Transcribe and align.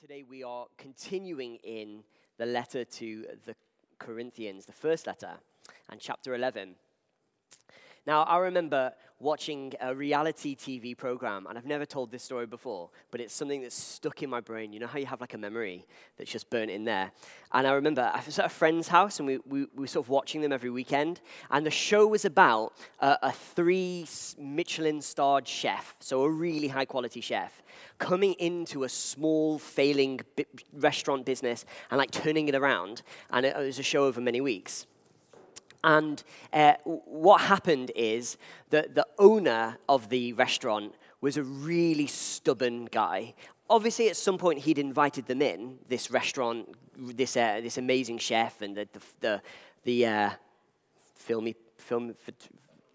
today 0.00 0.22
we 0.28 0.44
are 0.44 0.66
continuing 0.76 1.56
in 1.64 2.04
the 2.38 2.46
letter 2.46 2.84
to 2.84 3.26
the 3.46 3.54
Corinthians, 3.98 4.64
the 4.64 4.72
first 4.72 5.08
letter, 5.08 5.32
and 5.90 6.00
chapter 6.00 6.36
11. 6.36 6.76
Now, 8.08 8.22
I 8.22 8.38
remember 8.38 8.94
watching 9.20 9.74
a 9.82 9.94
reality 9.94 10.56
TV 10.56 10.96
program, 10.96 11.46
and 11.46 11.58
I've 11.58 11.66
never 11.66 11.84
told 11.84 12.10
this 12.10 12.22
story 12.22 12.46
before, 12.46 12.88
but 13.10 13.20
it's 13.20 13.34
something 13.34 13.60
that's 13.60 13.76
stuck 13.76 14.22
in 14.22 14.30
my 14.30 14.40
brain. 14.40 14.72
You 14.72 14.80
know 14.80 14.86
how 14.86 14.98
you 14.98 15.04
have 15.04 15.20
like 15.20 15.34
a 15.34 15.38
memory 15.38 15.86
that's 16.16 16.30
just 16.30 16.48
burnt 16.48 16.70
in 16.70 16.86
there? 16.86 17.12
And 17.52 17.66
I 17.66 17.72
remember 17.72 18.10
I 18.10 18.22
was 18.24 18.38
at 18.38 18.46
a 18.46 18.48
friend's 18.48 18.88
house, 18.88 19.18
and 19.18 19.28
we, 19.28 19.36
we, 19.46 19.60
we 19.60 19.80
were 19.80 19.86
sort 19.86 20.06
of 20.06 20.08
watching 20.08 20.40
them 20.40 20.54
every 20.54 20.70
weekend, 20.70 21.20
and 21.50 21.66
the 21.66 21.70
show 21.70 22.06
was 22.06 22.24
about 22.24 22.72
a, 22.98 23.30
three 23.30 24.06
Michelin 24.38 25.02
starred 25.02 25.46
chef, 25.46 25.94
so 26.00 26.22
a 26.22 26.30
really 26.30 26.68
high 26.68 26.86
quality 26.86 27.20
chef, 27.20 27.62
coming 27.98 28.32
into 28.38 28.84
a 28.84 28.88
small, 28.88 29.58
failing 29.58 30.22
bi- 30.34 30.46
restaurant 30.72 31.26
business 31.26 31.66
and 31.90 31.98
like 31.98 32.10
turning 32.10 32.48
it 32.48 32.54
around. 32.54 33.02
And 33.28 33.44
it, 33.44 33.54
it 33.54 33.60
was 33.60 33.78
a 33.78 33.82
show 33.82 34.06
over 34.06 34.18
many 34.18 34.40
weeks. 34.40 34.86
And 35.84 36.22
uh, 36.52 36.74
what 36.84 37.42
happened 37.42 37.92
is 37.94 38.36
that 38.70 38.94
the 38.94 39.06
owner 39.18 39.78
of 39.88 40.08
the 40.08 40.32
restaurant 40.32 40.94
was 41.20 41.36
a 41.36 41.42
really 41.42 42.06
stubborn 42.06 42.86
guy. 42.86 43.34
Obviously, 43.70 44.08
at 44.08 44.16
some 44.16 44.38
point, 44.38 44.60
he'd 44.60 44.78
invited 44.78 45.26
them 45.26 45.42
in, 45.42 45.78
this 45.88 46.10
restaurant, 46.10 46.68
this, 46.96 47.36
uh, 47.36 47.60
this 47.62 47.78
amazing 47.78 48.18
chef, 48.18 48.62
and 48.62 48.76
the, 48.76 48.88
the, 48.92 49.00
the, 49.20 49.42
the 49.84 50.06
uh, 50.06 50.30
filmy, 51.14 51.54
film, 51.76 52.14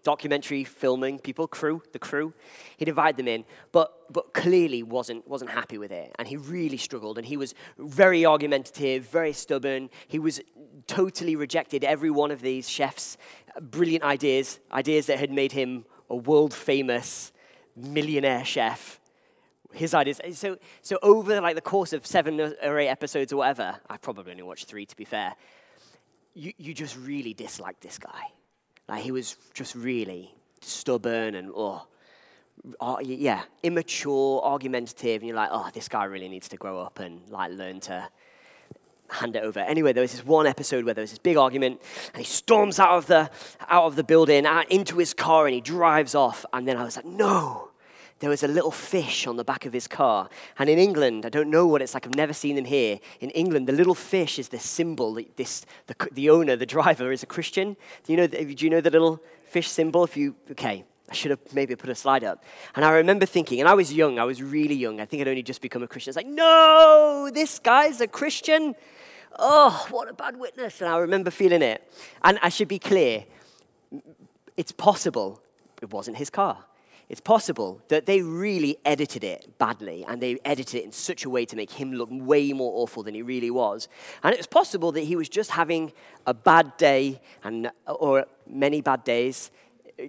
documentary 0.04 0.62
filming 0.62 1.18
people, 1.18 1.48
crew, 1.48 1.82
the 1.92 1.98
crew. 1.98 2.32
He'd 2.76 2.88
them 3.16 3.26
in, 3.26 3.44
but, 3.72 4.12
but 4.12 4.32
clearly 4.34 4.82
wasn't, 4.82 5.26
wasn't 5.26 5.50
happy 5.50 5.78
with 5.78 5.90
it. 5.90 6.14
And 6.18 6.28
he 6.28 6.36
really 6.36 6.76
struggled. 6.76 7.18
And 7.18 7.26
he 7.26 7.36
was 7.36 7.54
very 7.78 8.24
argumentative, 8.24 9.08
very 9.08 9.32
stubborn. 9.32 9.90
He 10.06 10.18
was 10.18 10.40
totally 10.86 11.34
rejected 11.34 11.82
every 11.82 12.10
one 12.10 12.30
of 12.30 12.42
these 12.42 12.68
chefs' 12.68 13.16
brilliant 13.60 14.04
ideas, 14.04 14.60
ideas 14.70 15.06
that 15.06 15.18
had 15.18 15.32
made 15.32 15.52
him 15.52 15.86
a 16.08 16.16
world 16.16 16.54
famous 16.54 17.32
millionaire 17.74 18.44
chef. 18.44 19.00
His 19.72 19.92
ideas. 19.92 20.20
So, 20.34 20.58
so 20.82 20.98
over 21.02 21.40
like 21.40 21.56
the 21.56 21.60
course 21.60 21.92
of 21.92 22.06
seven 22.06 22.38
or 22.40 22.78
eight 22.78 22.88
episodes 22.88 23.32
or 23.32 23.38
whatever, 23.38 23.76
I 23.90 23.96
probably 23.96 24.30
only 24.30 24.44
watched 24.44 24.68
three 24.68 24.86
to 24.86 24.96
be 24.96 25.04
fair, 25.04 25.34
you, 26.34 26.52
you 26.58 26.74
just 26.74 26.96
really 26.96 27.34
dislike 27.34 27.80
this 27.80 27.98
guy 27.98 28.30
like 28.88 29.02
he 29.02 29.10
was 29.10 29.36
just 29.54 29.74
really 29.74 30.34
stubborn 30.60 31.34
and 31.34 31.50
oh, 31.54 31.86
oh, 32.80 33.00
yeah, 33.00 33.42
immature, 33.62 34.42
argumentative, 34.42 35.22
and 35.22 35.28
you're 35.28 35.36
like, 35.36 35.50
oh, 35.52 35.70
this 35.72 35.88
guy 35.88 36.04
really 36.04 36.28
needs 36.28 36.48
to 36.48 36.56
grow 36.56 36.80
up 36.80 36.98
and 36.98 37.20
like 37.28 37.52
learn 37.52 37.80
to 37.80 38.08
hand 39.10 39.36
it 39.36 39.42
over. 39.42 39.60
Anyway, 39.60 39.92
there 39.92 40.00
was 40.00 40.12
this 40.12 40.24
one 40.24 40.46
episode 40.46 40.84
where 40.84 40.94
there 40.94 41.02
was 41.02 41.10
this 41.10 41.18
big 41.18 41.36
argument, 41.36 41.80
and 42.12 42.24
he 42.24 42.30
storms 42.30 42.78
out 42.78 42.92
of 42.92 43.06
the 43.06 43.30
out 43.68 43.84
of 43.84 43.96
the 43.96 44.04
building, 44.04 44.46
out 44.46 44.70
into 44.70 44.98
his 44.98 45.14
car, 45.14 45.46
and 45.46 45.54
he 45.54 45.60
drives 45.60 46.14
off. 46.14 46.44
And 46.52 46.66
then 46.66 46.76
I 46.76 46.84
was 46.84 46.96
like, 46.96 47.06
no, 47.06 47.70
there 48.20 48.30
was 48.30 48.42
a 48.42 48.48
little 48.48 48.70
fish 48.70 49.26
on 49.26 49.36
the 49.36 49.44
back 49.44 49.66
of 49.66 49.72
his 49.72 49.88
car. 49.88 50.28
And 50.58 50.68
in 50.68 50.78
England, 50.78 51.26
I 51.26 51.28
don't 51.28 51.50
know 51.50 51.66
what 51.66 51.82
it's 51.82 51.94
like, 51.94 52.06
I've 52.06 52.14
never 52.14 52.32
seen 52.32 52.56
them 52.56 52.64
here. 52.64 53.00
In 53.20 53.30
England, 53.30 53.66
the 53.66 53.72
little 53.72 53.94
fish 53.94 54.38
is 54.38 54.48
the 54.48 54.58
symbol, 54.58 55.18
this, 55.36 55.66
the, 55.86 55.96
the 56.12 56.30
owner, 56.30 56.56
the 56.56 56.66
driver, 56.66 57.10
is 57.12 57.22
a 57.22 57.26
Christian. 57.26 57.76
Do 58.04 58.12
you, 58.12 58.16
know, 58.16 58.26
do 58.26 58.64
you 58.64 58.70
know 58.70 58.80
the 58.80 58.90
little 58.90 59.20
fish 59.44 59.68
symbol? 59.68 60.04
If 60.04 60.16
you, 60.16 60.36
okay, 60.52 60.84
I 61.10 61.14
should 61.14 61.32
have 61.32 61.40
maybe 61.52 61.74
put 61.74 61.90
a 61.90 61.94
slide 61.94 62.24
up. 62.24 62.44
And 62.76 62.84
I 62.84 62.92
remember 62.92 63.26
thinking, 63.26 63.60
and 63.60 63.68
I 63.68 63.74
was 63.74 63.92
young, 63.92 64.18
I 64.18 64.24
was 64.24 64.42
really 64.42 64.76
young. 64.76 65.00
I 65.00 65.06
think 65.06 65.20
I'd 65.20 65.28
only 65.28 65.42
just 65.42 65.60
become 65.60 65.82
a 65.82 65.88
Christian. 65.88 66.10
I 66.10 66.12
was 66.12 66.16
like, 66.16 66.26
no, 66.26 67.30
this 67.32 67.58
guy's 67.58 68.00
a 68.00 68.06
Christian. 68.06 68.74
Oh, 69.38 69.86
what 69.90 70.08
a 70.08 70.14
bad 70.14 70.38
witness. 70.38 70.80
And 70.80 70.88
I 70.88 70.98
remember 70.98 71.30
feeling 71.30 71.62
it. 71.62 71.82
And 72.22 72.38
I 72.42 72.48
should 72.48 72.68
be 72.68 72.78
clear 72.78 73.24
it's 74.56 74.72
possible 74.72 75.42
it 75.82 75.92
wasn't 75.92 76.16
his 76.16 76.30
car 76.30 76.64
it's 77.08 77.20
possible 77.20 77.82
that 77.88 78.06
they 78.06 78.22
really 78.22 78.78
edited 78.84 79.24
it 79.24 79.58
badly 79.58 80.04
and 80.08 80.20
they 80.22 80.38
edited 80.44 80.80
it 80.80 80.84
in 80.84 80.92
such 80.92 81.24
a 81.24 81.30
way 81.30 81.44
to 81.44 81.56
make 81.56 81.72
him 81.72 81.92
look 81.92 82.08
way 82.10 82.52
more 82.52 82.72
awful 82.76 83.02
than 83.02 83.14
he 83.14 83.22
really 83.22 83.50
was. 83.50 83.88
And 84.22 84.34
it's 84.34 84.46
possible 84.46 84.90
that 84.92 85.02
he 85.02 85.16
was 85.16 85.28
just 85.28 85.50
having 85.50 85.92
a 86.26 86.32
bad 86.32 86.76
day 86.76 87.20
and, 87.42 87.70
or 87.86 88.26
many 88.46 88.80
bad 88.80 89.04
days 89.04 89.50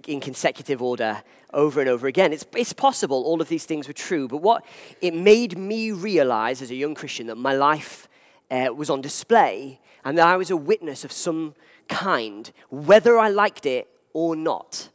in 0.06 0.20
consecutive 0.20 0.82
order 0.82 1.22
over 1.52 1.80
and 1.80 1.88
over 1.88 2.06
again. 2.06 2.32
It's, 2.32 2.46
it's 2.54 2.72
possible 2.72 3.22
all 3.24 3.40
of 3.40 3.48
these 3.48 3.66
things 3.66 3.86
were 3.86 3.94
true, 3.94 4.26
but 4.26 4.38
what 4.38 4.64
it 5.00 5.14
made 5.14 5.56
me 5.56 5.92
realize 5.92 6.62
as 6.62 6.70
a 6.70 6.74
young 6.74 6.94
Christian 6.94 7.26
that 7.28 7.36
my 7.36 7.54
life 7.54 8.08
uh, 8.50 8.68
was 8.74 8.90
on 8.90 9.00
display 9.00 9.80
and 10.04 10.16
that 10.18 10.26
I 10.26 10.36
was 10.36 10.50
a 10.50 10.56
witness 10.56 11.04
of 11.04 11.12
some 11.12 11.54
kind, 11.88 12.50
whether 12.70 13.18
I 13.18 13.28
liked 13.28 13.66
it 13.66 13.88
or 14.12 14.34
not. 14.34 14.88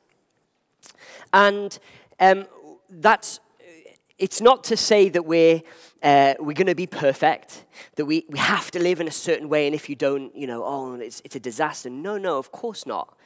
And 1.33 1.77
um, 2.19 2.45
that's, 2.89 3.39
it's 4.17 4.41
not 4.41 4.63
to 4.65 4.77
say 4.77 5.09
that 5.09 5.25
we're, 5.25 5.61
uh, 6.03 6.35
we're 6.39 6.53
going 6.53 6.67
to 6.67 6.75
be 6.75 6.87
perfect, 6.87 7.65
that 7.95 8.05
we, 8.05 8.25
we 8.29 8.37
have 8.37 8.69
to 8.71 8.79
live 8.79 8.99
in 8.99 9.07
a 9.07 9.11
certain 9.11 9.49
way, 9.49 9.65
and 9.65 9.73
if 9.75 9.89
you 9.89 9.95
don't, 9.95 10.35
you 10.35 10.47
know, 10.47 10.63
oh, 10.63 10.95
it's, 10.95 11.21
it's 11.23 11.35
a 11.35 11.39
disaster. 11.39 11.89
No, 11.89 12.17
no, 12.17 12.37
of 12.37 12.51
course 12.51 12.85
not. 12.85 13.17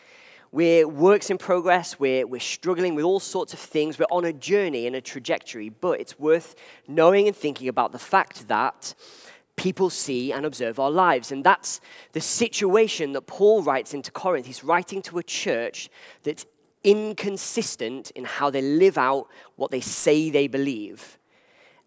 We're 0.52 0.88
works 0.88 1.30
in 1.30 1.38
progress, 1.38 2.00
we're, 2.00 2.26
we're 2.26 2.40
struggling 2.40 2.96
with 2.96 3.04
all 3.04 3.20
sorts 3.20 3.54
of 3.54 3.60
things, 3.60 4.00
we're 4.00 4.06
on 4.10 4.24
a 4.24 4.32
journey 4.32 4.88
and 4.88 4.96
a 4.96 5.02
trajectory, 5.02 5.68
but 5.68 6.00
it's 6.00 6.18
worth 6.18 6.56
knowing 6.88 7.28
and 7.28 7.36
thinking 7.36 7.68
about 7.68 7.92
the 7.92 8.00
fact 8.00 8.48
that 8.48 8.94
people 9.58 9.90
see 9.90 10.32
and 10.32 10.46
observe 10.46 10.80
our 10.80 10.92
lives. 10.92 11.32
And 11.32 11.44
that's 11.44 11.82
the 12.14 12.22
situation 12.22 13.14
that 13.14 13.22
Paul 13.22 13.64
writes 13.64 13.94
into 13.94 14.12
Corinth. 14.12 14.46
He's 14.46 14.64
writing 14.64 15.02
to 15.04 15.18
a 15.18 15.24
church 15.24 15.90
that's 16.24 16.46
inconsistent 16.86 18.12
in 18.12 18.24
how 18.24 18.50
they 18.50 18.62
live 18.62 18.98
out 18.98 19.28
what 19.58 19.72
they 19.72 19.82
say 19.82 20.30
they 20.30 20.48
believe. 20.48 21.18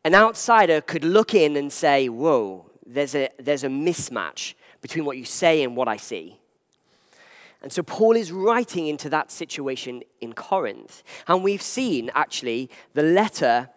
An 0.05 0.15
outsider 0.15 0.81
could 0.81 1.05
look 1.05 1.35
in 1.35 1.57
and 1.57 1.73
say, 1.73 2.09
Whoa, 2.09 2.71
there's 2.85 3.15
a, 3.15 3.31
there's 3.39 3.65
a 3.65 3.69
mismatch 3.69 4.55
between 4.83 5.05
what 5.05 5.17
you 5.17 5.25
say 5.25 5.63
and 5.63 5.77
what 5.77 5.89
I 5.89 5.97
see. 5.97 6.39
And 7.63 7.73
so 7.73 7.83
Paul 7.83 8.17
is 8.17 8.31
writing 8.31 8.87
into 8.87 9.11
that 9.11 9.33
situation 9.33 10.03
in 10.21 10.33
Corinth. 10.33 11.03
And 11.27 11.43
we've 11.43 11.63
seen 11.63 12.11
actually 12.15 12.71
the 12.95 13.03
letter 13.03 13.71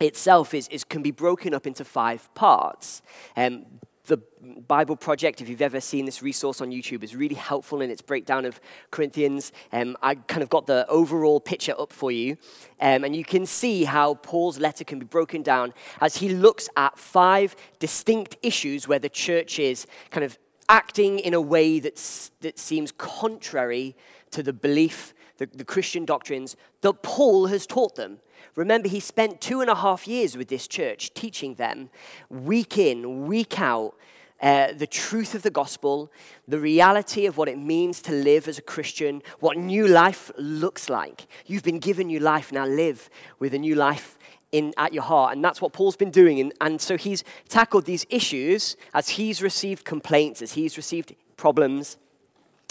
itself 0.00 0.54
is, 0.54 0.68
is, 0.68 0.84
can 0.84 1.02
be 1.02 1.10
broken 1.10 1.54
up 1.54 1.66
into 1.66 1.84
five 1.84 2.32
parts. 2.34 3.02
Um, 3.36 3.64
the 4.10 4.20
Bible 4.66 4.96
Project, 4.96 5.40
if 5.40 5.48
you've 5.48 5.62
ever 5.62 5.80
seen 5.80 6.04
this 6.04 6.20
resource 6.20 6.60
on 6.60 6.70
YouTube, 6.70 7.04
is 7.04 7.14
really 7.14 7.36
helpful 7.36 7.80
in 7.80 7.90
its 7.90 8.02
breakdown 8.02 8.44
of 8.44 8.60
Corinthians. 8.90 9.52
Um, 9.72 9.96
I 10.02 10.16
kind 10.16 10.42
of 10.42 10.50
got 10.50 10.66
the 10.66 10.84
overall 10.88 11.38
picture 11.38 11.74
up 11.78 11.92
for 11.92 12.10
you, 12.10 12.36
um, 12.80 13.04
and 13.04 13.14
you 13.14 13.24
can 13.24 13.46
see 13.46 13.84
how 13.84 14.14
Paul's 14.14 14.58
letter 14.58 14.82
can 14.82 14.98
be 14.98 15.06
broken 15.06 15.42
down 15.42 15.72
as 16.00 16.16
he 16.16 16.28
looks 16.28 16.68
at 16.76 16.98
five 16.98 17.54
distinct 17.78 18.36
issues 18.42 18.88
where 18.88 18.98
the 18.98 19.08
church 19.08 19.60
is 19.60 19.86
kind 20.10 20.24
of 20.24 20.36
acting 20.68 21.20
in 21.20 21.32
a 21.32 21.40
way 21.40 21.78
that's, 21.78 22.32
that 22.40 22.58
seems 22.58 22.90
contrary 22.90 23.94
to 24.32 24.42
the 24.42 24.52
belief, 24.52 25.14
the, 25.38 25.46
the 25.46 25.64
Christian 25.64 26.04
doctrines 26.04 26.56
that 26.80 27.02
Paul 27.04 27.46
has 27.46 27.64
taught 27.64 27.94
them. 27.94 28.18
Remember, 28.54 28.88
he 28.88 29.00
spent 29.00 29.40
two 29.40 29.60
and 29.60 29.70
a 29.70 29.74
half 29.74 30.06
years 30.08 30.36
with 30.36 30.48
this 30.48 30.66
church 30.66 31.14
teaching 31.14 31.54
them 31.54 31.90
week 32.28 32.78
in, 32.78 33.26
week 33.26 33.60
out, 33.60 33.94
uh, 34.42 34.72
the 34.72 34.86
truth 34.86 35.34
of 35.34 35.42
the 35.42 35.50
gospel, 35.50 36.10
the 36.48 36.58
reality 36.58 37.26
of 37.26 37.36
what 37.36 37.48
it 37.48 37.58
means 37.58 38.00
to 38.00 38.12
live 38.12 38.48
as 38.48 38.58
a 38.58 38.62
Christian, 38.62 39.22
what 39.40 39.56
new 39.56 39.86
life 39.86 40.30
looks 40.38 40.88
like. 40.88 41.26
You've 41.46 41.62
been 41.62 41.78
given 41.78 42.06
new 42.06 42.20
life, 42.20 42.50
now 42.50 42.66
live 42.66 43.10
with 43.38 43.52
a 43.52 43.58
new 43.58 43.74
life 43.74 44.16
in, 44.50 44.72
at 44.76 44.94
your 44.94 45.02
heart. 45.02 45.34
And 45.34 45.44
that's 45.44 45.60
what 45.60 45.72
Paul's 45.72 45.96
been 45.96 46.10
doing. 46.10 46.40
And, 46.40 46.52
and 46.60 46.80
so 46.80 46.96
he's 46.96 47.22
tackled 47.48 47.84
these 47.84 48.06
issues 48.08 48.76
as 48.94 49.10
he's 49.10 49.42
received 49.42 49.84
complaints, 49.84 50.40
as 50.40 50.52
he's 50.52 50.76
received 50.76 51.14
problems, 51.36 51.98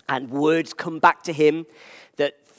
and 0.07 0.31
words 0.31 0.73
come 0.73 0.97
back 0.97 1.21
to 1.23 1.33
him 1.33 1.67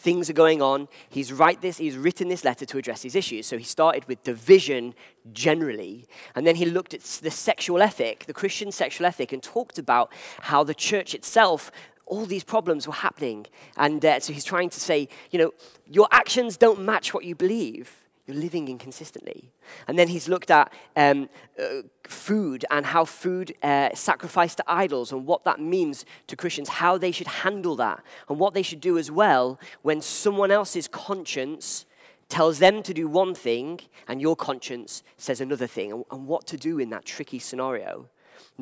things 0.01 0.31
are 0.31 0.35
going 0.35 0.63
on. 0.63 0.89
He's, 1.09 1.33
write 1.33 1.61
this, 1.61 1.77
he's 1.79 1.97
written 1.97 2.29
this 2.29 2.45
letter 2.45 2.65
to 2.65 2.79
address 2.79 3.03
these 3.03 3.15
issues. 3.15 3.47
So 3.47 3.59
he 3.59 3.65
started 3.65 4.07
with 4.09 4.25
division 4.25 4.95
generally, 5.33 6.07
and 6.35 6.47
then 6.47 6.57
he 6.57 6.65
looked 6.65 6.95
at 6.95 7.03
the 7.03 7.31
sexual 7.31 7.83
ethic, 7.83 8.25
the 8.25 8.33
Christian 8.33 8.73
sexual 8.73 9.07
ethic, 9.07 9.33
and 9.33 9.43
talked 9.43 9.79
about 9.79 10.11
how 10.41 10.65
the 10.65 10.75
church 10.75 11.15
itself 11.15 11.71
all 12.07 12.27
these 12.27 12.43
problems 12.43 12.89
were 12.89 12.93
happening. 12.93 13.47
And 13.77 14.05
uh, 14.05 14.19
so 14.19 14.33
he's 14.33 14.45
trying 14.45 14.69
to 14.71 14.81
say, 14.81 15.09
you 15.31 15.39
know, 15.39 15.53
your 15.87 16.09
actions 16.11 16.57
don't 16.57 16.81
match 16.81 17.15
what 17.15 17.25
you 17.25 17.37
believe. 17.37 18.00
You're 18.31 18.41
living 18.41 18.69
inconsistently. 18.69 19.51
And 19.89 19.99
then 19.99 20.07
he's 20.07 20.29
looked 20.29 20.53
at 20.53 20.73
um, 20.95 21.29
uh, 21.61 21.83
food 22.05 22.65
and 22.71 22.87
how 22.87 23.05
food 23.05 23.53
uh, 23.61 23.91
sacrificed 23.93 24.59
to 24.59 24.65
idols 24.69 25.11
and 25.11 25.27
what 25.27 25.45
that 25.45 25.59
means 25.59 26.05
to 26.29 26.37
Christians, 26.37 26.69
how 26.69 26.97
they 26.97 27.11
should 27.11 27.27
handle 27.27 27.75
that, 27.77 28.05
and 28.29 28.39
what 28.39 28.55
they 28.55 28.63
should 28.63 28.81
do 28.81 28.99
as 28.99 29.11
well 29.11 29.59
when 29.83 30.01
someone 30.01 30.53
else's 30.53 30.87
conscience 30.87 31.87
tells 32.29 32.61
them 32.61 32.85
to 32.85 32.95
do 32.95 33.09
one 33.09 33.35
thing, 33.35 33.81
and 34.07 34.21
your 34.21 34.37
conscience 34.37 35.03
says 35.17 35.41
another 35.41 35.67
thing, 35.67 35.91
and, 35.91 36.05
and 36.13 36.29
what 36.29 36.47
to 36.47 36.57
do 36.57 36.79
in 36.79 36.91
that 36.91 37.05
tricky 37.05 37.41
scenario. 37.41 38.09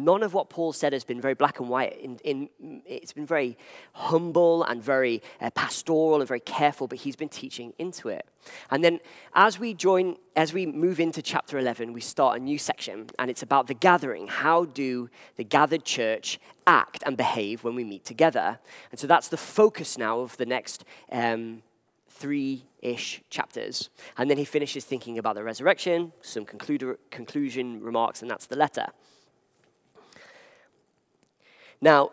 None 0.05 0.23
of 0.23 0.35
what 0.35 0.49
Paul 0.49 0.73
said 0.73 0.93
has 0.93 1.05
been 1.05 1.21
very 1.21 1.35
black 1.35 1.61
and 1.61 1.69
white. 1.69 1.99
In, 1.99 2.19
in, 2.25 2.83
it's 2.87 3.13
been 3.13 3.27
very 3.27 3.59
humble 3.93 4.63
and 4.65 4.83
very 4.83 5.23
uh, 5.41 5.51
pastoral 5.51 6.21
and 6.21 6.29
very 6.29 6.41
careful, 6.41 6.87
but 6.87 6.99
he's 6.99 7.17
been 7.17 7.29
teaching 7.29 7.73
into 7.79 8.09
it. 8.09 8.27
And 8.71 8.83
then 8.85 9.01
as 9.35 9.59
we 9.59 9.75
join, 9.75 10.17
as 10.37 10.53
we 10.53 10.67
move 10.67 11.01
into 11.01 11.23
chapter 11.23 11.59
11, 11.59 11.93
we 11.93 12.01
start 12.01 12.41
a 12.41 12.43
new 12.43 12.59
section, 12.59 13.09
and 13.19 13.31
it's 13.31 13.43
about 13.43 13.67
the 13.67 13.75
gathering. 13.75 14.29
How 14.29 14.65
do 14.65 15.11
the 15.37 15.45
gathered 15.45 15.85
church 15.85 16.39
act 16.67 17.03
and 17.05 17.17
behave 17.17 17.65
when 17.65 17.75
we 17.75 17.85
meet 17.85 18.05
together? 18.05 18.59
And 18.91 19.01
so 19.01 19.07
that's 19.07 19.29
the 19.29 19.37
focus 19.37 19.99
now 19.99 20.21
of 20.21 20.37
the 20.37 20.47
next 20.47 20.85
um, 21.11 21.63
three 22.09 22.65
ish 22.81 23.23
chapters. 23.31 23.91
And 24.17 24.31
then 24.31 24.39
he 24.39 24.45
finishes 24.45 24.85
thinking 24.85 25.19
about 25.19 25.35
the 25.35 25.45
resurrection, 25.45 26.13
some 26.23 26.45
conclusion 26.45 27.83
remarks, 27.83 28.23
and 28.23 28.31
that's 28.31 28.47
the 28.47 28.57
letter. 28.57 28.87
Now, 31.81 32.11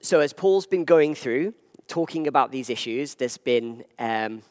so 0.00 0.20
as 0.20 0.32
Paul's 0.32 0.66
been 0.66 0.84
going 0.84 1.14
through, 1.14 1.54
talking 1.88 2.26
about 2.26 2.52
these 2.52 2.70
issues, 2.70 3.14
there's 3.14 3.38
been 3.38 3.84
um, 3.98 4.42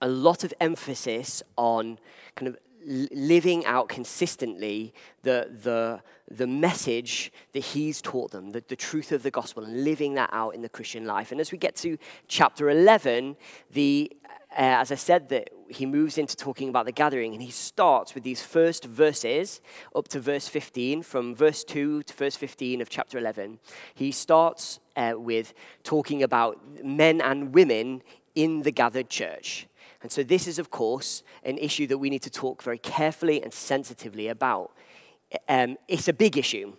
a 0.00 0.08
lot 0.08 0.44
of 0.44 0.52
emphasis 0.60 1.42
on 1.56 1.98
kind 2.34 2.48
of 2.48 2.56
living 2.86 3.64
out 3.66 3.88
consistently 3.88 4.94
the, 5.22 5.50
the, 5.62 6.00
the 6.30 6.46
message 6.46 7.32
that 7.52 7.60
he's 7.60 8.00
taught 8.00 8.30
them, 8.30 8.50
the, 8.50 8.64
the 8.68 8.76
truth 8.76 9.12
of 9.12 9.22
the 9.22 9.30
gospel, 9.30 9.64
and 9.64 9.84
living 9.84 10.14
that 10.14 10.30
out 10.32 10.54
in 10.54 10.62
the 10.62 10.68
Christian 10.68 11.04
life. 11.04 11.30
And 11.30 11.40
as 11.40 11.52
we 11.52 11.58
get 11.58 11.76
to 11.76 11.98
chapter 12.26 12.70
11, 12.70 13.36
the, 13.72 14.10
uh, 14.52 14.82
as 14.82 14.90
I 14.90 14.96
said, 14.96 15.28
that 15.28 15.50
he 15.68 15.86
moves 15.86 16.18
into 16.18 16.36
talking 16.36 16.68
about 16.68 16.84
the 16.84 16.92
gathering, 16.92 17.34
and 17.34 17.42
he 17.42 17.50
starts 17.50 18.14
with 18.14 18.24
these 18.24 18.42
first 18.42 18.84
verses 18.84 19.60
up 19.94 20.08
to 20.08 20.18
verse 20.18 20.48
15, 20.48 21.02
from 21.02 21.34
verse 21.34 21.62
2 21.62 22.02
to 22.02 22.14
verse 22.14 22.34
15 22.34 22.80
of 22.80 22.88
chapter 22.88 23.16
11. 23.16 23.60
He 23.94 24.10
starts 24.10 24.80
uh, 24.96 25.12
with 25.16 25.54
talking 25.84 26.22
about 26.22 26.84
men 26.84 27.20
and 27.20 27.54
women 27.54 28.02
in 28.34 28.62
the 28.62 28.72
gathered 28.72 29.08
church. 29.08 29.68
And 30.02 30.10
so, 30.10 30.24
this 30.24 30.48
is, 30.48 30.58
of 30.58 30.70
course, 30.70 31.22
an 31.44 31.56
issue 31.58 31.86
that 31.86 31.98
we 31.98 32.10
need 32.10 32.22
to 32.22 32.30
talk 32.30 32.62
very 32.62 32.78
carefully 32.78 33.42
and 33.42 33.52
sensitively 33.52 34.28
about. 34.28 34.72
Um, 35.48 35.76
it's 35.86 36.08
a 36.08 36.12
big 36.12 36.36
issue 36.36 36.74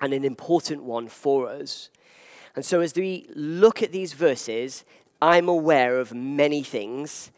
and 0.00 0.12
an 0.12 0.24
important 0.24 0.82
one 0.82 1.06
for 1.06 1.48
us. 1.48 1.90
And 2.56 2.64
so, 2.64 2.80
as 2.80 2.94
we 2.94 3.28
look 3.34 3.82
at 3.82 3.92
these 3.92 4.12
verses, 4.12 4.84
I'm 5.24 5.48
aware 5.48 5.98
of 6.00 6.12
many 6.12 6.62
things 6.62 7.32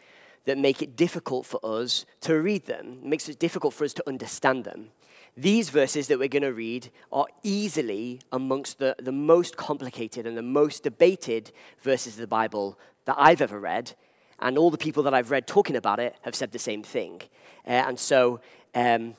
that 0.45 0.59
make 0.59 0.83
it 0.83 0.97
difficult 0.97 1.47
for 1.47 1.61
us 1.63 2.05
to 2.23 2.35
read 2.35 2.67
them, 2.67 2.99
it 3.01 3.07
makes 3.07 3.29
it 3.29 3.39
difficult 3.39 3.75
for 3.75 3.85
us 3.85 3.93
to 3.93 4.09
understand 4.09 4.65
them. 4.65 4.89
These 5.37 5.71
verses 5.71 6.09
that 6.09 6.19
we're 6.19 6.27
going 6.27 6.43
to 6.43 6.53
read 6.53 6.91
are 7.13 7.27
easily 7.45 8.21
amongst 8.33 8.81
the, 8.81 8.97
the 8.99 9.13
most 9.13 9.57
complicated 9.57 10.27
and 10.27 10.37
the 10.37 10.43
most 10.43 10.83
debated 10.83 11.53
verses 11.81 12.15
of 12.15 12.21
the 12.21 12.27
Bible 12.27 12.77
that 13.05 13.15
I've 13.19 13.41
ever 13.41 13.61
read 13.61 13.93
and 14.41 14.59
all 14.59 14.73
the 14.73 14.79
people 14.79 15.05
that 15.05 15.15
I've 15.15 15.31
read 15.31 15.47
talking 15.47 15.77
about 15.77 16.01
it 16.01 16.17
have 16.23 16.35
said 16.35 16.51
the 16.51 16.59
same 16.59 16.83
thing. 16.83 17.21
Uh, 17.65 17.85
and 17.87 18.01
so 18.01 18.41
um, 18.75 19.15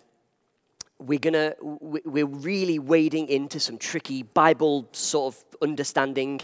we're 1.00 1.20
gonna 1.20 1.54
we're 1.62 2.26
really 2.26 2.80
wading 2.80 3.30
into 3.30 3.62
some 3.62 3.78
tricky 3.78 4.24
Bible 4.24 4.90
sort 4.92 5.36
of 5.36 5.46
understanding 5.62 6.42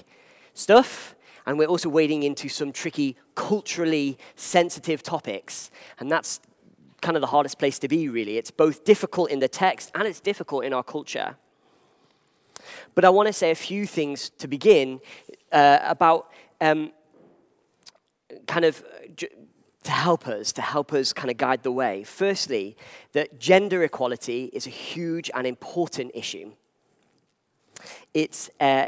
stuff, 0.53 1.15
and 1.45 1.57
we're 1.57 1.67
also 1.67 1.89
wading 1.89 2.23
into 2.23 2.49
some 2.49 2.71
tricky 2.71 3.17
culturally 3.35 4.17
sensitive 4.35 5.03
topics, 5.03 5.71
and 5.99 6.11
that's 6.11 6.39
kind 7.01 7.17
of 7.17 7.21
the 7.21 7.27
hardest 7.27 7.59
place 7.59 7.79
to 7.79 7.87
be. 7.87 8.09
Really, 8.09 8.37
it's 8.37 8.51
both 8.51 8.83
difficult 8.83 9.29
in 9.29 9.39
the 9.39 9.47
text 9.47 9.91
and 9.95 10.07
it's 10.07 10.19
difficult 10.19 10.63
in 10.65 10.73
our 10.73 10.83
culture. 10.83 11.35
But 12.95 13.03
I 13.03 13.09
want 13.09 13.27
to 13.27 13.33
say 13.33 13.51
a 13.51 13.55
few 13.55 13.85
things 13.85 14.29
to 14.37 14.47
begin 14.47 14.99
uh, 15.51 15.79
about. 15.83 16.31
Um, 16.61 16.91
kind 18.47 18.65
of 18.65 18.83
to 19.17 19.91
help 19.91 20.27
us, 20.27 20.51
to 20.53 20.61
help 20.61 20.93
us 20.93 21.13
kind 21.13 21.29
of 21.29 21.37
guide 21.37 21.63
the 21.63 21.71
way. 21.71 22.03
Firstly, 22.03 22.77
that 23.11 23.39
gender 23.39 23.83
equality 23.83 24.49
is 24.53 24.65
a 24.65 24.69
huge 24.69 25.29
and 25.33 25.45
important 25.45 26.11
issue. 26.13 26.53
It's, 28.13 28.49
uh, 28.59 28.87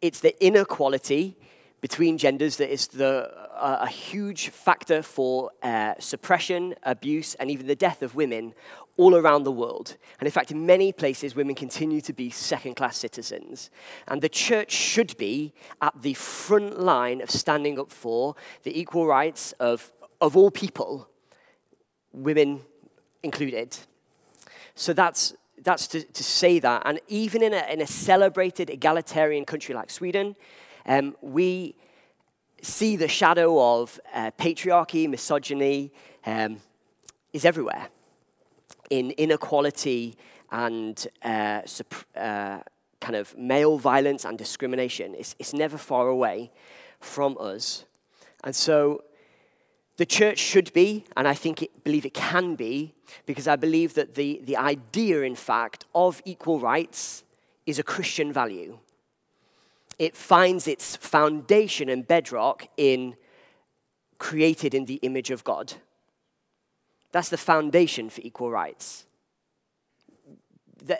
it's 0.00 0.20
the 0.20 0.44
inequality 0.44 1.36
between 1.80 2.18
genders 2.18 2.56
that 2.56 2.70
is 2.72 2.88
the, 2.88 3.30
uh, 3.54 3.78
a 3.80 3.88
huge 3.88 4.48
factor 4.48 5.02
for 5.02 5.50
uh, 5.62 5.94
suppression, 5.98 6.74
abuse, 6.82 7.34
and 7.36 7.50
even 7.50 7.66
the 7.66 7.74
death 7.74 8.02
of 8.02 8.14
women 8.14 8.54
all 8.96 9.16
around 9.16 9.44
the 9.44 9.52
world. 9.52 9.96
And 10.18 10.26
in 10.26 10.32
fact, 10.32 10.50
in 10.50 10.66
many 10.66 10.92
places, 10.92 11.34
women 11.34 11.54
continue 11.54 12.02
to 12.02 12.12
be 12.12 12.28
second 12.28 12.74
class 12.74 12.98
citizens. 12.98 13.70
And 14.08 14.20
the 14.20 14.28
church 14.28 14.72
should 14.72 15.16
be 15.16 15.54
at 15.80 16.02
the 16.02 16.14
front 16.14 16.80
line 16.80 17.22
of 17.22 17.30
standing 17.30 17.78
up 17.78 17.90
for 17.90 18.34
the 18.62 18.78
equal 18.78 19.06
rights 19.06 19.52
of, 19.52 19.90
of 20.20 20.36
all 20.36 20.50
people, 20.50 21.08
women 22.12 22.60
included. 23.22 23.78
So 24.74 24.92
that's, 24.92 25.34
that's 25.62 25.86
to, 25.88 26.02
to 26.02 26.24
say 26.24 26.58
that. 26.58 26.82
And 26.84 27.00
even 27.08 27.42
in 27.42 27.54
a, 27.54 27.64
in 27.70 27.80
a 27.80 27.86
celebrated 27.86 28.70
egalitarian 28.70 29.44
country 29.44 29.74
like 29.74 29.90
Sweden, 29.90 30.36
um, 30.86 31.16
we 31.20 31.76
see 32.62 32.96
the 32.96 33.08
shadow 33.08 33.80
of 33.80 34.00
uh, 34.14 34.30
patriarchy, 34.38 35.08
misogyny 35.08 35.92
um, 36.26 36.58
is 37.32 37.44
everywhere 37.44 37.88
in 38.90 39.12
inequality 39.12 40.16
and 40.50 41.06
uh, 41.24 41.62
uh, 42.16 42.58
kind 43.00 43.16
of 43.16 43.36
male 43.38 43.78
violence 43.78 44.24
and 44.24 44.36
discrimination. 44.36 45.14
It's, 45.16 45.34
it's 45.38 45.54
never 45.54 45.78
far 45.78 46.08
away 46.08 46.50
from 46.98 47.36
us. 47.40 47.84
And 48.44 48.54
so 48.54 49.04
the 50.00 50.06
church 50.06 50.38
should 50.38 50.72
be, 50.72 51.04
and 51.14 51.28
I 51.28 51.34
think 51.34 51.60
it, 51.60 51.84
believe 51.84 52.06
it 52.06 52.14
can 52.14 52.54
be, 52.54 52.94
because 53.26 53.46
I 53.46 53.56
believe 53.56 53.92
that 53.92 54.14
the, 54.14 54.40
the 54.42 54.56
idea, 54.56 55.20
in 55.20 55.34
fact, 55.34 55.84
of 55.94 56.22
equal 56.24 56.58
rights 56.58 57.22
is 57.66 57.78
a 57.78 57.82
Christian 57.82 58.32
value. 58.32 58.78
It 59.98 60.16
finds 60.16 60.66
its 60.66 60.96
foundation 60.96 61.90
and 61.90 62.08
bedrock 62.08 62.66
in 62.78 63.14
created 64.16 64.72
in 64.72 64.86
the 64.86 65.00
image 65.02 65.30
of 65.30 65.44
God. 65.44 65.74
That's 67.12 67.28
the 67.28 67.36
foundation 67.36 68.08
for 68.08 68.22
equal 68.24 68.50
rights. 68.50 69.04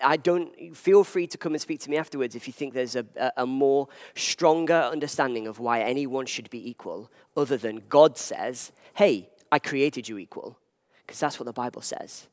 I 0.02 0.16
don't 0.16 0.76
feel 0.76 1.04
free 1.04 1.26
to 1.28 1.38
come 1.38 1.52
and 1.52 1.60
speak 1.60 1.80
to 1.80 1.90
me 1.90 1.96
afterwards 1.96 2.34
if 2.34 2.46
you 2.46 2.52
think 2.52 2.74
there's 2.74 2.96
a, 2.96 3.04
a, 3.36 3.46
more 3.46 3.88
stronger 4.14 4.74
understanding 4.74 5.46
of 5.46 5.58
why 5.58 5.80
anyone 5.80 6.26
should 6.26 6.50
be 6.50 6.68
equal, 6.68 7.10
other 7.36 7.56
than 7.56 7.82
God 7.88 8.18
says, 8.18 8.72
"Hey, 8.94 9.30
I 9.50 9.58
created 9.58 10.08
you 10.08 10.18
equal," 10.18 10.58
because 11.06 11.20
that's 11.20 11.38
what 11.38 11.46
the 11.46 11.52
Bible 11.52 11.82
says. 11.82 12.28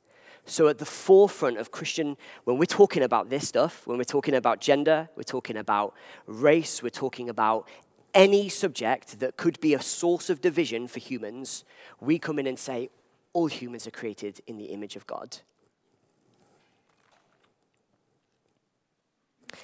So, 0.45 0.67
at 0.69 0.77
the 0.77 0.85
forefront 0.85 1.57
of 1.57 1.71
Christian, 1.71 2.15
when 2.45 2.57
we're 2.57 2.65
talking 2.65 3.03
about 3.03 3.29
this 3.29 3.47
stuff, 3.47 3.85
when 3.85 3.97
we're 3.97 4.05
talking 4.05 4.33
about 4.33 4.61
gender, 4.61 5.09
we're 5.15 5.23
talking 5.23 5.57
about 5.57 5.93
race, 6.25 6.81
we're 6.81 6.89
talking 6.89 7.29
about 7.29 7.67
any 8.13 8.49
subject 8.49 9.19
that 9.19 9.37
could 9.37 9.59
be 9.59 9.73
a 9.73 9.81
source 9.81 10.29
of 10.29 10.41
division 10.41 10.87
for 10.87 10.99
humans, 10.99 11.63
we 11.99 12.17
come 12.17 12.39
in 12.39 12.47
and 12.47 12.57
say, 12.57 12.89
all 13.33 13.47
humans 13.47 13.85
are 13.85 13.91
created 13.91 14.41
in 14.47 14.57
the 14.57 14.65
image 14.65 14.95
of 14.95 15.05
God. 15.05 15.37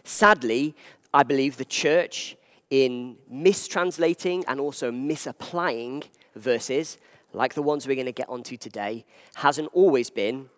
Sadly, 0.04 0.76
I 1.14 1.24
believe 1.24 1.58
the 1.58 1.66
church, 1.66 2.36
in 2.74 3.18
mistranslating 3.32 4.44
and 4.48 4.60
also 4.60 4.92
misapplying 4.92 6.04
verses, 6.36 6.98
like 7.32 7.54
the 7.54 7.62
ones 7.62 7.88
we're 7.88 7.96
going 7.96 8.08
to 8.08 8.12
get 8.12 8.28
onto 8.28 8.58
today, 8.58 9.06
hasn't 9.36 9.70
always 9.74 10.10
been 10.10 10.50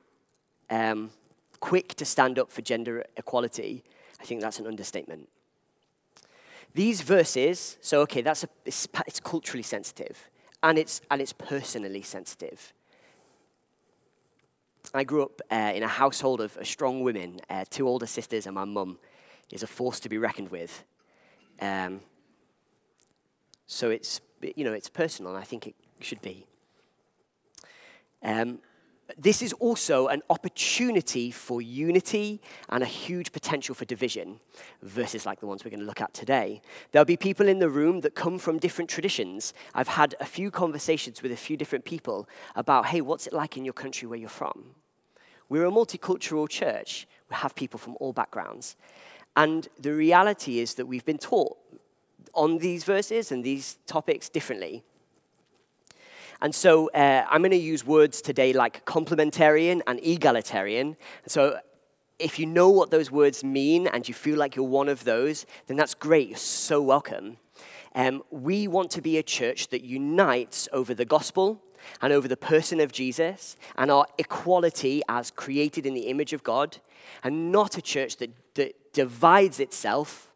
um, 0.69 1.09
quick 1.59 1.93
to 1.95 2.05
stand 2.05 2.39
up 2.39 2.49
for 2.49 2.61
gender 2.61 3.03
equality. 3.17 3.83
I 4.21 4.23
think 4.23 4.39
that's 4.39 4.59
an 4.59 4.65
understatement. 4.67 5.27
These 6.73 7.01
verses, 7.01 7.77
so 7.81 7.99
okay, 8.01 8.21
that's 8.21 8.45
a, 8.45 8.49
it's, 8.65 8.87
it's 9.07 9.19
culturally 9.19 9.63
sensitive 9.63 10.29
and 10.63 10.77
it's, 10.77 11.01
and 11.11 11.21
it's 11.21 11.33
personally 11.33 12.01
sensitive. 12.01 12.73
I 14.93 15.03
grew 15.03 15.23
up 15.23 15.41
uh, 15.51 15.73
in 15.75 15.83
a 15.83 15.87
household 15.89 16.39
of 16.39 16.57
strong 16.63 17.01
women, 17.01 17.41
uh, 17.49 17.65
two 17.69 17.89
older 17.89 18.05
sisters, 18.05 18.45
and 18.45 18.55
my 18.55 18.63
mum 18.63 18.99
is 19.51 19.63
a 19.63 19.67
force 19.67 19.99
to 20.01 20.09
be 20.09 20.17
reckoned 20.17 20.49
with. 20.49 20.83
Um, 21.61 22.01
so 23.67 23.89
it's, 23.89 24.21
you 24.55 24.63
know, 24.63 24.73
it's 24.73 24.89
personal, 24.89 25.33
and 25.33 25.41
I 25.41 25.45
think 25.45 25.67
it 25.67 25.75
should 25.99 26.21
be. 26.21 26.45
Um, 28.23 28.59
this 29.17 29.43
is 29.43 29.53
also 29.53 30.07
an 30.07 30.23
opportunity 30.31 31.29
for 31.29 31.61
unity 31.61 32.41
and 32.69 32.81
a 32.81 32.87
huge 32.87 33.31
potential 33.31 33.75
for 33.75 33.85
division, 33.85 34.39
versus 34.81 35.25
like 35.27 35.39
the 35.39 35.45
ones 35.45 35.63
we're 35.63 35.69
going 35.69 35.79
to 35.79 35.85
look 35.85 36.01
at 36.01 36.13
today. 36.13 36.61
There'll 36.91 37.05
be 37.05 37.17
people 37.17 37.47
in 37.47 37.59
the 37.59 37.69
room 37.69 38.01
that 38.01 38.15
come 38.15 38.39
from 38.39 38.57
different 38.57 38.89
traditions. 38.89 39.53
I've 39.75 39.89
had 39.89 40.15
a 40.19 40.25
few 40.25 40.49
conversations 40.49 41.21
with 41.21 41.31
a 41.31 41.37
few 41.37 41.55
different 41.55 41.85
people 41.85 42.27
about, 42.55 42.87
hey, 42.87 43.01
what's 43.01 43.27
it 43.27 43.33
like 43.33 43.57
in 43.57 43.63
your 43.63 43.73
country 43.73 44.07
where 44.07 44.17
you're 44.17 44.27
from? 44.27 44.71
We're 45.49 45.65
a 45.65 45.71
multicultural 45.71 46.49
church. 46.49 47.07
We 47.29 47.35
have 47.35 47.53
people 47.53 47.77
from 47.77 47.95
all 47.99 48.11
backgrounds. 48.11 48.75
And 49.35 49.67
the 49.79 49.93
reality 49.93 50.59
is 50.59 50.75
that 50.75 50.85
we've 50.85 51.05
been 51.05 51.17
taught 51.17 51.57
on 52.33 52.57
these 52.57 52.83
verses 52.83 53.31
and 53.31 53.43
these 53.43 53.77
topics 53.85 54.29
differently. 54.29 54.83
And 56.41 56.53
so 56.53 56.89
uh, 56.91 57.25
I'm 57.29 57.41
going 57.41 57.51
to 57.51 57.57
use 57.57 57.85
words 57.85 58.21
today 58.21 58.53
like 58.53 58.85
complementarian 58.85 59.81
and 59.87 59.99
egalitarian. 60.03 60.97
So 61.27 61.59
if 62.19 62.39
you 62.39 62.45
know 62.45 62.69
what 62.69 62.91
those 62.91 63.09
words 63.09 63.43
mean 63.43 63.87
and 63.87 64.07
you 64.07 64.13
feel 64.13 64.37
like 64.37 64.55
you're 64.55 64.65
one 64.65 64.89
of 64.89 65.03
those, 65.05 65.45
then 65.67 65.77
that's 65.77 65.93
great. 65.93 66.29
You're 66.29 66.37
so 66.37 66.81
welcome. 66.81 67.37
Um, 67.93 68.23
we 68.31 68.67
want 68.67 68.91
to 68.91 69.01
be 69.01 69.17
a 69.17 69.23
church 69.23 69.69
that 69.69 69.83
unites 69.83 70.67
over 70.73 70.93
the 70.93 71.05
gospel 71.05 71.61
and 72.01 72.11
over 72.11 72.27
the 72.27 72.37
person 72.37 72.79
of 72.79 72.91
Jesus 72.91 73.55
and 73.77 73.89
our 73.89 74.05
equality 74.17 75.01
as 75.07 75.31
created 75.31 75.85
in 75.85 75.93
the 75.93 76.07
image 76.07 76.33
of 76.33 76.43
God, 76.43 76.77
and 77.23 77.51
not 77.51 77.77
a 77.77 77.81
church 77.81 78.17
that, 78.17 78.31
that 78.55 78.75
divides 78.95 79.59
itself 79.59 80.31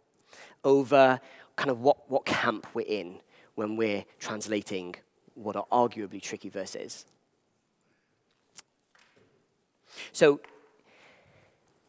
over 0.64 1.20
kind 1.56 1.72
of 1.72 1.80
what, 1.82 2.10
what 2.12 2.26
camp 2.26 2.68
we're 2.74 2.86
in 2.86 3.20
when 3.56 3.76
we're 3.76 4.06
translating 4.20 4.96
what 5.34 5.56
are 5.56 5.66
arguably 5.72 6.22
tricky 6.22 6.50
verses. 6.50 7.06
So, 10.12 10.40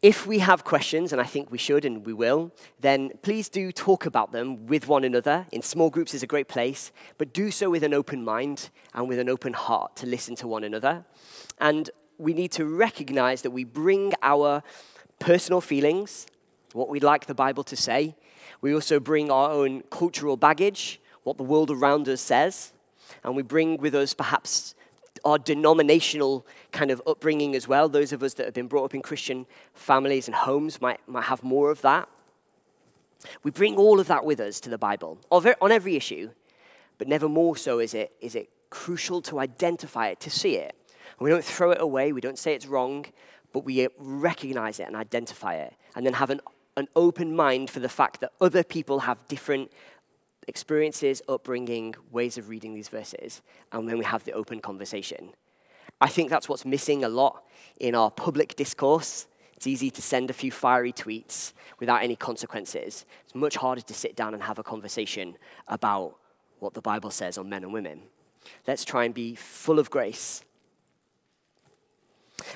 if 0.03 0.27
we 0.27 0.39
have 0.39 0.65
questions, 0.65 1.13
and 1.13 1.21
I 1.21 1.25
think 1.25 1.51
we 1.51 1.59
should 1.59 1.85
and 1.85 2.07
we 2.07 2.15
will, 2.15 2.53
then 2.81 3.11
please 3.21 3.51
do 3.51 3.71
talk 3.71 4.07
about 4.07 4.33
them 4.33 4.67
with 4.67 4.89
one 4.89 5.05
another. 5.05 5.47
In 5.53 5.61
small 5.61 5.91
groups 5.91 6.15
is 6.15 6.23
a 6.23 6.27
great 6.27 6.49
place, 6.49 6.91
but 7.19 7.35
do 7.35 7.51
so 7.51 7.69
with 7.69 7.83
an 7.83 7.93
open 7.93 8.25
mind 8.25 8.71
and 8.95 9.09
with 9.09 9.19
an 9.19 9.29
open 9.29 9.53
heart 9.53 9.97
to 9.97 10.07
listen 10.07 10.35
to 10.37 10.49
one 10.49 10.65
another. 10.65 11.05
And 11.59 11.91
we 12.17 12.33
need 12.33 12.51
to 12.53 12.65
recognize 12.65 13.43
that 13.43 13.51
we 13.51 13.65
bring 13.65 14.15
our 14.23 14.63
personal 15.19 15.61
feelings, 15.61 16.27
what 16.73 16.89
we'd 16.89 17.03
like 17.03 17.27
the 17.27 17.35
Bible 17.35 17.65
to 17.65 17.77
say. 17.77 18.15
We 18.61 18.75
also 18.75 19.01
bring 19.01 19.31
our 19.31 19.51
own 19.51 19.83
cultural 19.91 20.37
baggage, 20.37 21.01
what 21.23 21.37
the 21.37 21.43
world 21.43 21.71
around 21.71 22.09
us 22.09 22.21
says 22.21 22.73
and 23.23 23.37
we 23.37 23.43
bring 23.43 23.77
with 23.79 23.95
us 23.95 24.15
perhaps 24.15 24.75
our 25.25 25.39
denominational 25.39 26.47
kind 26.73 26.91
of 26.91 27.03
upbringing 27.07 27.55
as 27.55 27.69
well. 27.69 27.89
Those 27.89 28.13
of 28.13 28.23
us 28.23 28.35
that 28.35 28.47
have 28.47 28.55
been 28.55 28.69
brought 28.69 28.85
up 28.85 28.95
in 28.95 29.03
Christian 29.03 29.47
families 29.75 30.29
and 30.29 30.35
homes 30.35 30.81
might, 30.81 31.07
might 31.09 31.25
have 31.25 31.43
more 31.43 31.71
of 31.71 31.83
that. 31.83 32.09
We 33.43 33.51
bring 33.51 33.77
all 33.77 34.01
of 34.01 34.07
that 34.07 34.25
with 34.25 34.41
us 34.41 34.61
to 34.61 34.71
the 34.71 34.79
Bible 34.79 35.19
on 35.31 35.73
every 35.73 35.97
issue, 35.97 36.31
but 36.97 37.07
never 37.07 37.29
more 37.29 37.57
so 37.57 37.79
is 37.79 37.93
it, 37.93 38.13
is 38.21 38.35
it 38.35 38.49
crucial 38.71 39.21
to 39.23 39.41
identify 39.41 40.09
it, 40.09 40.21
to 40.21 40.31
see 40.31 40.57
it. 40.57 40.75
And 41.19 41.25
we 41.25 41.31
don't 41.31 41.45
throw 41.45 41.71
it 41.71 41.81
away, 41.81 42.13
we 42.13 42.23
don't 42.23 42.39
say 42.39 42.55
it's 42.55 42.67
wrong, 42.67 43.05
but 43.53 43.65
we 43.65 43.89
recognize 43.99 44.81
it 44.81 44.87
and 44.87 44.97
identify 44.97 45.57
it, 45.57 45.75
and 45.95 46.07
then 46.07 46.15
have 46.15 46.31
an, 46.31 46.41
an 46.81 46.89
open 46.97 47.37
mind 47.37 47.71
for 47.71 47.81
the 47.81 47.89
fact 47.89 48.21
that 48.21 48.33
other 48.41 48.65
people 48.65 49.01
have 49.01 49.29
different 49.29 49.71
experiences, 50.49 51.23
upbringing, 51.29 51.95
ways 52.11 52.37
of 52.37 52.49
reading 52.49 52.75
these 52.75 52.89
verses, 52.89 53.43
and 53.73 53.89
then 53.89 53.99
we 53.99 54.05
have 54.05 54.25
the 54.25 54.33
open 54.33 54.61
conversation. 54.61 55.31
I 56.01 56.09
think 56.09 56.31
that's 56.31 56.49
what's 56.49 56.65
missing 56.65 57.05
a 57.05 57.09
lot 57.09 57.45
in 57.79 57.95
our 57.95 58.11
public 58.11 58.57
discourse. 58.57 59.27
It's 59.55 59.67
easy 59.67 59.91
to 59.91 60.03
send 60.03 60.31
a 60.31 60.33
few 60.33 60.51
fiery 60.51 60.93
tweets 60.93 61.53
without 61.79 62.03
any 62.03 62.17
consequences. 62.17 63.05
It's 63.25 63.35
much 63.35 63.57
harder 63.57 63.83
to 63.83 63.95
sit 63.95 64.17
down 64.17 64.33
and 64.35 64.43
have 64.43 64.59
a 64.59 64.63
conversation 64.63 65.37
about 65.69 66.17
what 66.59 66.75
the 66.75 66.81
Bible 66.81 67.11
says 67.11 67.37
on 67.39 67.49
men 67.49 67.63
and 67.63 67.73
women. 67.73 68.03
Let's 68.67 68.85
try 68.85 69.05
and 69.05 69.15
be 69.15 69.35
full 69.35 69.79
of 69.79 69.91
grace. 69.91 70.43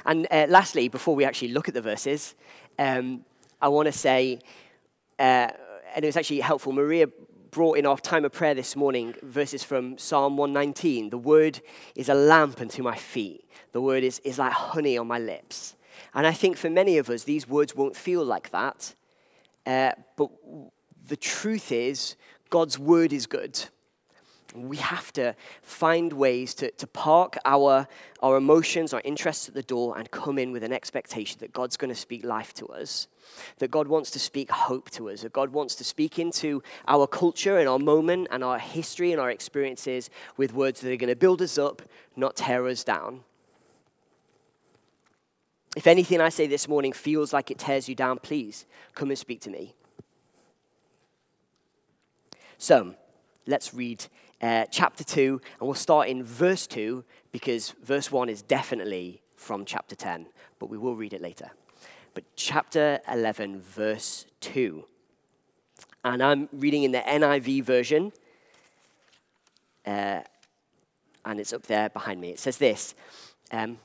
And 0.06 0.26
uh, 0.30 0.46
lastly, 0.48 0.88
before 0.88 1.14
we 1.14 1.24
actually 1.24 1.48
look 1.48 1.68
at 1.68 1.74
the 1.74 1.82
verses, 1.82 2.34
um, 2.78 3.24
I 3.64 3.68
want 3.68 3.86
to 3.86 3.92
say, 3.92 4.40
uh, 5.18 5.48
and 5.94 6.04
it 6.04 6.04
was 6.04 6.18
actually 6.18 6.40
helpful, 6.40 6.70
Maria 6.70 7.06
brought 7.50 7.78
in 7.78 7.86
our 7.86 7.96
time 7.96 8.26
of 8.26 8.32
prayer 8.32 8.52
this 8.52 8.76
morning 8.76 9.14
verses 9.22 9.64
from 9.64 9.96
Psalm 9.96 10.36
119. 10.36 11.08
The 11.08 11.16
word 11.16 11.62
is 11.94 12.10
a 12.10 12.14
lamp 12.14 12.60
unto 12.60 12.82
my 12.82 12.94
feet, 12.94 13.42
the 13.72 13.80
word 13.80 14.04
is, 14.04 14.18
is 14.18 14.38
like 14.38 14.52
honey 14.52 14.98
on 14.98 15.06
my 15.06 15.18
lips. 15.18 15.76
And 16.12 16.26
I 16.26 16.32
think 16.32 16.58
for 16.58 16.68
many 16.68 16.98
of 16.98 17.08
us, 17.08 17.24
these 17.24 17.48
words 17.48 17.74
won't 17.74 17.96
feel 17.96 18.22
like 18.22 18.50
that. 18.50 18.94
Uh, 19.64 19.92
but 20.16 20.28
the 21.06 21.16
truth 21.16 21.72
is, 21.72 22.16
God's 22.50 22.78
word 22.78 23.14
is 23.14 23.26
good. 23.26 23.64
We 24.54 24.76
have 24.76 25.12
to 25.14 25.34
find 25.62 26.12
ways 26.12 26.54
to, 26.54 26.70
to 26.70 26.86
park 26.86 27.36
our, 27.44 27.88
our 28.22 28.36
emotions, 28.36 28.94
our 28.94 29.02
interests 29.04 29.48
at 29.48 29.54
the 29.54 29.62
door, 29.62 29.98
and 29.98 30.08
come 30.12 30.38
in 30.38 30.52
with 30.52 30.62
an 30.62 30.72
expectation 30.72 31.40
that 31.40 31.52
God's 31.52 31.76
going 31.76 31.88
to 31.88 31.94
speak 31.94 32.24
life 32.24 32.54
to 32.54 32.66
us, 32.66 33.08
that 33.58 33.72
God 33.72 33.88
wants 33.88 34.12
to 34.12 34.20
speak 34.20 34.52
hope 34.52 34.90
to 34.90 35.10
us, 35.10 35.22
that 35.22 35.32
God 35.32 35.50
wants 35.50 35.74
to 35.76 35.84
speak 35.84 36.20
into 36.20 36.62
our 36.86 37.08
culture 37.08 37.58
and 37.58 37.68
our 37.68 37.80
moment 37.80 38.28
and 38.30 38.44
our 38.44 38.60
history 38.60 39.10
and 39.10 39.20
our 39.20 39.30
experiences 39.30 40.08
with 40.36 40.54
words 40.54 40.80
that 40.80 40.92
are 40.92 40.96
going 40.96 41.08
to 41.08 41.16
build 41.16 41.42
us 41.42 41.58
up, 41.58 41.82
not 42.14 42.36
tear 42.36 42.68
us 42.68 42.84
down. 42.84 43.20
If 45.76 45.88
anything 45.88 46.20
I 46.20 46.28
say 46.28 46.46
this 46.46 46.68
morning 46.68 46.92
feels 46.92 47.32
like 47.32 47.50
it 47.50 47.58
tears 47.58 47.88
you 47.88 47.96
down, 47.96 48.18
please 48.18 48.66
come 48.94 49.10
and 49.10 49.18
speak 49.18 49.40
to 49.42 49.50
me. 49.50 49.74
So, 52.58 52.94
let's 53.46 53.74
read 53.74 54.06
uh, 54.40 54.66
chapter 54.70 55.04
2, 55.04 55.40
and 55.58 55.66
we'll 55.66 55.74
start 55.74 56.08
in 56.08 56.22
verse 56.22 56.66
2 56.66 57.04
because 57.32 57.74
verse 57.82 58.12
1 58.12 58.28
is 58.28 58.42
definitely 58.42 59.22
from 59.36 59.64
chapter 59.64 59.94
10, 59.94 60.26
but 60.58 60.68
we 60.68 60.78
will 60.78 60.96
read 60.96 61.12
it 61.12 61.20
later. 61.20 61.50
But 62.14 62.24
chapter 62.36 63.00
11, 63.10 63.60
verse 63.60 64.26
2. 64.40 64.84
And 66.04 66.22
I'm 66.22 66.48
reading 66.52 66.82
in 66.82 66.92
the 66.92 67.00
NIV 67.00 67.64
version, 67.64 68.12
uh, 69.86 70.20
and 71.24 71.40
it's 71.40 71.52
up 71.52 71.62
there 71.62 71.88
behind 71.88 72.20
me. 72.20 72.30
It 72.30 72.38
says 72.38 72.58
this 72.58 72.94
um, 73.50 73.78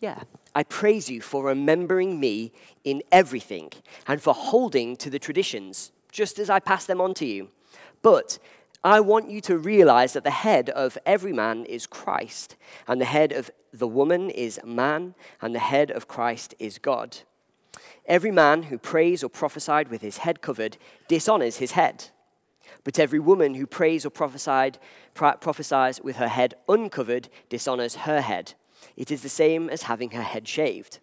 Yeah, 0.00 0.22
I 0.54 0.64
praise 0.64 1.10
you 1.10 1.20
for 1.20 1.44
remembering 1.44 2.18
me 2.18 2.52
in 2.82 3.02
everything 3.12 3.70
and 4.06 4.20
for 4.20 4.34
holding 4.34 4.96
to 4.96 5.10
the 5.10 5.18
traditions, 5.18 5.92
just 6.10 6.38
as 6.38 6.48
I 6.48 6.58
pass 6.58 6.86
them 6.86 7.00
on 7.00 7.14
to 7.14 7.26
you. 7.26 7.48
But 8.02 8.38
I 8.84 9.00
want 9.00 9.30
you 9.30 9.40
to 9.42 9.58
realize 9.58 10.12
that 10.12 10.24
the 10.24 10.30
head 10.30 10.70
of 10.70 10.96
every 11.04 11.32
man 11.32 11.64
is 11.64 11.86
Christ, 11.86 12.56
and 12.86 13.00
the 13.00 13.06
head 13.06 13.32
of 13.32 13.50
the 13.72 13.88
woman 13.88 14.30
is 14.30 14.60
man, 14.64 15.14
and 15.40 15.54
the 15.54 15.58
head 15.58 15.90
of 15.90 16.08
Christ 16.08 16.54
is 16.58 16.78
God. 16.78 17.18
Every 18.06 18.30
man 18.30 18.64
who 18.64 18.78
prays 18.78 19.22
or 19.24 19.28
prophesied 19.28 19.88
with 19.88 20.00
his 20.00 20.18
head 20.18 20.40
covered 20.40 20.76
dishonors 21.08 21.56
his 21.56 21.72
head. 21.72 22.06
But 22.84 22.98
every 22.98 23.18
woman 23.18 23.54
who 23.54 23.66
prays 23.66 24.06
or 24.06 24.10
prophesied, 24.10 24.78
prophesies 25.14 26.00
with 26.00 26.16
her 26.16 26.28
head 26.28 26.54
uncovered 26.68 27.28
dishonors 27.48 27.96
her 27.96 28.20
head. 28.20 28.54
It 28.96 29.10
is 29.10 29.22
the 29.22 29.28
same 29.28 29.68
as 29.68 29.82
having 29.82 30.12
her 30.12 30.22
head 30.22 30.46
shaved. 30.46 31.00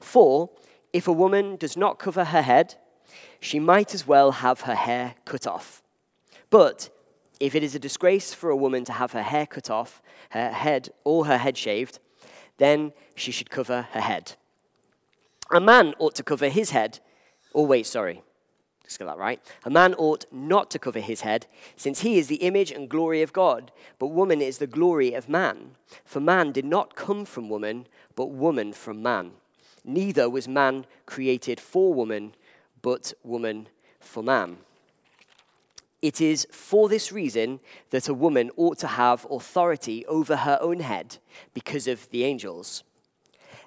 For 0.00 0.50
if 0.92 1.06
a 1.06 1.12
woman 1.12 1.56
does 1.56 1.76
not 1.76 1.98
cover 1.98 2.24
her 2.24 2.42
head, 2.42 2.76
she 3.38 3.60
might 3.60 3.94
as 3.94 4.06
well 4.06 4.32
have 4.32 4.62
her 4.62 4.74
hair 4.74 5.14
cut 5.24 5.46
off. 5.46 5.82
But 6.48 6.90
if 7.40 7.54
it 7.54 7.62
is 7.62 7.74
a 7.74 7.80
disgrace 7.80 8.32
for 8.34 8.50
a 8.50 8.56
woman 8.56 8.84
to 8.84 8.92
have 8.92 9.12
her 9.12 9.22
hair 9.22 9.46
cut 9.46 9.70
off, 9.70 10.02
her 10.30 10.50
head, 10.50 10.90
or 11.02 11.26
her 11.26 11.38
head 11.38 11.56
shaved, 11.56 11.98
then 12.58 12.92
she 13.16 13.32
should 13.32 13.50
cover 13.50 13.88
her 13.92 14.00
head. 14.00 14.36
A 15.50 15.58
man 15.58 15.94
ought 15.98 16.14
to 16.16 16.22
cover 16.22 16.48
his 16.48 16.70
head. 16.70 17.00
Oh, 17.54 17.64
wait, 17.64 17.86
sorry. 17.86 18.22
Let's 18.84 18.98
get 18.98 19.06
that 19.06 19.18
right. 19.18 19.40
A 19.64 19.70
man 19.70 19.94
ought 19.94 20.26
not 20.30 20.70
to 20.72 20.78
cover 20.78 21.00
his 21.00 21.22
head, 21.22 21.46
since 21.76 22.00
he 22.00 22.18
is 22.18 22.26
the 22.26 22.36
image 22.36 22.70
and 22.70 22.88
glory 22.88 23.22
of 23.22 23.32
God, 23.32 23.72
but 23.98 24.08
woman 24.08 24.42
is 24.42 24.58
the 24.58 24.66
glory 24.66 25.14
of 25.14 25.28
man. 25.28 25.76
For 26.04 26.20
man 26.20 26.52
did 26.52 26.64
not 26.64 26.96
come 26.96 27.24
from 27.24 27.48
woman, 27.48 27.86
but 28.14 28.26
woman 28.26 28.72
from 28.72 29.02
man. 29.02 29.32
Neither 29.84 30.28
was 30.28 30.46
man 30.46 30.86
created 31.06 31.60
for 31.60 31.94
woman, 31.94 32.34
but 32.82 33.14
woman 33.22 33.68
for 33.98 34.22
man. 34.22 34.58
It 36.02 36.20
is 36.20 36.46
for 36.50 36.88
this 36.88 37.12
reason 37.12 37.60
that 37.90 38.08
a 38.08 38.14
woman 38.14 38.50
ought 38.56 38.78
to 38.78 38.86
have 38.86 39.26
authority 39.30 40.06
over 40.06 40.36
her 40.36 40.58
own 40.60 40.80
head 40.80 41.18
because 41.52 41.86
of 41.86 42.08
the 42.10 42.24
angels. 42.24 42.84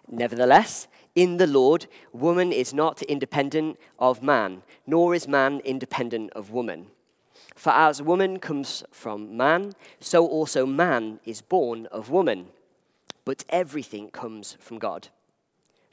Nevertheless, 0.10 0.88
in 1.16 1.38
the 1.38 1.48
Lord, 1.48 1.86
woman 2.12 2.52
is 2.52 2.74
not 2.74 3.04
independent 3.04 3.80
of 4.00 4.24
man, 4.24 4.64
nor 4.88 5.14
is 5.14 5.28
man 5.28 5.62
independent 5.64 6.32
of 6.34 6.50
woman. 6.50 6.88
For 7.56 7.72
as 7.72 8.02
woman 8.02 8.40
comes 8.40 8.84
from 8.92 9.38
man, 9.38 9.74
so 10.00 10.26
also 10.26 10.66
man 10.66 11.20
is 11.26 11.42
born 11.42 11.86
of 11.88 12.10
woman. 12.10 12.48
but 13.26 13.46
everything 13.50 14.10
comes 14.10 14.58
from 14.60 14.80
God. 14.80 15.08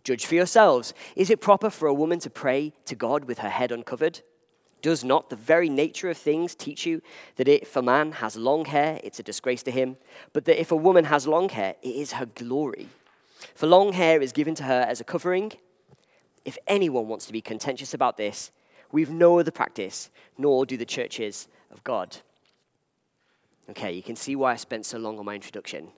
Judge 0.02 0.26
for 0.26 0.34
yourselves. 0.34 0.94
Is 1.14 1.30
it 1.30 1.40
proper 1.40 1.70
for 1.70 1.86
a 1.86 1.94
woman 1.94 2.18
to 2.20 2.30
pray 2.30 2.72
to 2.86 2.94
God 2.94 3.26
with 3.26 3.38
her 3.38 3.50
head 3.50 3.70
uncovered? 3.70 4.22
Does 4.82 5.04
not 5.04 5.30
the 5.30 5.36
very 5.36 5.68
nature 5.68 6.08
of 6.10 6.16
things 6.16 6.54
teach 6.54 6.86
you 6.86 7.02
that 7.36 7.48
if 7.48 7.76
a 7.76 7.82
man 7.82 8.12
has 8.12 8.36
long 8.36 8.64
hair, 8.64 9.00
it's 9.04 9.18
a 9.18 9.22
disgrace 9.22 9.62
to 9.64 9.70
him, 9.70 9.96
but 10.32 10.44
that 10.46 10.60
if 10.60 10.72
a 10.72 10.76
woman 10.76 11.04
has 11.04 11.26
long 11.26 11.48
hair, 11.50 11.76
it 11.82 11.94
is 11.94 12.12
her 12.12 12.26
glory? 12.26 12.88
For 13.54 13.66
long 13.66 13.92
hair 13.92 14.20
is 14.20 14.32
given 14.32 14.54
to 14.56 14.64
her 14.64 14.82
as 14.88 15.00
a 15.00 15.04
covering. 15.04 15.52
If 16.44 16.56
anyone 16.66 17.08
wants 17.08 17.26
to 17.26 17.32
be 17.32 17.40
contentious 17.40 17.94
about 17.94 18.16
this, 18.16 18.50
we've 18.90 19.10
no 19.10 19.38
other 19.38 19.50
practice, 19.50 20.10
nor 20.38 20.64
do 20.64 20.76
the 20.76 20.84
churches 20.84 21.48
of 21.70 21.84
God. 21.84 22.18
Okay, 23.68 23.92
you 23.92 24.02
can 24.02 24.16
see 24.16 24.34
why 24.34 24.52
I 24.52 24.56
spent 24.56 24.86
so 24.86 24.98
long 24.98 25.18
on 25.18 25.24
my 25.24 25.34
introduction. 25.34 25.88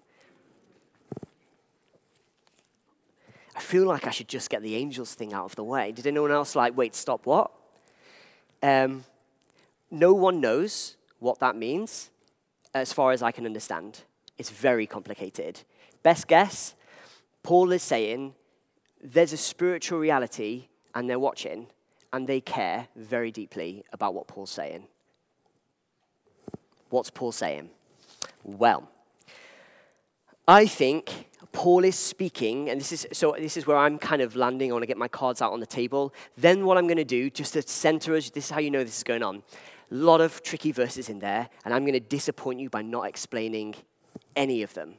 I 3.55 3.61
feel 3.61 3.85
like 3.85 4.07
I 4.07 4.11
should 4.11 4.29
just 4.29 4.51
get 4.51 4.63
the 4.63 4.75
angels 4.77 5.15
thing 5.15 5.33
out 5.33 5.45
of 5.45 5.57
the 5.57 5.65
way. 5.65 5.93
Did 5.93 6.07
anyone 6.07 6.33
else 6.33 6.57
like, 6.57 6.77
wait, 6.77 6.95
stop, 6.95 7.27
what? 7.27 7.51
Um, 8.63 9.05
no 9.91 10.15
one 10.15 10.41
knows 10.41 10.97
what 11.19 11.39
that 11.41 11.57
means, 11.57 12.11
as 12.75 12.93
far 12.93 13.13
as 13.13 13.23
I 13.23 13.33
can 13.33 13.45
understand. 13.45 14.03
It's 14.39 14.51
very 14.51 14.87
complicated. 14.87 15.63
Best 16.03 16.27
guess, 16.27 16.75
Paul 17.43 17.73
is 17.73 17.83
saying 17.83 18.35
there's 19.03 19.33
a 19.33 19.37
spiritual 19.37 19.99
reality, 19.99 20.69
and 20.95 21.09
they're 21.09 21.19
watching, 21.19 21.67
and 22.13 22.29
they 22.29 22.41
care 22.41 22.89
very 22.97 23.31
deeply 23.31 23.85
about 23.93 24.15
what 24.15 24.29
Paul's 24.29 24.51
saying. 24.51 24.85
What's 26.91 27.11
Paul 27.11 27.33
saying? 27.33 27.71
Well, 28.45 28.89
I 30.47 30.67
think 30.67 31.27
Paul 31.53 31.85
is 31.85 31.97
speaking, 31.97 32.71
and 32.71 32.81
this 32.81 32.93
is 32.93 33.07
so 33.13 33.37
this 33.39 33.57
is 33.57 33.67
where 33.67 33.77
I'm 33.77 33.99
kind 33.99 34.23
of 34.23 34.35
landing. 34.35 34.71
I 34.71 34.73
want 34.73 34.83
to 34.83 34.87
get 34.87 34.97
my 34.97 35.09
cards 35.09 35.43
out 35.43 35.53
on 35.53 35.61
the 35.61 35.67
table. 35.67 36.15
Then 36.37 36.65
what 36.65 36.79
I'm 36.79 36.87
going 36.87 36.97
to 36.97 37.05
do, 37.05 37.31
just 37.31 37.53
to 37.53 37.63
center 37.63 38.17
us, 38.17 38.31
this 38.31 38.47
is 38.47 38.51
how 38.51 38.61
you 38.61 38.71
know 38.71 38.83
this 38.83 38.97
is 38.97 39.05
going 39.05 39.23
on. 39.23 39.43
A 39.91 39.95
lot 39.95 40.21
of 40.23 40.43
tricky 40.43 40.73
verses 40.73 41.11
in 41.11 41.19
there, 41.19 41.49
and 41.65 41.75
I'm 41.75 41.83
going 41.83 41.93
to 41.93 42.01
disappoint 42.01 42.61
you 42.61 42.71
by 42.71 42.83
not 42.83 43.07
explaining 43.07 43.75
any 44.35 44.63
of 44.63 44.73
them. 44.73 44.95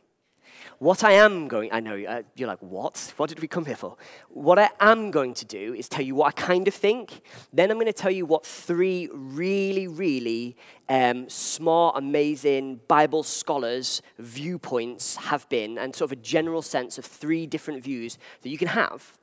What 0.79 1.03
I 1.03 1.13
am 1.13 1.47
going, 1.47 1.69
I 1.71 1.79
know, 1.79 1.95
uh, 1.95 2.23
you're 2.35 2.47
like, 2.47 2.61
what? 2.61 3.13
What 3.17 3.29
did 3.29 3.39
we 3.39 3.47
come 3.47 3.65
here 3.65 3.75
for? 3.75 3.97
What 4.29 4.59
I 4.59 4.69
am 4.79 5.11
going 5.11 5.33
to 5.35 5.45
do 5.45 5.73
is 5.73 5.87
tell 5.87 6.03
you 6.03 6.15
what 6.15 6.27
I 6.27 6.31
kind 6.31 6.67
of 6.67 6.73
think. 6.73 7.21
Then 7.51 7.71
I'm 7.71 7.77
going 7.77 7.87
to 7.87 7.93
tell 7.93 8.11
you 8.11 8.25
what 8.25 8.45
three 8.45 9.09
really, 9.11 9.87
really 9.87 10.57
um, 10.89 11.29
smart, 11.29 11.95
amazing 11.97 12.81
Bible 12.87 13.23
scholars' 13.23 14.01
viewpoints 14.19 15.15
have 15.15 15.47
been, 15.49 15.77
and 15.77 15.95
sort 15.95 16.11
of 16.11 16.19
a 16.19 16.21
general 16.21 16.61
sense 16.61 16.97
of 16.97 17.05
three 17.05 17.47
different 17.47 17.83
views 17.83 18.17
that 18.41 18.49
you 18.49 18.57
can 18.57 18.69
have. 18.69 19.13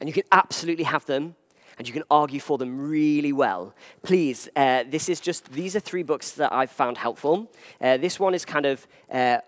And 0.00 0.08
you 0.08 0.12
can 0.12 0.24
absolutely 0.30 0.84
have 0.84 1.06
them 1.06 1.34
and 1.78 1.86
you 1.86 1.94
can 1.94 2.02
argue 2.10 2.40
for 2.40 2.58
them 2.58 2.88
really 2.90 3.32
well. 3.32 3.72
Please, 4.02 4.48
uh, 4.56 4.84
this 4.88 5.08
is 5.08 5.20
just, 5.20 5.50
these 5.52 5.76
are 5.76 5.80
three 5.80 6.02
books 6.02 6.32
that 6.32 6.52
I've 6.52 6.70
found 6.72 6.98
helpful. 6.98 7.52
Uh, 7.80 7.96
this 7.96 8.18
one 8.18 8.34
is 8.34 8.44
kind 8.44 8.66
of 8.66 8.86
uh, 9.10 9.38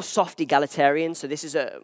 soft 0.00 0.40
egalitarian, 0.40 1.14
so 1.14 1.26
this 1.26 1.44
is 1.44 1.54
a, 1.54 1.80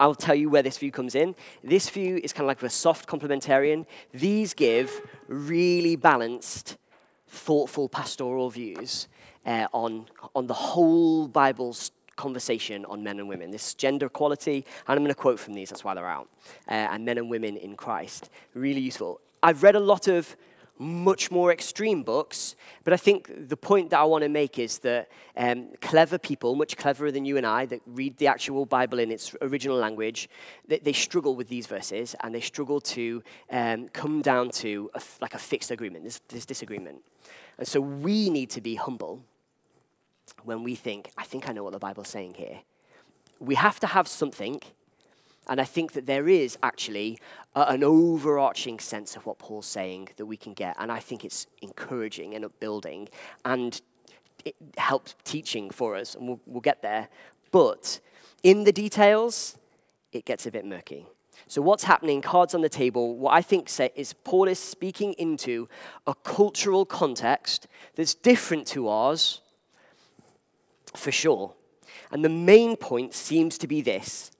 I'll 0.00 0.14
tell 0.14 0.34
you 0.34 0.50
where 0.50 0.62
this 0.62 0.78
view 0.78 0.90
comes 0.90 1.14
in. 1.14 1.34
This 1.62 1.88
view 1.90 2.20
is 2.22 2.32
kind 2.32 2.44
of 2.44 2.48
like 2.48 2.62
a 2.62 2.70
soft 2.70 3.06
complementarian. 3.06 3.86
These 4.12 4.54
give 4.54 5.00
really 5.28 5.96
balanced, 5.96 6.76
thoughtful 7.28 7.88
pastoral 7.88 8.50
views 8.50 9.08
uh, 9.46 9.66
on, 9.72 10.06
on 10.34 10.46
the 10.46 10.54
whole 10.54 11.28
Bible's 11.28 11.92
conversation 12.16 12.84
on 12.86 13.02
men 13.02 13.18
and 13.18 13.28
women. 13.28 13.50
This 13.50 13.74
gender 13.74 14.06
equality, 14.06 14.64
and 14.86 14.96
I'm 14.96 14.98
going 14.98 15.08
to 15.08 15.14
quote 15.14 15.38
from 15.38 15.54
these, 15.54 15.70
that's 15.70 15.84
why 15.84 15.94
they're 15.94 16.06
out, 16.06 16.28
uh, 16.68 16.72
and 16.72 17.04
men 17.04 17.18
and 17.18 17.28
women 17.28 17.56
in 17.56 17.76
Christ. 17.76 18.30
Really 18.54 18.80
useful. 18.80 19.20
I've 19.42 19.62
read 19.62 19.74
a 19.74 19.80
lot 19.80 20.08
of 20.08 20.36
much 20.78 21.30
more 21.30 21.52
extreme 21.52 22.02
books, 22.02 22.56
but 22.82 22.92
I 22.92 22.96
think 22.96 23.30
the 23.48 23.56
point 23.56 23.90
that 23.90 24.00
I 24.00 24.04
want 24.04 24.22
to 24.22 24.28
make 24.28 24.58
is 24.58 24.78
that 24.80 25.08
um, 25.36 25.68
clever 25.80 26.18
people, 26.18 26.56
much 26.56 26.76
cleverer 26.76 27.12
than 27.12 27.24
you 27.24 27.36
and 27.36 27.46
I, 27.46 27.66
that 27.66 27.80
read 27.86 28.16
the 28.18 28.26
actual 28.26 28.66
Bible 28.66 28.98
in 28.98 29.10
its 29.10 29.34
original 29.40 29.76
language, 29.76 30.28
they, 30.66 30.78
they 30.78 30.92
struggle 30.92 31.36
with 31.36 31.48
these 31.48 31.66
verses 31.66 32.16
and 32.22 32.34
they 32.34 32.40
struggle 32.40 32.80
to 32.80 33.22
um, 33.50 33.88
come 33.90 34.20
down 34.20 34.50
to 34.50 34.90
a, 34.94 35.02
like 35.20 35.34
a 35.34 35.38
fixed 35.38 35.70
agreement, 35.70 36.04
this, 36.04 36.20
this 36.28 36.44
disagreement. 36.44 37.02
And 37.58 37.68
so 37.68 37.80
we 37.80 38.28
need 38.30 38.50
to 38.50 38.60
be 38.60 38.74
humble 38.74 39.22
when 40.42 40.64
we 40.64 40.74
think, 40.74 41.10
I 41.16 41.24
think 41.24 41.48
I 41.48 41.52
know 41.52 41.62
what 41.62 41.72
the 41.72 41.78
Bible's 41.78 42.08
saying 42.08 42.34
here. 42.34 42.60
We 43.38 43.54
have 43.54 43.78
to 43.80 43.86
have 43.86 44.08
something, 44.08 44.60
and 45.48 45.60
I 45.60 45.64
think 45.64 45.92
that 45.92 46.06
there 46.06 46.28
is 46.28 46.56
actually 46.62 47.18
a, 47.54 47.62
an 47.68 47.84
overarching 47.84 48.78
sense 48.78 49.16
of 49.16 49.26
what 49.26 49.38
Paul's 49.38 49.66
saying 49.66 50.08
that 50.16 50.26
we 50.26 50.36
can 50.36 50.54
get, 50.54 50.76
and 50.78 50.90
I 50.90 51.00
think 51.00 51.24
it's 51.24 51.46
encouraging 51.62 52.34
and 52.34 52.44
upbuilding 52.44 53.08
and 53.44 53.80
it 54.44 54.56
helps 54.76 55.14
teaching 55.24 55.70
for 55.70 55.96
us, 55.96 56.14
and 56.14 56.28
we'll, 56.28 56.40
we'll 56.46 56.60
get 56.60 56.82
there. 56.82 57.08
But 57.50 58.00
in 58.42 58.64
the 58.64 58.72
details, 58.72 59.56
it 60.12 60.24
gets 60.24 60.46
a 60.46 60.50
bit 60.50 60.64
murky. 60.64 61.06
So, 61.46 61.60
what's 61.60 61.84
happening, 61.84 62.22
cards 62.22 62.54
on 62.54 62.60
the 62.60 62.68
table, 62.68 63.16
what 63.16 63.32
I 63.32 63.42
think 63.42 63.70
is 63.96 64.12
Paul 64.24 64.48
is 64.48 64.58
speaking 64.58 65.14
into 65.14 65.68
a 66.06 66.14
cultural 66.14 66.84
context 66.84 67.66
that's 67.96 68.14
different 68.14 68.66
to 68.68 68.88
ours, 68.88 69.40
for 70.94 71.12
sure. 71.12 71.54
And 72.10 72.24
the 72.24 72.28
main 72.28 72.76
point 72.76 73.14
seems 73.14 73.58
to 73.58 73.66
be 73.66 73.82
this 73.82 74.30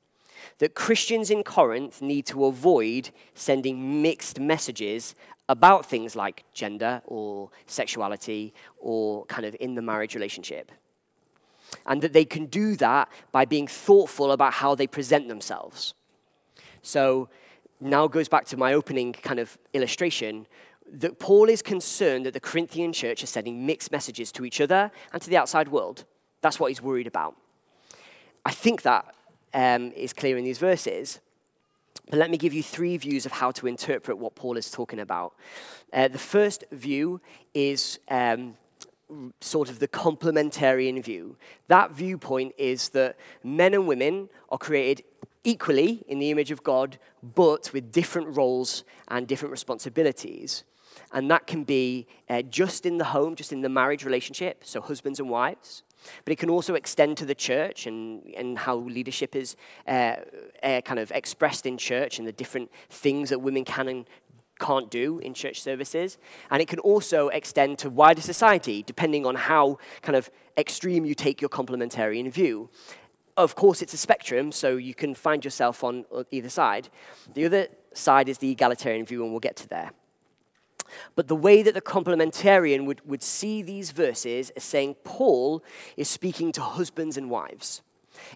that 0.58 0.74
Christians 0.74 1.30
in 1.30 1.42
Corinth 1.42 2.00
need 2.00 2.26
to 2.26 2.44
avoid 2.44 3.10
sending 3.34 4.02
mixed 4.02 4.38
messages 4.38 5.14
about 5.48 5.84
things 5.86 6.16
like 6.16 6.44
gender 6.54 7.02
or 7.06 7.50
sexuality 7.66 8.54
or 8.78 9.26
kind 9.26 9.44
of 9.44 9.56
in 9.60 9.74
the 9.74 9.82
marriage 9.82 10.14
relationship. 10.14 10.72
And 11.86 12.00
that 12.02 12.12
they 12.12 12.24
can 12.24 12.46
do 12.46 12.76
that 12.76 13.08
by 13.32 13.44
being 13.44 13.66
thoughtful 13.66 14.32
about 14.32 14.54
how 14.54 14.74
they 14.74 14.86
present 14.86 15.28
themselves. 15.28 15.94
So 16.82 17.28
now 17.80 18.06
goes 18.06 18.28
back 18.28 18.44
to 18.46 18.56
my 18.56 18.72
opening 18.72 19.12
kind 19.12 19.40
of 19.40 19.58
illustration 19.72 20.46
that 20.90 21.18
Paul 21.18 21.48
is 21.48 21.62
concerned 21.62 22.26
that 22.26 22.34
the 22.34 22.40
Corinthian 22.40 22.92
church 22.92 23.22
is 23.22 23.30
sending 23.30 23.66
mixed 23.66 23.90
messages 23.90 24.30
to 24.32 24.44
each 24.44 24.60
other 24.60 24.90
and 25.12 25.20
to 25.20 25.28
the 25.28 25.36
outside 25.36 25.68
world. 25.68 26.04
That's 26.40 26.60
what 26.60 26.68
he's 26.70 26.82
worried 26.82 27.06
about. 27.06 27.36
I 28.44 28.52
think 28.52 28.82
that 28.82 29.13
um, 29.54 29.92
is 29.92 30.12
clear 30.12 30.36
in 30.36 30.44
these 30.44 30.58
verses. 30.58 31.20
But 32.10 32.18
let 32.18 32.30
me 32.30 32.36
give 32.36 32.52
you 32.52 32.62
three 32.62 32.96
views 32.98 33.24
of 33.24 33.32
how 33.32 33.50
to 33.52 33.66
interpret 33.66 34.18
what 34.18 34.34
Paul 34.34 34.56
is 34.58 34.70
talking 34.70 35.00
about. 35.00 35.34
Uh, 35.92 36.08
the 36.08 36.18
first 36.18 36.64
view 36.70 37.20
is 37.54 37.98
um, 38.10 38.56
sort 39.40 39.70
of 39.70 39.78
the 39.78 39.88
complementarian 39.88 41.02
view. 41.02 41.36
That 41.68 41.92
viewpoint 41.92 42.54
is 42.58 42.90
that 42.90 43.16
men 43.42 43.72
and 43.74 43.86
women 43.86 44.28
are 44.50 44.58
created 44.58 45.04
equally 45.44 46.04
in 46.08 46.18
the 46.18 46.30
image 46.30 46.50
of 46.50 46.62
God, 46.62 46.98
but 47.22 47.72
with 47.72 47.92
different 47.92 48.36
roles 48.36 48.84
and 49.08 49.26
different 49.26 49.52
responsibilities. 49.52 50.64
And 51.12 51.30
that 51.30 51.46
can 51.46 51.64
be 51.64 52.06
uh, 52.28 52.42
just 52.42 52.86
in 52.86 52.98
the 52.98 53.04
home, 53.04 53.34
just 53.34 53.52
in 53.52 53.60
the 53.60 53.68
marriage 53.68 54.04
relationship, 54.04 54.62
so 54.64 54.80
husbands 54.80 55.20
and 55.20 55.28
wives. 55.28 55.82
But 56.24 56.32
it 56.32 56.38
can 56.38 56.50
also 56.50 56.74
extend 56.74 57.16
to 57.18 57.26
the 57.26 57.34
church 57.34 57.86
and, 57.86 58.22
and 58.36 58.58
how 58.58 58.76
leadership 58.76 59.34
is 59.36 59.56
uh, 59.86 60.16
uh, 60.62 60.80
kind 60.82 60.98
of 60.98 61.10
expressed 61.12 61.66
in 61.66 61.78
church 61.78 62.18
and 62.18 62.26
the 62.26 62.32
different 62.32 62.70
things 62.88 63.30
that 63.30 63.40
women 63.40 63.64
can 63.64 63.88
and 63.88 64.06
can't 64.60 64.90
do 64.90 65.18
in 65.18 65.34
church 65.34 65.60
services. 65.60 66.18
And 66.50 66.62
it 66.62 66.68
can 66.68 66.78
also 66.78 67.28
extend 67.28 67.78
to 67.78 67.90
wider 67.90 68.20
society, 68.20 68.82
depending 68.82 69.26
on 69.26 69.34
how 69.34 69.78
kind 70.02 70.16
of 70.16 70.30
extreme 70.56 71.04
you 71.04 71.14
take 71.14 71.40
your 71.40 71.48
complementarian 71.48 72.30
view. 72.30 72.70
Of 73.36 73.56
course, 73.56 73.82
it's 73.82 73.94
a 73.94 73.96
spectrum, 73.98 74.52
so 74.52 74.76
you 74.76 74.94
can 74.94 75.14
find 75.14 75.44
yourself 75.44 75.82
on 75.82 76.04
either 76.30 76.48
side. 76.48 76.88
The 77.34 77.46
other 77.46 77.66
side 77.92 78.28
is 78.28 78.38
the 78.38 78.50
egalitarian 78.50 79.04
view, 79.04 79.22
and 79.22 79.32
we'll 79.32 79.40
get 79.40 79.56
to 79.56 79.68
there. 79.68 79.90
But 81.14 81.28
the 81.28 81.36
way 81.36 81.62
that 81.62 81.74
the 81.74 81.80
complementarian 81.80 82.86
would, 82.86 83.06
would 83.06 83.22
see 83.22 83.62
these 83.62 83.90
verses 83.90 84.50
is 84.50 84.64
saying 84.64 84.96
Paul 85.04 85.62
is 85.96 86.08
speaking 86.08 86.52
to 86.52 86.60
husbands 86.60 87.16
and 87.16 87.30
wives. 87.30 87.82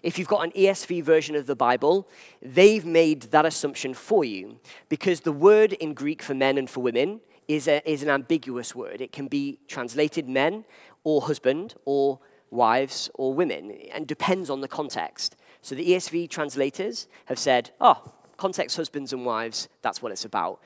If 0.03 0.17
you've 0.19 0.27
got 0.27 0.43
an 0.43 0.51
ESV 0.51 1.03
version 1.03 1.35
of 1.35 1.45
the 1.45 1.55
Bible, 1.55 2.07
they've 2.41 2.85
made 2.85 3.23
that 3.23 3.45
assumption 3.45 3.93
for 3.93 4.23
you 4.23 4.59
because 4.89 5.21
the 5.21 5.31
word 5.31 5.73
in 5.73 5.93
Greek 5.93 6.21
for 6.21 6.33
men 6.33 6.57
and 6.57 6.69
for 6.69 6.81
women 6.81 7.21
is, 7.47 7.67
a, 7.67 7.87
is 7.89 8.03
an 8.03 8.09
ambiguous 8.09 8.75
word. 8.75 9.01
It 9.01 9.11
can 9.11 9.27
be 9.27 9.59
translated 9.67 10.27
men 10.27 10.65
or 11.03 11.21
husband 11.23 11.75
or 11.85 12.19
wives 12.51 13.09
or 13.15 13.33
women 13.33 13.71
and 13.93 14.07
depends 14.07 14.49
on 14.49 14.61
the 14.61 14.67
context. 14.67 15.35
So 15.61 15.75
the 15.75 15.91
ESV 15.91 16.29
translators 16.29 17.07
have 17.25 17.39
said, 17.39 17.71
oh, 17.81 18.13
context 18.37 18.77
husbands 18.77 19.13
and 19.13 19.25
wives, 19.25 19.67
that's 19.81 20.01
what 20.01 20.11
it's 20.11 20.25
about. 20.25 20.61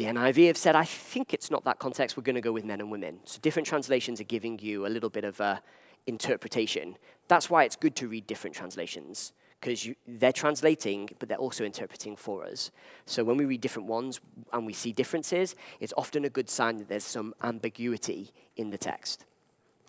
The 0.00 0.06
NIV 0.06 0.46
have 0.46 0.56
said, 0.56 0.76
I 0.76 0.86
think 0.86 1.34
it's 1.34 1.50
not 1.50 1.64
that 1.64 1.78
context, 1.78 2.16
we're 2.16 2.22
going 2.22 2.34
to 2.34 2.40
go 2.40 2.52
with 2.52 2.64
men 2.64 2.80
and 2.80 2.90
women. 2.90 3.20
So 3.26 3.38
different 3.42 3.68
translations 3.68 4.18
are 4.18 4.24
giving 4.24 4.58
you 4.58 4.86
a 4.86 4.88
little 4.88 5.10
bit 5.10 5.24
of 5.24 5.38
a 5.40 5.60
interpretation. 6.06 6.96
That's 7.28 7.50
why 7.50 7.64
it's 7.64 7.76
good 7.76 7.94
to 7.96 8.08
read 8.08 8.26
different 8.26 8.56
translations 8.56 9.34
because 9.60 9.86
they're 10.08 10.32
translating, 10.32 11.10
but 11.18 11.28
they're 11.28 11.36
also 11.36 11.66
interpreting 11.66 12.16
for 12.16 12.46
us. 12.46 12.70
So 13.04 13.24
when 13.24 13.36
we 13.36 13.44
read 13.44 13.60
different 13.60 13.88
ones 13.88 14.20
and 14.54 14.64
we 14.64 14.72
see 14.72 14.92
differences, 14.92 15.54
it's 15.80 15.92
often 15.98 16.24
a 16.24 16.30
good 16.30 16.48
sign 16.48 16.78
that 16.78 16.88
there's 16.88 17.04
some 17.04 17.34
ambiguity 17.42 18.30
in 18.56 18.70
the 18.70 18.78
text. 18.78 19.26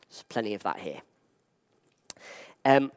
There's 0.10 0.24
plenty 0.24 0.54
of 0.54 0.64
that 0.64 0.80
here. 0.80 1.00
Um, 2.66 2.92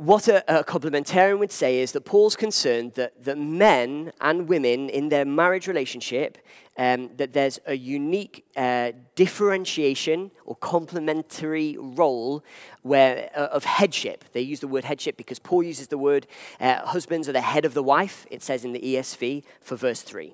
what 0.00 0.28
a, 0.28 0.60
a, 0.60 0.64
complementarian 0.64 1.38
would 1.38 1.52
say 1.52 1.78
is 1.78 1.92
that 1.92 2.06
Paul's 2.06 2.34
concerned 2.34 2.94
that, 2.94 3.22
that 3.22 3.36
men 3.36 4.12
and 4.18 4.48
women 4.48 4.88
in 4.88 5.10
their 5.10 5.26
marriage 5.26 5.66
relationship, 5.66 6.38
um, 6.78 7.10
that 7.18 7.34
there's 7.34 7.58
a 7.66 7.74
unique 7.74 8.46
uh, 8.56 8.92
differentiation 9.14 10.30
or 10.46 10.56
complementary 10.56 11.76
role 11.78 12.42
where, 12.80 13.30
uh, 13.36 13.48
of 13.52 13.64
headship. 13.64 14.24
They 14.32 14.40
use 14.40 14.60
the 14.60 14.68
word 14.68 14.84
headship 14.84 15.18
because 15.18 15.38
Paul 15.38 15.64
uses 15.64 15.88
the 15.88 15.98
word 15.98 16.26
uh, 16.60 16.86
husbands 16.86 17.28
are 17.28 17.32
the 17.32 17.42
head 17.42 17.66
of 17.66 17.74
the 17.74 17.82
wife, 17.82 18.26
it 18.30 18.42
says 18.42 18.64
in 18.64 18.72
the 18.72 18.80
ESV 18.80 19.44
for 19.60 19.76
verse 19.76 20.00
3. 20.00 20.32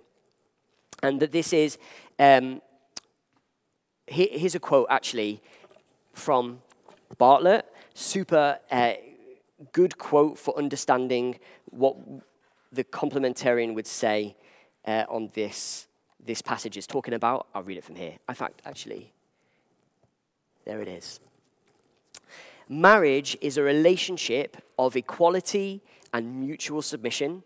And 1.02 1.18
that 1.18 1.32
this 1.32 1.52
is, 1.52 1.76
um, 2.20 2.62
here's 4.06 4.54
a 4.54 4.60
quote 4.60 4.86
actually 4.90 5.42
from 6.12 6.62
Bartlett, 7.18 7.66
super 7.94 8.60
uh, 8.70 8.92
good 9.72 9.98
quote 9.98 10.38
for 10.38 10.56
understanding 10.58 11.38
what 11.70 11.96
the 12.72 12.84
complementarian 12.84 13.74
would 13.74 13.86
say 13.86 14.36
uh, 14.86 15.04
on 15.08 15.30
this, 15.34 15.88
this 16.24 16.42
passage 16.42 16.76
is 16.76 16.86
talking 16.86 17.14
about. 17.14 17.46
I'll 17.54 17.62
read 17.62 17.78
it 17.78 17.84
from 17.84 17.96
here. 17.96 18.14
In 18.28 18.34
fact, 18.34 18.62
actually, 18.64 19.12
there 20.64 20.80
it 20.82 20.88
is. 20.88 21.20
Marriage 22.68 23.36
is 23.40 23.56
a 23.56 23.62
relationship 23.62 24.56
of 24.78 24.96
equality 24.96 25.82
and 26.12 26.40
mutual 26.40 26.82
submission. 26.82 27.42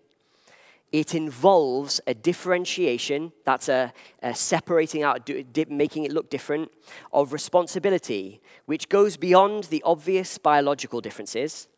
It 0.92 1.14
involves 1.14 2.00
a 2.06 2.14
differentiation, 2.14 3.32
that's 3.44 3.68
a, 3.68 3.92
a 4.22 4.34
separating 4.34 5.04
out, 5.04 5.30
making 5.68 6.04
it 6.04 6.10
look 6.10 6.30
different, 6.30 6.72
of 7.12 7.32
responsibility, 7.32 8.40
which 8.66 8.88
goes 8.88 9.16
beyond 9.16 9.64
the 9.64 9.82
obvious 9.84 10.38
biological 10.38 11.00
differences 11.00 11.68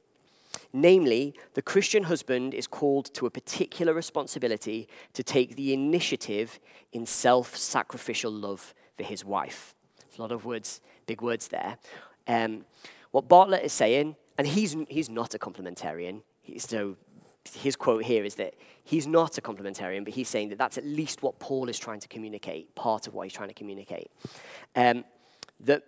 Namely, 0.73 1.35
the 1.55 1.63
Christian 1.63 2.05
husband 2.05 2.55
is 2.55 2.67
called 2.67 3.13
to 3.15 3.27
a 3.27 3.31
particular 3.31 3.93
responsibility 3.93 4.89
to 5.13 5.23
take 5.23 5.57
the 5.57 5.73
initiative 5.73 6.59
in 6.93 7.05
self 7.05 7.57
sacrificial 7.57 8.33
love 8.33 8.75
for 8.97 9.03
his 9.03 9.25
wife. 9.25 9.75
A 10.17 10.21
lot 10.21 10.33
of 10.33 10.45
words, 10.45 10.81
big 11.07 11.21
words 11.21 11.49
there. 11.49 11.79
Um, 12.27 12.65
what 13.11 13.29
Bartlett 13.29 13.65
is 13.65 13.73
saying, 13.73 14.17
and 14.39 14.47
he's, 14.47 14.77
he's 14.89 15.11
not 15.11 15.35
a 15.35 15.39
complementarian, 15.39 16.23
so 16.59 16.97
his 17.55 17.77
quote 17.77 18.05
here 18.05 18.25
is 18.25 18.37
that 18.37 18.55
he's 18.85 19.07
not 19.07 19.37
a 19.39 19.41
complementarian, 19.41 20.05
but 20.05 20.15
he's 20.15 20.29
saying 20.29 20.49
that 20.51 20.59
that's 20.59 20.79
at 20.79 20.85
least 20.85 21.23
what 21.23 21.39
Paul 21.39 21.69
is 21.69 21.79
trying 21.79 22.01
to 22.01 22.09
communicate, 22.09 22.75
part 22.75 23.07
of 23.07 23.15
what 23.15 23.25
he's 23.25 23.33
trying 23.33 23.49
to 23.49 23.55
communicate. 23.55 24.11
Um, 24.77 25.05
that 25.61 25.85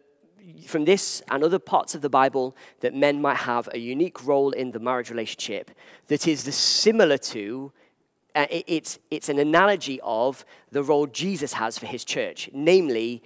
from 0.67 0.85
this 0.85 1.23
and 1.31 1.43
other 1.43 1.59
parts 1.59 1.95
of 1.95 2.03
the 2.03 2.09
Bible 2.09 2.57
that 2.81 2.95
men 2.95 3.21
might 3.21 3.39
have 3.39 3.69
a 3.73 3.79
unique 3.79 4.25
role 4.27 4.51
in 4.51 4.73
the 4.73 4.79
marriage 4.79 5.11
relationship 5.11 5.71
that 6.09 6.27
is 6.27 6.43
similar 6.55 7.19
to, 7.19 7.73
uh, 8.35 8.47
it, 8.51 8.65
it's, 8.67 8.99
it's 9.11 9.29
an 9.29 9.39
analogy 9.39 10.01
of 10.03 10.45
the 10.71 10.83
role 10.83 11.07
Jesus 11.07 11.55
has 11.55 11.79
for 11.79 11.87
his 11.87 12.05
church, 12.05 12.51
namely 12.53 13.23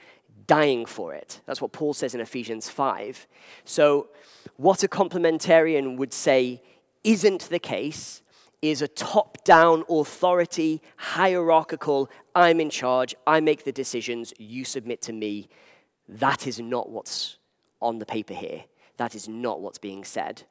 dying 0.47 0.87
for 0.87 1.15
it. 1.15 1.41
That's 1.47 1.61
what 1.61 1.73
Paul 1.73 1.95
says 1.95 2.15
in 2.15 2.21
Ephesians 2.21 2.69
5. 2.69 3.27
So, 3.65 4.09
what 4.57 4.83
a 4.83 4.89
complementarian 4.89 5.97
would 5.97 6.13
say 6.13 6.63
isn't 7.05 7.43
the 7.49 7.59
case 7.59 8.23
is 8.61 8.83
a 8.83 8.89
top 8.89 9.45
down 9.45 9.85
authority, 9.89 10.83
hierarchical, 10.97 12.11
I'm 12.35 12.61
in 12.61 12.71
charge, 12.71 13.15
I 13.27 13.41
make 13.41 13.65
the 13.65 13.73
decisions, 13.73 14.35
you 14.39 14.65
submit 14.65 15.01
to 15.03 15.13
me 15.13 15.49
that 16.09 16.47
is 16.47 16.59
not 16.61 16.91
what's 16.91 17.37
on 17.81 17.99
the 17.99 18.07
paper 18.07 18.35
here. 18.35 18.65
That 18.97 19.15
is 19.15 19.29
not 19.29 19.61
what's 19.61 19.79
being 19.79 20.05
said. 20.05 20.43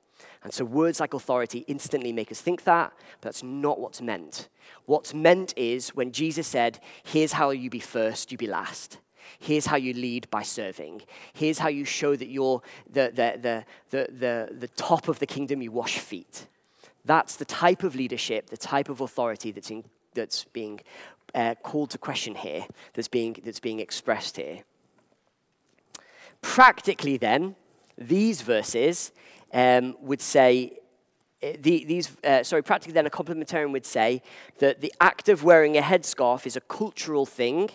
And 0.44 0.54
so 0.54 0.66
words 0.66 1.00
like 1.00 1.14
authority 1.14 1.66
instantly 1.68 2.12
make 2.12 2.32
us 2.32 2.42
think 2.42 2.64
that, 2.64 2.94
but 3.22 3.30
that's 3.30 3.44
not 3.44 3.80
what's 3.80 4.02
meant. 4.02 4.50
What's 4.86 5.14
meant 5.14 5.54
is 5.58 5.90
when 5.90 6.12
Jesus 6.12 6.48
said, 6.48 6.80
Here's 7.04 7.34
how 7.34 7.50
you 7.50 7.70
be 7.70 7.80
first, 7.80 8.32
you 8.32 8.38
be 8.38 8.48
last. 8.48 9.00
Here's 9.40 9.66
how 9.66 9.76
you 9.76 9.94
lead 9.94 10.30
by 10.30 10.42
serving. 10.42 11.02
Here's 11.34 11.60
how 11.60 11.68
you 11.68 11.86
show 11.86 12.16
that 12.16 12.30
you're 12.30 12.62
the, 12.90 13.12
the, 13.14 13.40
the, 13.42 13.66
the, 13.90 14.08
the, 14.12 14.56
the 14.58 14.68
top 14.70 15.10
of 15.10 15.20
the 15.20 15.26
kingdom, 15.26 15.62
you 15.62 15.72
wash 15.72 16.00
feet. 16.00 16.48
That's 17.04 17.36
the 17.36 17.46
type 17.46 17.84
of 17.84 17.96
leadership, 17.96 18.50
the 18.50 18.58
type 18.58 18.90
of 18.90 19.02
authority 19.02 19.52
that's, 19.52 19.70
in, 19.70 19.84
that's 20.14 20.46
being 20.46 20.80
uh, 21.36 21.56
called 21.62 21.92
to 21.92 21.98
question 21.98 22.36
here, 22.36 22.66
that's 22.94 23.08
being, 23.08 23.38
that's 23.44 23.60
being 23.60 23.80
expressed 23.80 24.38
here. 24.38 24.64
Practically, 26.42 27.18
then, 27.18 27.56
these 27.98 28.42
verses 28.42 29.12
um, 29.54 29.96
would 30.02 30.22
say, 30.22 30.74
eh, 31.42 31.56
the, 31.60 31.86
these, 31.86 32.16
uh, 32.24 32.44
sorry, 32.44 32.64
practically, 32.64 32.94
then, 32.94 33.06
a 33.06 33.10
complementarian 33.10 33.72
would 33.72 33.86
say 33.86 34.22
that 34.60 34.82
the 34.82 34.94
act 35.02 35.30
of 35.30 35.44
wearing 35.44 35.78
a 35.78 35.82
headscarf 35.82 36.46
is 36.46 36.56
a 36.56 36.62
cultural 36.62 37.26
thing 37.26 37.70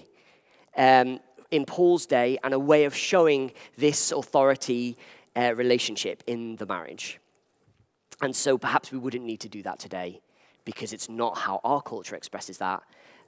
um, 0.77 1.20
in 1.51 1.64
Paul's 1.64 2.07
day 2.07 2.38
and 2.42 2.55
a 2.55 2.59
way 2.59 2.85
of 2.85 2.94
showing 2.94 3.53
this 3.77 4.12
authority 4.12 4.96
uh, 5.37 5.55
relationship 5.55 6.22
in 6.27 6.57
the 6.57 6.66
marriage. 6.66 7.18
And 8.20 8.35
so 8.35 8.57
perhaps 8.57 8.92
we 8.92 8.98
wouldn't 8.98 9.25
need 9.25 9.40
to 9.40 9.48
do 9.48 9.62
that 9.62 9.79
today 9.79 10.20
because 10.64 10.92
it's 10.92 11.09
not 11.09 11.37
how 11.38 11.61
our 11.64 11.83
culture 11.83 12.14
expresses 12.14 12.59
that. 12.59 12.83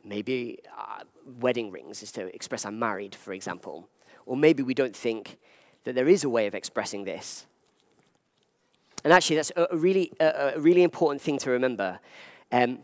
Maybe 0.05 0.61
uh, 0.79 1.03
wedding 1.41 1.71
rings 1.71 2.03
is 2.03 2.13
to 2.13 2.35
express 2.35 2.65
I'm 2.65 2.79
married, 2.79 3.15
for 3.15 3.33
example. 3.33 3.89
Or 4.27 4.37
maybe 4.37 4.63
we 4.63 4.75
don't 4.75 4.97
think 4.97 5.39
that 5.85 5.95
there 5.95 6.09
is 6.09 6.25
a 6.25 6.29
way 6.29 6.47
of 6.47 6.55
expressing 6.55 7.05
this. 7.05 7.47
And 9.05 9.13
actually, 9.13 9.37
that's 9.37 9.53
a 9.55 9.77
really, 9.77 10.13
a, 10.19 10.55
really 10.57 10.83
important 10.83 11.21
thing 11.21 11.39
to 11.41 11.51
remember. 11.51 12.01
Um, 12.51 12.79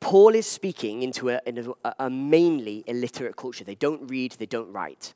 Paul 0.00 0.34
is 0.34 0.46
speaking 0.46 1.02
into 1.02 1.30
a, 1.30 1.40
a 1.98 2.10
mainly 2.10 2.82
illiterate 2.86 3.36
culture. 3.36 3.62
They 3.62 3.76
don't 3.76 4.10
read, 4.10 4.32
they 4.32 4.46
don't 4.46 4.72
write. 4.72 5.14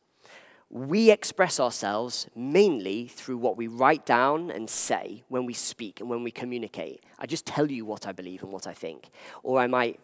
We 0.70 1.10
express 1.10 1.58
ourselves 1.58 2.28
mainly 2.34 3.08
through 3.08 3.38
what 3.38 3.56
we 3.56 3.66
write 3.66 4.06
down 4.06 4.50
and 4.50 4.68
say 4.68 5.24
when 5.28 5.46
we 5.46 5.54
speak 5.54 6.00
and 6.00 6.08
when 6.08 6.22
we 6.22 6.30
communicate. 6.30 7.02
I 7.18 7.26
just 7.26 7.46
tell 7.46 7.70
you 7.70 7.84
what 7.84 8.06
I 8.06 8.12
believe 8.12 8.42
and 8.42 8.52
what 8.52 8.66
I 8.66 8.72
think. 8.72 9.10
Or 9.42 9.58
I 9.58 9.66
might 9.66 9.98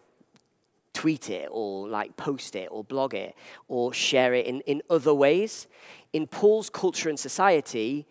tweet 0.93 1.29
it 1.29 1.47
or 1.51 1.87
like 1.87 2.17
post 2.17 2.55
it 2.55 2.67
or 2.71 2.83
blog 2.83 3.13
it 3.13 3.35
or 3.67 3.93
share 3.93 4.33
it 4.33 4.45
in, 4.45 4.61
in 4.61 4.81
other 4.89 5.13
ways. 5.13 5.67
In 6.13 6.27
Paul's 6.27 6.69
culture 6.69 7.09
and 7.09 7.19
society, 7.19 8.05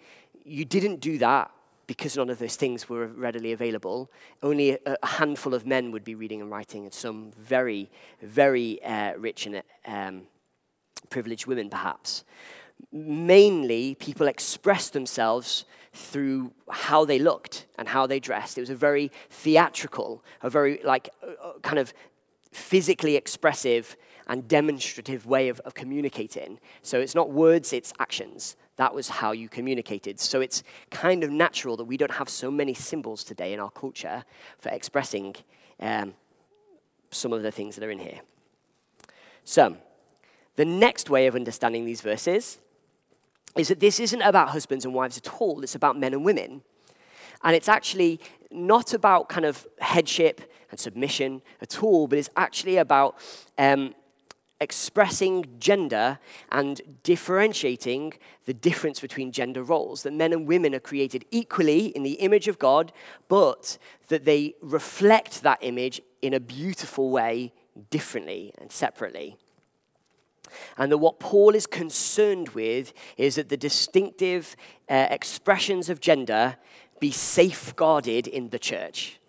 you 0.44 0.64
didn't 0.64 1.00
do 1.00 1.18
that 1.18 1.50
because 1.90 2.16
none 2.16 2.30
of 2.30 2.38
those 2.38 2.54
things 2.54 2.88
were 2.88 3.08
readily 3.08 3.50
available. 3.50 4.12
Only 4.44 4.70
a, 4.70 4.78
a 5.02 5.06
handful 5.06 5.54
of 5.54 5.66
men 5.66 5.90
would 5.90 6.04
be 6.04 6.14
reading 6.14 6.40
and 6.40 6.48
writing, 6.48 6.84
and 6.84 6.94
some 6.94 7.32
very, 7.36 7.90
very 8.22 8.80
uh, 8.84 9.14
rich 9.16 9.46
and 9.46 9.60
um, 9.86 10.22
privileged 11.08 11.46
women, 11.46 11.68
perhaps. 11.68 12.22
Mainly, 12.92 13.96
people 13.96 14.28
expressed 14.28 14.92
themselves 14.92 15.64
through 15.92 16.52
how 16.70 17.04
they 17.04 17.18
looked 17.18 17.66
and 17.76 17.88
how 17.88 18.06
they 18.06 18.20
dressed. 18.20 18.56
It 18.56 18.60
was 18.60 18.70
a 18.70 18.76
very 18.76 19.10
theatrical, 19.28 20.22
a 20.42 20.48
very 20.48 20.80
like 20.84 21.08
uh, 21.22 21.48
uh 21.48 21.58
kind 21.58 21.80
of 21.80 21.92
physically 22.52 23.16
expressive 23.16 23.96
and 24.26 24.46
demonstrative 24.46 25.26
way 25.26 25.48
of, 25.48 25.60
of 25.60 25.74
communicating. 25.74 26.58
So 26.82 27.00
it's 27.00 27.14
not 27.14 27.30
words, 27.30 27.72
it's 27.72 27.92
actions. 27.98 28.56
That 28.76 28.94
was 28.94 29.08
how 29.08 29.32
you 29.32 29.48
communicated. 29.48 30.20
So 30.20 30.40
it's 30.40 30.62
kind 30.90 31.24
of 31.24 31.30
natural 31.30 31.76
that 31.76 31.84
we 31.84 31.96
don't 31.96 32.12
have 32.12 32.28
so 32.28 32.50
many 32.50 32.74
symbols 32.74 33.24
today 33.24 33.52
in 33.52 33.60
our 33.60 33.70
culture 33.70 34.24
for 34.58 34.70
expressing 34.70 35.34
um, 35.80 36.14
some 37.10 37.32
of 37.32 37.42
the 37.42 37.50
things 37.50 37.76
that 37.76 37.84
are 37.84 37.90
in 37.90 37.98
here. 37.98 38.20
So, 39.44 39.76
the 40.56 40.64
next 40.64 41.10
way 41.10 41.26
of 41.26 41.34
understanding 41.34 41.84
these 41.84 42.00
verses 42.00 42.58
is 43.56 43.68
that 43.68 43.80
this 43.80 43.98
isn't 43.98 44.22
about 44.22 44.50
husbands 44.50 44.84
and 44.84 44.94
wives 44.94 45.16
at 45.16 45.40
all, 45.40 45.62
it's 45.62 45.74
about 45.74 45.98
men 45.98 46.12
and 46.12 46.24
women. 46.24 46.62
And 47.42 47.56
it's 47.56 47.68
actually 47.68 48.20
not 48.50 48.92
about 48.92 49.28
kind 49.28 49.46
of 49.46 49.66
headship 49.80 50.52
and 50.70 50.78
submission 50.78 51.42
at 51.60 51.82
all, 51.82 52.06
but 52.06 52.18
it's 52.18 52.30
actually 52.36 52.76
about 52.76 53.16
um, 53.58 53.94
expressing 54.60 55.46
gender 55.58 56.18
and 56.52 56.80
differentiating 57.02 58.12
the 58.44 58.54
difference 58.54 59.00
between 59.00 59.32
gender 59.32 59.62
roles. 59.62 60.02
That 60.02 60.12
men 60.12 60.32
and 60.32 60.46
women 60.46 60.74
are 60.74 60.80
created 60.80 61.24
equally 61.30 61.86
in 61.86 62.02
the 62.02 62.14
image 62.14 62.46
of 62.46 62.58
God, 62.58 62.92
but 63.28 63.78
that 64.08 64.24
they 64.24 64.54
reflect 64.60 65.42
that 65.42 65.58
image 65.62 66.00
in 66.20 66.34
a 66.34 66.40
beautiful 66.40 67.10
way 67.10 67.52
differently 67.90 68.52
and 68.58 68.70
separately. 68.70 69.36
And 70.76 70.90
that 70.90 70.98
what 70.98 71.20
Paul 71.20 71.54
is 71.54 71.66
concerned 71.66 72.50
with 72.50 72.92
is 73.16 73.36
that 73.36 73.48
the 73.48 73.56
distinctive 73.56 74.56
uh, 74.88 75.06
expressions 75.10 75.88
of 75.88 76.00
gender 76.00 76.56
be 76.98 77.12
safeguarded 77.12 78.26
in 78.26 78.50
the 78.50 78.58
church. 78.58 79.19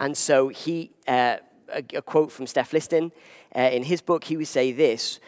And 0.00 0.16
so 0.16 0.48
he, 0.48 0.92
uh, 1.06 1.36
a, 1.68 1.84
a, 1.94 2.02
quote 2.02 2.32
from 2.32 2.46
Steph 2.46 2.72
Liston, 2.72 3.12
uh, 3.54 3.60
in 3.60 3.84
his 3.84 4.00
book, 4.00 4.24
he 4.24 4.36
would 4.36 4.48
say 4.48 4.72
this 4.72 5.20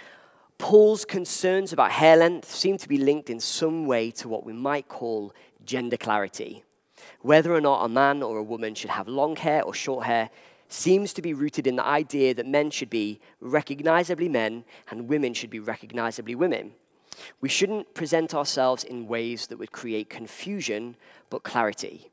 Paul's 0.58 1.04
concerns 1.04 1.72
about 1.72 1.92
hair 1.92 2.16
length 2.16 2.50
seem 2.50 2.78
to 2.78 2.88
be 2.88 2.96
linked 2.96 3.28
in 3.28 3.38
some 3.38 3.86
way 3.86 4.10
to 4.12 4.28
what 4.28 4.46
we 4.46 4.52
might 4.52 4.88
call 4.88 5.34
gender 5.64 5.96
clarity. 5.96 6.64
Whether 7.20 7.52
or 7.52 7.60
not 7.60 7.84
a 7.84 7.88
man 7.88 8.22
or 8.22 8.38
a 8.38 8.42
woman 8.42 8.74
should 8.74 8.90
have 8.90 9.08
long 9.08 9.36
hair 9.36 9.62
or 9.62 9.74
short 9.74 10.06
hair 10.06 10.30
seems 10.68 11.12
to 11.12 11.22
be 11.22 11.34
rooted 11.34 11.66
in 11.66 11.76
the 11.76 11.84
idea 11.84 12.32
that 12.32 12.46
men 12.46 12.70
should 12.70 12.88
be 12.88 13.20
recognizably 13.40 14.28
men 14.28 14.64
and 14.88 15.08
women 15.08 15.34
should 15.34 15.50
be 15.50 15.60
recognizably 15.60 16.34
women. 16.34 16.72
We 17.40 17.48
shouldn't 17.48 17.92
present 17.92 18.34
ourselves 18.34 18.84
in 18.84 19.06
ways 19.06 19.48
that 19.48 19.58
would 19.58 19.72
create 19.72 20.08
confusion 20.08 20.96
but 21.28 21.42
clarity. 21.42 22.11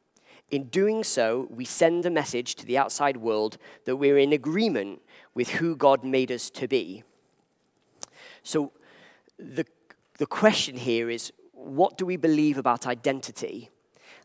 In 0.51 0.65
doing 0.65 1.03
so, 1.03 1.47
we 1.51 1.63
send 1.65 2.05
a 2.05 2.09
message 2.09 2.55
to 2.55 2.65
the 2.65 2.77
outside 2.77 3.17
world 3.17 3.57
that 3.85 3.97
we're 3.97 4.17
in 4.17 4.33
agreement 4.33 5.01
with 5.35 5.49
who 5.49 5.75
God 5.75 6.03
made 6.03 6.31
us 6.31 6.49
to 6.51 6.67
be. 6.67 7.03
So, 8.41 8.71
the, 9.37 9.65
the 10.17 10.25
question 10.25 10.75
here 10.75 11.09
is 11.09 11.31
what 11.53 11.97
do 11.97 12.05
we 12.05 12.17
believe 12.17 12.57
about 12.57 12.87
identity? 12.87 13.69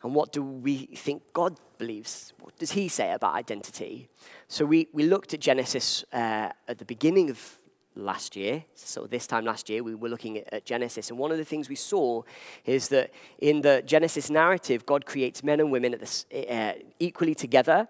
And 0.03 0.15
what 0.15 0.33
do 0.33 0.43
we 0.43 0.87
think 0.87 1.23
God 1.33 1.59
believes? 1.79 2.33
What 2.41 2.57
does 2.59 2.73
He 2.73 2.89
say 2.89 3.13
about 3.13 3.35
identity? 3.35 4.09
So, 4.49 4.65
we, 4.65 4.89
we 4.93 5.05
looked 5.05 5.35
at 5.35 5.41
Genesis 5.41 6.05
uh, 6.13 6.51
at 6.69 6.79
the 6.79 6.87
beginning 6.87 7.29
of 7.29 7.61
last 7.97 8.37
year. 8.37 8.65
So, 8.75 9.07
this 9.07 9.27
time 9.27 9.45
last 9.45 9.69
year, 9.69 9.83
we 9.83 9.95
were 9.95 10.09
looking 10.09 10.39
at, 10.39 10.53
at, 10.53 10.65
Genesis. 10.65 11.11
And 11.11 11.19
one 11.19 11.31
of 11.31 11.39
the 11.39 11.45
things 11.45 11.69
we 11.69 11.77
saw 11.77 12.23
is 12.65 12.89
that 12.89 13.13
in 13.39 13.63
the 13.63 13.83
Genesis 13.85 14.31
narrative, 14.31 14.87
God 14.87 15.07
creates 15.07 15.43
men 15.43 15.61
and 15.61 15.71
women 15.71 15.95
uh, 15.95 16.73
equally 16.99 17.35
together. 17.35 17.89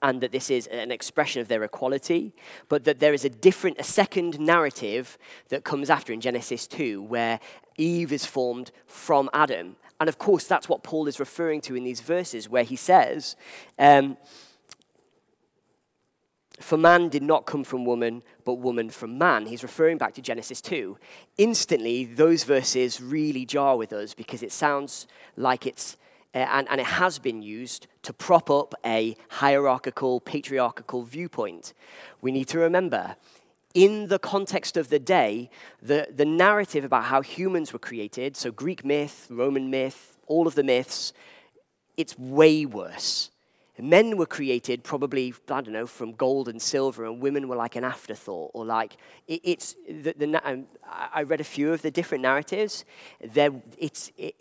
And 0.00 0.20
that 0.20 0.32
this 0.32 0.50
is 0.50 0.66
an 0.68 0.90
expression 0.90 1.40
of 1.40 1.48
their 1.48 1.62
equality, 1.62 2.34
but 2.68 2.84
that 2.84 2.98
there 2.98 3.14
is 3.14 3.24
a 3.24 3.28
different, 3.28 3.78
a 3.78 3.84
second 3.84 4.40
narrative 4.40 5.16
that 5.48 5.62
comes 5.62 5.90
after 5.90 6.12
in 6.12 6.20
Genesis 6.20 6.66
2, 6.66 7.02
where 7.02 7.38
Eve 7.76 8.12
is 8.12 8.26
formed 8.26 8.72
from 8.86 9.30
Adam. 9.32 9.76
And 10.00 10.08
of 10.08 10.18
course, 10.18 10.44
that's 10.44 10.68
what 10.68 10.82
Paul 10.82 11.06
is 11.06 11.20
referring 11.20 11.60
to 11.62 11.76
in 11.76 11.84
these 11.84 12.00
verses, 12.00 12.48
where 12.48 12.64
he 12.64 12.74
says, 12.74 13.36
um, 13.78 14.16
for 16.62 16.76
man 16.76 17.08
did 17.08 17.22
not 17.22 17.46
come 17.46 17.64
from 17.64 17.84
woman, 17.84 18.22
but 18.44 18.54
woman 18.54 18.90
from 18.90 19.18
man. 19.18 19.46
He's 19.46 19.62
referring 19.62 19.98
back 19.98 20.14
to 20.14 20.22
Genesis 20.22 20.60
2. 20.60 20.96
Instantly, 21.38 22.04
those 22.04 22.44
verses 22.44 23.00
really 23.00 23.44
jar 23.44 23.76
with 23.76 23.92
us 23.92 24.14
because 24.14 24.42
it 24.42 24.52
sounds 24.52 25.06
like 25.36 25.66
it's, 25.66 25.96
uh, 26.34 26.38
and, 26.38 26.68
and 26.70 26.80
it 26.80 26.86
has 26.86 27.18
been 27.18 27.42
used 27.42 27.86
to 28.02 28.12
prop 28.12 28.50
up 28.50 28.74
a 28.84 29.16
hierarchical, 29.28 30.20
patriarchal 30.20 31.02
viewpoint. 31.02 31.74
We 32.20 32.32
need 32.32 32.48
to 32.48 32.58
remember, 32.58 33.16
in 33.74 34.08
the 34.08 34.18
context 34.18 34.76
of 34.76 34.88
the 34.88 34.98
day, 34.98 35.50
the, 35.80 36.08
the 36.14 36.24
narrative 36.24 36.84
about 36.84 37.04
how 37.04 37.22
humans 37.22 37.72
were 37.72 37.78
created, 37.78 38.36
so 38.36 38.52
Greek 38.52 38.84
myth, 38.84 39.26
Roman 39.30 39.70
myth, 39.70 40.16
all 40.26 40.46
of 40.46 40.54
the 40.54 40.62
myths, 40.62 41.12
it's 41.96 42.18
way 42.18 42.64
worse. 42.64 43.31
Men 43.78 44.16
were 44.16 44.26
created 44.26 44.84
probably, 44.84 45.34
I 45.48 45.62
don't 45.62 45.72
know, 45.72 45.86
from 45.86 46.12
gold 46.12 46.48
and 46.48 46.60
silver, 46.60 47.06
and 47.06 47.20
women 47.20 47.48
were 47.48 47.56
like 47.56 47.74
an 47.74 47.84
afterthought, 47.84 48.50
or 48.52 48.66
like, 48.66 48.96
it, 49.26 49.40
it's, 49.44 49.76
the, 49.88 50.14
the, 50.16 50.40
um, 50.44 50.66
I 50.92 51.22
read 51.22 51.40
a 51.40 51.44
few 51.44 51.72
of 51.72 51.80
the 51.80 51.90
different 51.90 52.22
narratives. 52.22 52.84
There, 53.22 53.50
it's, 53.78 54.12
it, 54.18 54.34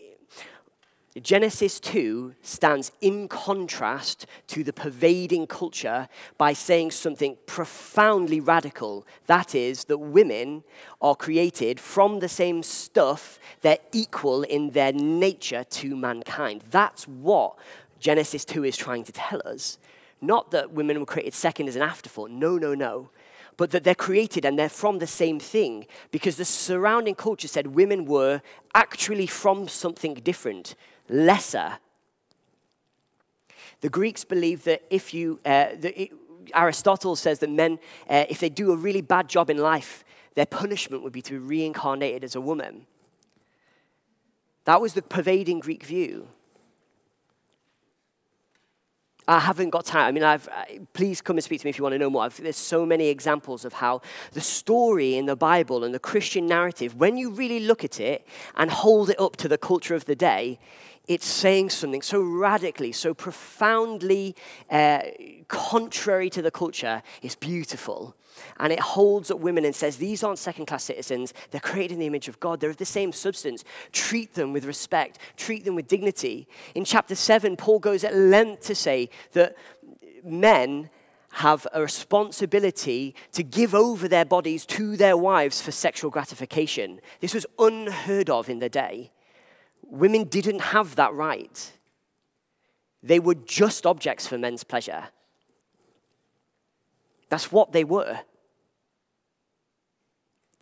Genesis 1.19 1.81
2 1.81 2.35
stands 2.41 2.93
in 3.01 3.27
contrast 3.27 4.25
to 4.47 4.63
the 4.63 4.71
pervading 4.71 5.45
culture 5.45 6.07
by 6.37 6.53
saying 6.53 6.91
something 6.91 7.37
profoundly 7.45 8.39
radical. 8.39 9.05
That 9.25 9.53
is, 9.53 9.85
that 9.85 9.97
women 9.97 10.63
are 11.01 11.15
created 11.15 11.81
from 11.81 12.19
the 12.19 12.29
same 12.29 12.63
stuff, 12.63 13.39
they're 13.59 13.79
equal 13.91 14.43
in 14.43 14.69
their 14.69 14.93
nature 14.93 15.65
to 15.65 15.97
mankind. 15.97 16.63
That's 16.69 17.05
what 17.09 17.57
Genesis 18.01 18.43
2 18.43 18.65
is 18.65 18.75
trying 18.75 19.03
to 19.05 19.11
tell 19.11 19.41
us. 19.45 19.77
Not 20.19 20.51
that 20.51 20.73
women 20.73 20.99
were 20.99 21.05
created 21.05 21.33
second 21.33 21.67
as 21.67 21.75
an 21.75 21.81
afterthought. 21.81 22.31
No, 22.31 22.57
no, 22.57 22.73
no. 22.73 23.11
But 23.57 23.71
that 23.71 23.83
they're 23.83 23.95
created 23.95 24.43
and 24.43 24.57
they're 24.57 24.69
from 24.69 24.99
the 24.99 25.07
same 25.07 25.39
thing 25.39 25.85
because 26.09 26.35
the 26.35 26.45
surrounding 26.45 27.15
culture 27.15 27.47
said 27.47 27.67
women 27.67 28.05
were 28.05 28.41
actually 28.73 29.27
from 29.27 29.67
something 29.67 30.15
different, 30.15 30.75
lesser. 31.07 31.77
The 33.81 33.89
Greeks 33.89 34.23
believed 34.23 34.65
that 34.65 34.83
if 34.89 35.13
you, 35.13 35.39
uh, 35.45 35.67
the, 35.79 36.01
it, 36.01 36.11
Aristotle 36.53 37.15
says 37.15 37.39
that 37.39 37.49
men, 37.49 37.79
uh, 38.09 38.25
if 38.29 38.39
they 38.39 38.49
do 38.49 38.71
a 38.71 38.75
really 38.75 39.01
bad 39.01 39.27
job 39.27 39.49
in 39.49 39.57
life, 39.57 40.03
their 40.35 40.45
punishment 40.45 41.03
would 41.03 41.13
be 41.13 41.21
to 41.23 41.33
be 41.33 41.37
reincarnated 41.39 42.23
as 42.23 42.35
a 42.35 42.41
woman. 42.41 42.87
That 44.65 44.81
was 44.81 44.93
the 44.93 45.01
pervading 45.01 45.59
Greek 45.59 45.83
view. 45.83 46.27
I 49.27 49.39
haven't 49.39 49.69
got 49.69 49.85
time. 49.85 50.07
I 50.07 50.11
mean, 50.11 50.23
I've, 50.23 50.47
uh, 50.47 50.65
please 50.93 51.21
come 51.21 51.37
and 51.37 51.43
speak 51.43 51.61
to 51.61 51.67
me 51.67 51.69
if 51.69 51.77
you 51.77 51.83
want 51.83 51.93
to 51.93 51.99
know 51.99 52.09
more. 52.09 52.23
I've, 52.23 52.41
there's 52.41 52.57
so 52.57 52.85
many 52.85 53.07
examples 53.07 53.65
of 53.65 53.73
how 53.73 54.01
the 54.33 54.41
story 54.41 55.15
in 55.15 55.25
the 55.25 55.35
Bible 55.35 55.83
and 55.83 55.93
the 55.93 55.99
Christian 55.99 56.47
narrative, 56.47 56.95
when 56.95 57.17
you 57.17 57.29
really 57.29 57.59
look 57.59 57.83
at 57.83 57.99
it 57.99 58.27
and 58.55 58.71
hold 58.71 59.09
it 59.09 59.19
up 59.19 59.35
to 59.37 59.47
the 59.47 59.57
culture 59.57 59.95
of 59.95 60.05
the 60.05 60.15
day, 60.15 60.59
it's 61.07 61.25
saying 61.25 61.69
something 61.69 62.01
so 62.01 62.21
radically, 62.21 62.91
so 62.91 63.13
profoundly 63.13 64.35
uh, 64.69 65.01
contrary 65.47 66.29
to 66.29 66.41
the 66.41 66.51
culture. 66.51 67.03
It's 67.21 67.35
beautiful. 67.35 68.15
And 68.59 68.71
it 68.71 68.79
holds 68.79 69.31
up 69.31 69.39
women 69.39 69.65
and 69.65 69.75
says, 69.75 69.97
These 69.97 70.23
aren't 70.23 70.39
second 70.39 70.65
class 70.65 70.83
citizens. 70.83 71.33
They're 71.51 71.61
created 71.61 71.93
in 71.93 71.99
the 71.99 72.07
image 72.07 72.27
of 72.27 72.39
God. 72.39 72.59
They're 72.59 72.69
of 72.69 72.77
the 72.77 72.85
same 72.85 73.11
substance. 73.11 73.63
Treat 73.91 74.33
them 74.33 74.53
with 74.53 74.65
respect, 74.65 75.19
treat 75.37 75.65
them 75.65 75.75
with 75.75 75.87
dignity. 75.87 76.47
In 76.75 76.85
chapter 76.85 77.15
7, 77.15 77.57
Paul 77.57 77.79
goes 77.79 78.03
at 78.03 78.15
length 78.15 78.61
to 78.67 78.75
say 78.75 79.09
that 79.33 79.55
men 80.23 80.89
have 81.33 81.65
a 81.73 81.81
responsibility 81.81 83.15
to 83.31 83.43
give 83.43 83.73
over 83.73 84.07
their 84.07 84.25
bodies 84.25 84.65
to 84.65 84.97
their 84.97 85.15
wives 85.15 85.61
for 85.61 85.71
sexual 85.71 86.11
gratification. 86.11 86.99
This 87.21 87.33
was 87.33 87.45
unheard 87.57 88.29
of 88.29 88.49
in 88.49 88.59
the 88.59 88.69
day. 88.69 89.11
Women 89.83 90.25
didn't 90.25 90.59
have 90.59 90.95
that 90.97 91.13
right. 91.13 91.71
They 93.01 93.19
were 93.19 93.35
just 93.35 93.85
objects 93.85 94.27
for 94.27 94.37
men's 94.37 94.63
pleasure. 94.63 95.05
That's 97.31 97.49
what 97.49 97.71
they 97.71 97.85
were. 97.85 98.19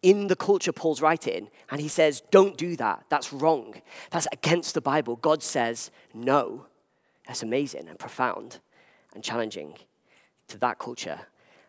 In 0.04 0.28
the 0.28 0.36
culture 0.36 0.72
Paul's 0.72 1.02
writing, 1.02 1.50
and 1.72 1.82
he 1.82 1.88
says, 1.90 2.22
Don't 2.30 2.56
do 2.56 2.76
that. 2.78 3.06
That's 3.10 3.34
wrong. 3.34 3.82
That's 4.12 4.28
against 4.32 4.76
the 4.76 4.82
Bible. 4.82 5.18
God 5.18 5.44
says, 5.44 5.92
No. 6.14 6.68
That's 7.28 7.44
amazing 7.44 7.90
and 7.90 8.00
profound 8.00 8.60
and 9.14 9.24
challenging 9.24 9.76
to 10.48 10.58
that 10.60 10.80
culture. 10.80 11.20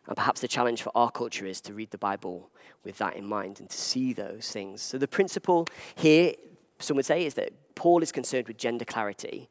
And 0.06 0.16
perhaps 0.16 0.42
the 0.42 0.48
challenge 0.48 0.82
for 0.82 0.92
our 0.94 1.10
culture 1.10 1.46
is 1.46 1.60
to 1.62 1.74
read 1.74 1.90
the 1.90 1.98
Bible 1.98 2.50
with 2.84 2.98
that 2.98 3.16
in 3.16 3.26
mind 3.26 3.58
and 3.60 3.68
to 3.68 3.76
see 3.76 4.12
those 4.12 4.50
things. 4.50 4.82
So, 4.82 4.98
the 4.98 5.08
principle 5.08 5.66
here, 5.94 6.34
some 6.78 6.96
would 6.96 7.06
say, 7.06 7.24
is 7.24 7.34
that 7.34 7.52
Paul 7.74 8.02
is 8.02 8.12
concerned 8.12 8.48
with 8.48 8.58
gender 8.58 8.84
clarity 8.84 9.48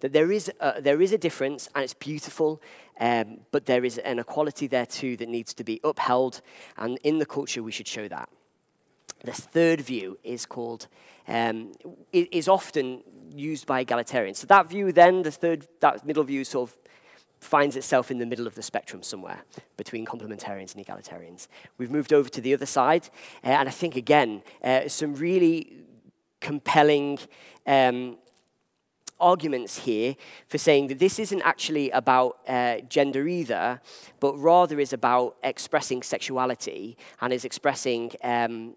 that 0.00 0.12
there 0.12 0.32
is 0.32 0.50
a, 0.60 0.80
there 0.80 1.00
is 1.00 1.12
a 1.12 1.18
difference 1.18 1.68
and 1.74 1.84
it's 1.84 1.94
beautiful, 1.94 2.60
um, 3.00 3.40
but 3.50 3.66
there 3.66 3.84
is 3.84 3.98
an 3.98 4.18
equality 4.18 4.66
there 4.66 4.86
too 4.86 5.16
that 5.16 5.28
needs 5.28 5.54
to 5.54 5.64
be 5.64 5.80
upheld, 5.84 6.40
and 6.76 6.98
in 7.02 7.18
the 7.18 7.26
culture 7.26 7.62
we 7.62 7.72
should 7.72 7.88
show 7.88 8.08
that. 8.08 8.28
The 9.24 9.32
third 9.32 9.80
view 9.80 10.18
is 10.24 10.46
called, 10.46 10.88
um, 11.28 11.72
is 12.12 12.48
often 12.48 13.02
used 13.34 13.66
by 13.66 13.84
egalitarians. 13.84 14.36
So 14.36 14.46
that 14.48 14.68
view 14.68 14.92
then, 14.92 15.22
the 15.22 15.30
third, 15.30 15.68
that 15.80 16.04
middle 16.04 16.24
view 16.24 16.44
sort 16.44 16.70
of 16.70 16.78
finds 17.40 17.76
itself 17.76 18.10
in 18.10 18.18
the 18.18 18.26
middle 18.26 18.46
of 18.46 18.54
the 18.54 18.62
spectrum 18.62 19.02
somewhere 19.02 19.44
between 19.76 20.06
complementarians 20.06 20.74
and 20.74 20.84
egalitarians. 20.84 21.48
We've 21.78 21.90
moved 21.90 22.12
over 22.12 22.28
to 22.28 22.40
the 22.40 22.54
other 22.54 22.66
side, 22.66 23.08
uh, 23.44 23.48
and 23.48 23.68
I 23.68 23.72
think, 23.72 23.96
again, 23.96 24.42
uh, 24.62 24.88
some 24.88 25.14
really 25.14 25.72
compelling 26.40 27.18
um, 27.66 28.16
arguments 29.22 29.78
here 29.78 30.16
for 30.48 30.58
saying 30.58 30.88
that 30.88 30.98
this 30.98 31.18
isn't 31.18 31.42
actually 31.42 31.90
about 31.90 32.38
uh, 32.48 32.80
gender 32.88 33.26
either, 33.26 33.80
but 34.20 34.36
rather 34.36 34.78
is 34.80 34.92
about 34.92 35.36
expressing 35.42 36.02
sexuality 36.02 36.96
and 37.20 37.32
is 37.32 37.44
expressing 37.44 38.12
um, 38.22 38.74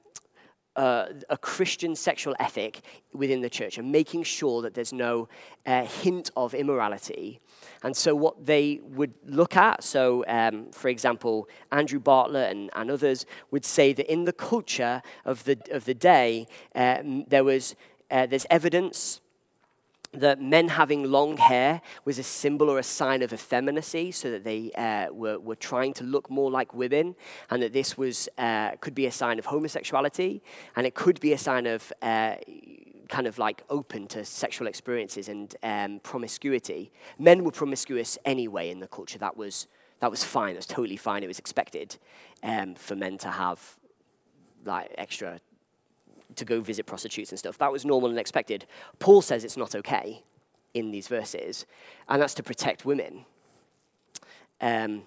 uh, 0.76 1.06
a 1.30 1.38
Christian 1.38 1.96
sexual 1.96 2.36
ethic 2.40 2.82
within 3.14 3.42
the 3.42 3.50
church 3.50 3.78
and 3.78 3.92
making 3.92 4.24
sure 4.24 4.62
that 4.62 4.74
there's 4.74 4.94
no 4.94 5.30
uh, 5.66 5.86
hint 5.86 6.32
of 6.36 6.54
immorality. 6.54 7.40
And 7.84 7.96
so, 7.96 8.14
what 8.14 8.46
they 8.46 8.82
would 8.84 9.14
look 9.26 9.56
at, 9.56 9.84
so 9.84 10.26
um, 10.28 10.72
for 10.72 10.90
example, 10.90 11.48
Andrew 11.72 12.00
Bartlett 12.00 12.52
and, 12.52 12.70
and, 12.76 12.92
others 12.92 13.26
would 13.52 13.64
say 13.66 13.94
that 13.94 14.12
in 14.12 14.26
the 14.26 14.34
culture 14.34 15.02
of 15.24 15.44
the, 15.46 15.58
of 15.72 15.86
the 15.86 15.94
day, 15.94 16.48
um, 16.76 17.24
there 17.28 17.44
was, 17.44 17.76
uh, 18.12 18.26
there's 18.26 18.46
evidence 18.50 19.22
that 20.20 20.42
men 20.42 20.70
having 20.70 21.12
long 21.12 21.38
hair 21.38 21.82
was 22.04 22.20
a 22.20 22.24
symbol 22.24 22.70
or 22.70 22.80
a 22.80 22.84
sign 22.84 23.22
of 23.22 23.34
effeminacy, 23.34 24.12
so 24.12 24.32
that 24.32 24.44
they 24.44 24.72
uh, 24.72 25.14
were, 25.14 25.40
were 25.40 25.56
trying 25.56 25.94
to 25.94 26.04
look 26.04 26.30
more 26.30 26.52
like 26.52 26.74
women, 26.74 27.16
and 27.50 27.62
that 27.62 27.74
this 27.74 27.98
was, 27.98 28.30
uh, 28.38 28.72
could 28.82 28.96
be 28.96 29.06
a 29.06 29.12
sign 29.12 29.40
of 29.40 29.46
homosexuality, 29.46 30.42
and 30.76 30.88
it 30.88 30.96
could 30.96 31.20
be 31.20 31.34
a 31.34 31.38
sign 31.38 31.66
of 31.66 31.92
uh, 32.02 32.36
kind 33.10 33.28
of 33.28 33.38
like 33.38 33.64
open 33.70 34.08
to 34.08 34.26
sexual 34.26 34.68
experiences 34.68 35.30
and 35.30 35.56
um, 35.64 36.00
promiscuity. 36.00 36.92
Men 37.20 37.44
were 37.44 37.52
promiscuous 37.52 38.18
anyway 38.26 38.70
in 38.70 38.80
the 38.80 38.88
culture. 38.88 39.20
That 39.20 39.38
was, 39.38 39.68
that 40.00 40.10
was 40.12 40.24
fine, 40.24 40.54
that 40.54 40.60
was 40.60 40.66
totally 40.66 40.98
fine. 40.98 41.24
It 41.24 41.28
was 41.28 41.40
expected 41.40 41.98
um, 42.44 42.76
for 42.76 42.96
men 42.96 43.18
to 43.20 43.30
have 43.30 43.78
like 44.66 44.92
extra 44.98 45.40
to 46.38 46.46
go 46.46 46.62
visit 46.62 46.86
prostitutes 46.86 47.32
and 47.32 47.40
stuff. 47.40 47.58
That 47.58 47.72
was 47.72 47.86
normal 47.86 48.10
and 48.10 48.20
expected. 48.20 48.66
Paul 49.00 49.22
says 49.22 49.44
it's 49.44 49.58
not 49.58 49.76
okay 49.76 50.24
in 50.74 50.92
these 50.92 51.08
verses, 51.08 51.66
and 52.10 52.22
that's 52.22 52.34
to 52.36 52.44
protect 52.44 52.86
women. 52.86 53.26
Um, 54.62 55.04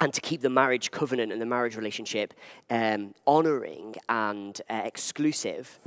and 0.00 0.14
to 0.14 0.20
keep 0.20 0.40
the 0.40 0.50
marriage 0.50 0.90
covenant 0.90 1.30
and 1.30 1.40
the 1.40 1.46
marriage 1.46 1.76
relationship 1.76 2.32
um, 2.70 3.14
honoring 3.26 3.96
and 4.08 4.60
uh, 4.70 4.80
exclusive. 4.84 5.78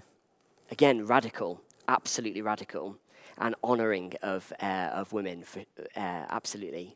Again, 0.69 1.05
radical, 1.07 1.61
absolutely 1.87 2.41
radical, 2.41 2.97
and 3.39 3.55
honoring 3.63 4.13
of, 4.21 4.53
uh, 4.61 4.91
of 4.93 5.13
women, 5.13 5.43
for, 5.43 5.61
uh, 5.95 6.25
absolutely. 6.29 6.95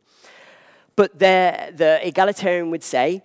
But 0.96 1.17
the 1.17 2.00
egalitarian 2.04 2.70
would 2.72 2.84
say 2.84 3.24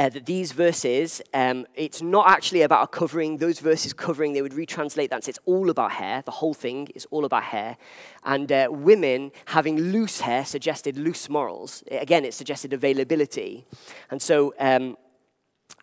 uh, 0.00 0.08
that 0.08 0.24
these 0.24 0.52
verses, 0.52 1.20
um, 1.34 1.66
it's 1.74 2.00
not 2.00 2.26
actually 2.26 2.62
about 2.62 2.82
a 2.84 2.86
covering. 2.86 3.36
Those 3.36 3.58
verses 3.58 3.92
covering, 3.92 4.32
they 4.32 4.40
would 4.40 4.54
retranslate 4.54 5.10
that 5.10 5.16
and 5.16 5.24
say 5.24 5.28
it's 5.28 5.38
all 5.44 5.68
about 5.68 5.92
hair. 5.92 6.22
The 6.24 6.30
whole 6.30 6.54
thing 6.54 6.88
is 6.94 7.06
all 7.10 7.26
about 7.26 7.42
hair. 7.42 7.76
And 8.24 8.50
uh, 8.50 8.68
women 8.70 9.30
having 9.44 9.76
loose 9.76 10.20
hair 10.20 10.46
suggested 10.46 10.96
loose 10.96 11.28
morals. 11.28 11.84
Again, 11.90 12.24
it 12.24 12.32
suggested 12.32 12.72
availability. 12.72 13.66
And 14.10 14.22
so 14.22 14.54
um, 14.58 14.96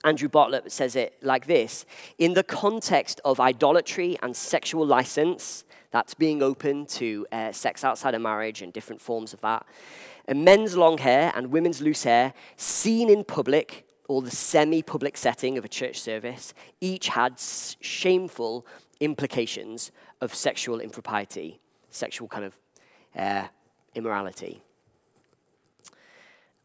Andrew 0.04 0.30
Bartlett 0.30 0.72
says 0.72 0.96
it 0.96 1.14
like 1.22 1.46
this 1.46 1.86
In 2.18 2.34
the 2.34 2.44
context 2.44 3.22
of 3.24 3.40
idolatry 3.40 4.18
and 4.24 4.36
sexual 4.36 4.84
license, 4.84 5.64
that's 5.92 6.16
being 6.16 6.42
open 6.42 6.88
to 6.88 7.28
uh, 7.32 7.52
sex 7.52 7.84
outside 7.84 8.16
of 8.16 8.22
marriage 8.24 8.64
and 8.64 8.74
different 8.74 9.00
forms 9.00 9.32
of 9.32 9.42
that, 9.42 9.64
and 10.26 10.44
men's 10.44 10.76
long 10.76 10.98
hair 10.98 11.32
and 11.36 11.52
women's 11.52 11.82
loose 11.82 12.04
hair, 12.04 12.34
seen 12.56 13.12
in 13.12 13.24
public, 13.24 13.87
or 14.08 14.22
the 14.22 14.32
semi 14.32 14.82
public 14.82 15.18
setting 15.18 15.58
of 15.58 15.66
a 15.66 15.68
church 15.68 16.00
service, 16.00 16.54
each 16.82 17.10
had 17.10 17.40
shameful 17.40 18.66
implications 19.00 19.92
of 20.22 20.34
sexual 20.34 20.80
impropriety, 20.80 21.60
sexual 21.90 22.28
kind 22.28 22.46
of 22.46 22.60
uh, 23.16 23.48
immorality. 23.96 24.62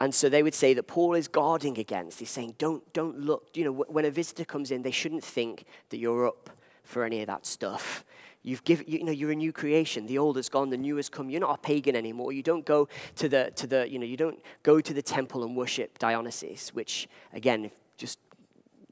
And 0.01 0.13
so 0.13 0.29
they 0.29 0.43
would 0.43 0.55
say 0.55 0.75
that 0.75 0.89
Paul 0.89 1.15
is 1.15 1.29
guarding 1.29 1.79
against. 1.79 2.19
He's 2.19 2.31
saying, 2.31 2.57
don't, 2.59 2.93
don't 2.93 3.21
look. 3.21 3.51
You 3.55 3.67
know, 3.67 3.73
when 3.73 4.05
a 4.05 4.11
visitor 4.11 4.45
comes 4.45 4.73
in, 4.73 4.83
they 4.83 4.91
shouldn't 4.91 5.23
think 5.23 5.65
that 5.91 5.99
you're 5.99 6.27
up 6.27 6.51
for 6.83 7.05
any 7.05 7.21
of 7.21 7.29
that 7.29 7.47
stuff. 7.47 8.05
You've 8.43 8.65
given, 8.65 8.87
you 8.89 9.05
know, 9.05 9.13
you're 9.13 9.31
a 9.31 9.37
new 9.37 9.53
creation. 9.53 10.07
The 10.07 10.19
old 10.19 10.37
has 10.37 10.49
gone, 10.49 10.71
the 10.71 10.77
new 10.77 10.97
has 10.97 11.09
come. 11.09 11.31
You're 11.31 11.41
not 11.41 11.55
a 11.55 11.59
pagan 11.59 11.95
anymore. 11.95 12.33
You 12.33 12.43
don't 12.43 12.65
go 12.65 12.89
to 13.17 13.29
the, 13.29 13.53
to 13.55 13.67
the, 13.67 13.89
you 13.89 13.99
know, 13.99 14.07
you 14.07 14.17
don't 14.17 14.43
go 14.63 14.81
to 14.81 14.93
the 14.93 15.03
temple 15.03 15.45
and 15.45 15.57
worship 15.57 15.99
Dionysus, 15.99 16.75
which, 16.75 17.09
again, 17.33 17.65
if 17.65 17.73
just 17.97 18.19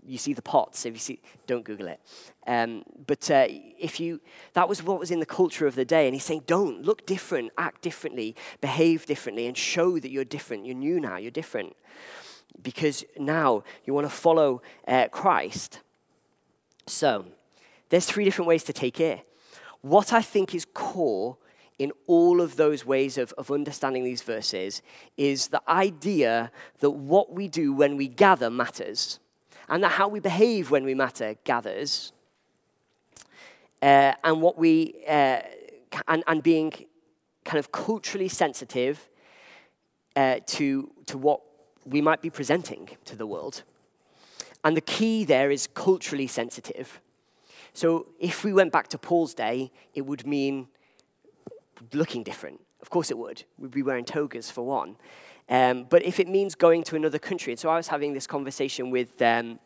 you 0.07 0.19
see 0.19 0.33
the 0.33 0.43
pots. 0.43 0.87
If 0.87 0.95
you 0.95 1.01
see, 1.01 1.21
don't 1.47 1.65
Google 1.65 1.89
it. 1.89 2.01
Um, 2.47 2.85
but 3.07 3.31
uh, 3.31 3.47
if 3.49 4.01
you, 4.01 4.21
that 4.55 4.69
was 4.69 4.83
what 4.83 4.99
was 4.99 5.11
in 5.11 5.21
the 5.21 5.27
culture 5.27 5.67
of 5.67 5.75
the 5.75 5.85
day, 5.85 6.07
and 6.07 6.15
he's 6.15 6.25
saying, 6.25 6.45
don't 6.47 6.83
look 6.83 7.05
different, 7.07 7.53
act 7.59 7.83
differently, 7.83 8.37
behave 8.61 9.07
differently, 9.07 9.47
and 9.47 9.57
show 9.57 9.99
that 9.99 10.11
you're 10.11 10.25
different. 10.25 10.67
You're 10.67 10.77
new 10.77 11.01
now. 11.01 11.17
You're 11.17 11.31
different 11.31 11.75
because 12.63 13.05
now 13.19 13.63
you 13.85 13.95
want 13.95 14.07
to 14.07 14.15
follow 14.15 14.63
uh, 14.87 15.09
Christ. 15.09 15.81
So, 16.87 17.27
there's 17.89 18.07
three 18.07 18.25
different 18.25 18.49
ways 18.49 18.65
to 18.65 18.73
take 18.73 19.01
it. 19.01 19.27
What 19.83 20.13
I 20.13 20.23
think 20.23 20.55
is 20.55 20.65
core 20.65 21.37
in 21.79 21.93
all 22.07 22.43
of 22.43 22.57
those 22.57 22.85
ways 22.85 23.17
of, 23.17 23.33
of 23.39 23.51
understanding 23.51 24.05
these 24.05 24.21
verses 24.21 24.83
is 25.17 25.49
the 25.49 25.63
idea 25.67 26.53
that 26.81 26.91
what 26.91 27.33
we 27.33 27.49
do 27.49 27.73
when 27.73 27.97
we 27.97 28.07
gather 28.07 28.51
matters, 28.51 29.19
and 29.69 29.83
that 29.83 29.93
how 29.93 30.07
we 30.07 30.21
behave 30.21 30.71
when 30.71 30.85
we 30.85 30.95
matter 30.95 31.37
gathers, 31.45 32.13
uh, 33.81 34.13
and 34.23 34.43
what 34.43 34.59
we 34.59 34.95
uh, 35.09 35.41
and, 36.07 36.23
and 36.27 36.43
being 36.43 36.71
kind 37.45 37.59
of 37.59 37.73
culturally 37.73 38.29
sensitive 38.29 39.09
uh, 40.17 40.41
to 40.47 40.91
to 41.07 41.17
what 41.17 41.41
we 41.87 42.03
might 42.03 42.21
be 42.21 42.29
presenting 42.29 42.91
to 43.07 43.17
the 43.17 43.27
world. 43.27 43.63
And 44.63 44.77
the 44.77 44.83
key 44.83 45.25
there 45.25 45.51
is 45.51 45.67
culturally 45.67 46.27
sensitive. 46.27 47.01
So 47.73 48.07
if 48.19 48.45
we 48.45 48.53
went 48.53 48.73
back 48.73 48.89
to 48.89 48.99
Paul's 48.99 49.35
day, 49.35 49.73
it 49.95 50.03
would 50.03 50.27
mean 50.27 50.69
looking 51.93 52.23
different. 52.23 52.61
Of 52.83 52.91
course 52.91 53.11
it 53.11 53.19
would. 53.19 53.45
We'd 53.59 53.71
be 53.71 53.83
wearing 53.83 54.05
togas 54.05 54.51
for 54.51 54.65
one. 54.65 54.97
Um, 55.49 55.85
but 55.85 56.05
if 56.05 56.21
it 56.21 56.29
means 56.29 56.55
going 56.55 56.83
to 56.85 56.97
another 56.97 57.19
country, 57.19 57.53
and 57.53 57.61
so 57.61 57.69
I 57.69 57.77
was 57.77 57.89
having 57.89 58.13
this 58.13 58.27
conversation 58.27 58.91
with 58.91 59.21
um, 59.21 59.59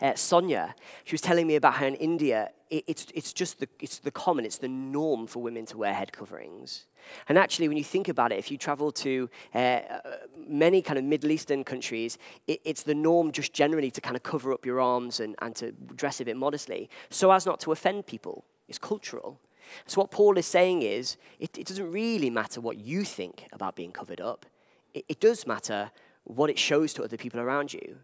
uh, 0.00 0.14
Sonia. 0.14 0.74
She 1.04 1.14
was 1.14 1.20
telling 1.20 1.46
me 1.46 1.56
about 1.56 1.74
how 1.74 1.86
in 1.86 1.94
India, 1.96 2.50
it, 2.72 2.84
it's, 2.86 3.06
it's 3.14 3.32
just 3.34 3.60
the, 3.60 3.68
it's 3.80 3.98
the 3.98 4.10
common, 4.10 4.46
it's 4.46 4.56
the 4.56 4.68
norm 4.68 5.26
for 5.26 5.42
women 5.42 5.66
to 5.66 5.76
wear 5.76 5.92
head 5.92 6.10
coverings. 6.10 6.86
And 7.28 7.36
actually, 7.36 7.68
when 7.68 7.76
you 7.76 7.84
think 7.84 8.08
about 8.08 8.32
it, 8.32 8.38
if 8.38 8.50
you 8.50 8.56
travel 8.56 8.90
to 8.92 9.28
uh, 9.54 9.58
uh, 9.58 10.00
many 10.48 10.80
kind 10.80 10.98
of 10.98 11.04
Middle 11.04 11.30
Eastern 11.30 11.64
countries, 11.64 12.16
it, 12.46 12.60
it's 12.64 12.82
the 12.82 12.94
norm 12.94 13.30
just 13.30 13.52
generally 13.52 13.90
to 13.90 14.00
kind 14.00 14.16
of 14.16 14.22
cover 14.22 14.52
up 14.52 14.64
your 14.64 14.80
arms 14.80 15.20
and, 15.20 15.36
and 15.42 15.54
to 15.56 15.72
dress 15.72 16.20
a 16.20 16.24
bit 16.24 16.36
modestly 16.36 16.88
so 17.10 17.30
as 17.30 17.44
not 17.44 17.60
to 17.60 17.72
offend 17.72 18.06
people. 18.06 18.44
It's 18.68 18.78
cultural. 18.78 19.38
So, 19.86 20.00
what 20.00 20.10
Paul 20.10 20.38
is 20.38 20.46
saying 20.46 20.82
is, 20.82 21.18
it, 21.38 21.58
it 21.58 21.66
doesn't 21.66 21.90
really 21.92 22.30
matter 22.30 22.60
what 22.60 22.78
you 22.78 23.04
think 23.04 23.48
about 23.52 23.76
being 23.76 23.92
covered 23.92 24.20
up, 24.20 24.46
it, 24.94 25.04
it 25.08 25.20
does 25.20 25.46
matter 25.46 25.90
what 26.24 26.48
it 26.48 26.58
shows 26.58 26.94
to 26.94 27.04
other 27.04 27.18
people 27.18 27.40
around 27.40 27.74
you. 27.74 27.98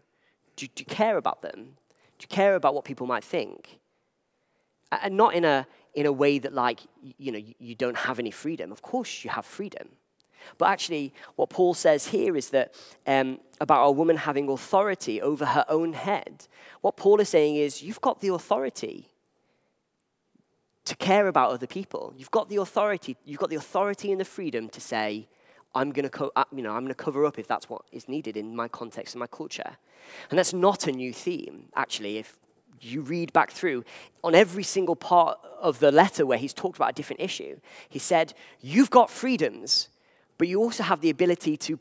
Do, 0.55 0.67
do 0.67 0.81
you 0.81 0.85
care 0.85 1.17
about 1.17 1.41
them? 1.41 1.75
Do 2.19 2.23
you 2.23 2.27
care 2.27 2.55
about 2.55 2.75
what 2.75 2.83
people 2.83 3.07
might 3.07 3.23
think? 3.23 3.79
And 4.91 5.15
not 5.15 5.35
in 5.35 5.45
a, 5.45 5.67
in 5.93 6.05
a 6.05 6.11
way 6.11 6.39
that, 6.39 6.53
like, 6.53 6.79
you 7.17 7.31
know, 7.31 7.41
you 7.59 7.75
don't 7.75 7.97
have 7.97 8.19
any 8.19 8.31
freedom. 8.31 8.71
Of 8.71 8.81
course, 8.81 9.23
you 9.23 9.29
have 9.29 9.45
freedom. 9.45 9.89
But 10.57 10.69
actually, 10.69 11.13
what 11.35 11.49
Paul 11.49 11.73
says 11.73 12.07
here 12.07 12.35
is 12.35 12.49
that 12.49 12.73
um, 13.05 13.39
about 13.61 13.85
a 13.85 13.91
woman 13.91 14.17
having 14.17 14.49
authority 14.49 15.21
over 15.21 15.45
her 15.45 15.65
own 15.69 15.93
head. 15.93 16.47
What 16.81 16.97
Paul 16.97 17.19
is 17.19 17.29
saying 17.29 17.57
is, 17.57 17.83
you've 17.83 18.01
got 18.01 18.21
the 18.21 18.33
authority 18.33 19.09
to 20.85 20.95
care 20.95 21.27
about 21.27 21.51
other 21.51 21.67
people. 21.67 22.13
You've 22.17 22.31
got 22.31 22.49
the 22.49 22.55
authority. 22.57 23.15
You've 23.25 23.39
got 23.39 23.49
the 23.49 23.57
authority 23.57 24.11
and 24.11 24.19
the 24.19 24.25
freedom 24.25 24.69
to 24.69 24.81
say, 24.81 25.27
I'm 25.75 25.91
going 25.91 26.03
to, 26.03 26.09
co- 26.09 26.31
uh, 26.35 26.45
you 26.51 26.63
know, 26.63 26.71
I'm 26.71 26.81
going 26.81 26.87
to 26.87 26.95
cover 26.95 27.25
up 27.25 27.37
if 27.37 27.47
that's 27.47 27.69
what 27.69 27.83
is 27.91 28.07
needed 28.07 28.35
in 28.35 28.55
my 28.55 28.67
context 28.67 29.13
and 29.13 29.19
my 29.19 29.27
culture. 29.27 29.77
And 30.29 30.39
that's 30.39 30.53
not 30.53 30.87
a 30.87 30.91
new 30.91 31.13
theme, 31.13 31.65
actually. 31.75 32.17
If 32.17 32.39
you 32.81 33.01
read 33.01 33.33
back 33.33 33.51
through, 33.51 33.83
on 34.23 34.35
every 34.35 34.63
single 34.63 34.95
part 34.95 35.39
of 35.61 35.79
the 35.79 35.91
letter 35.91 36.25
where 36.25 36.37
he's 36.37 36.53
talked 36.53 36.77
about 36.77 36.91
a 36.91 36.93
different 36.93 37.21
issue, 37.21 37.59
he 37.87 37.99
said, 37.99 38.33
You've 38.61 38.89
got 38.89 39.09
freedoms, 39.09 39.89
but 40.37 40.47
you 40.47 40.59
also 40.59 40.83
have 40.83 41.01
the 41.01 41.09
ability 41.09 41.57
to, 41.57 41.79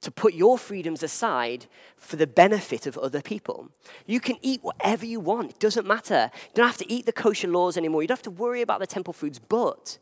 to 0.00 0.10
put 0.10 0.34
your 0.34 0.58
freedoms 0.58 1.02
aside 1.02 1.66
for 1.96 2.16
the 2.16 2.26
benefit 2.26 2.86
of 2.86 2.98
other 2.98 3.22
people. 3.22 3.68
You 4.06 4.20
can 4.20 4.36
eat 4.42 4.62
whatever 4.62 5.06
you 5.06 5.20
want, 5.20 5.50
it 5.50 5.58
doesn't 5.58 5.86
matter. 5.86 6.30
You 6.34 6.54
don't 6.54 6.66
have 6.66 6.78
to 6.78 6.92
eat 6.92 7.06
the 7.06 7.12
kosher 7.12 7.48
laws 7.48 7.76
anymore, 7.76 8.02
you 8.02 8.08
don't 8.08 8.18
have 8.18 8.22
to 8.22 8.30
worry 8.30 8.62
about 8.62 8.80
the 8.80 8.86
temple 8.86 9.12
foods, 9.12 9.38
but 9.38 9.98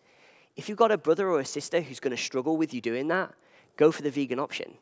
if 0.56 0.68
you've 0.68 0.78
got 0.78 0.92
a 0.92 0.98
brother 0.98 1.28
or 1.28 1.40
a 1.40 1.44
sister 1.44 1.80
who's 1.80 2.00
going 2.00 2.16
to 2.16 2.22
struggle 2.22 2.56
with 2.56 2.74
you 2.74 2.80
doing 2.80 3.08
that, 3.08 3.32
go 3.76 3.90
for 3.90 4.02
the 4.02 4.10
vegan 4.10 4.38
option. 4.38 4.74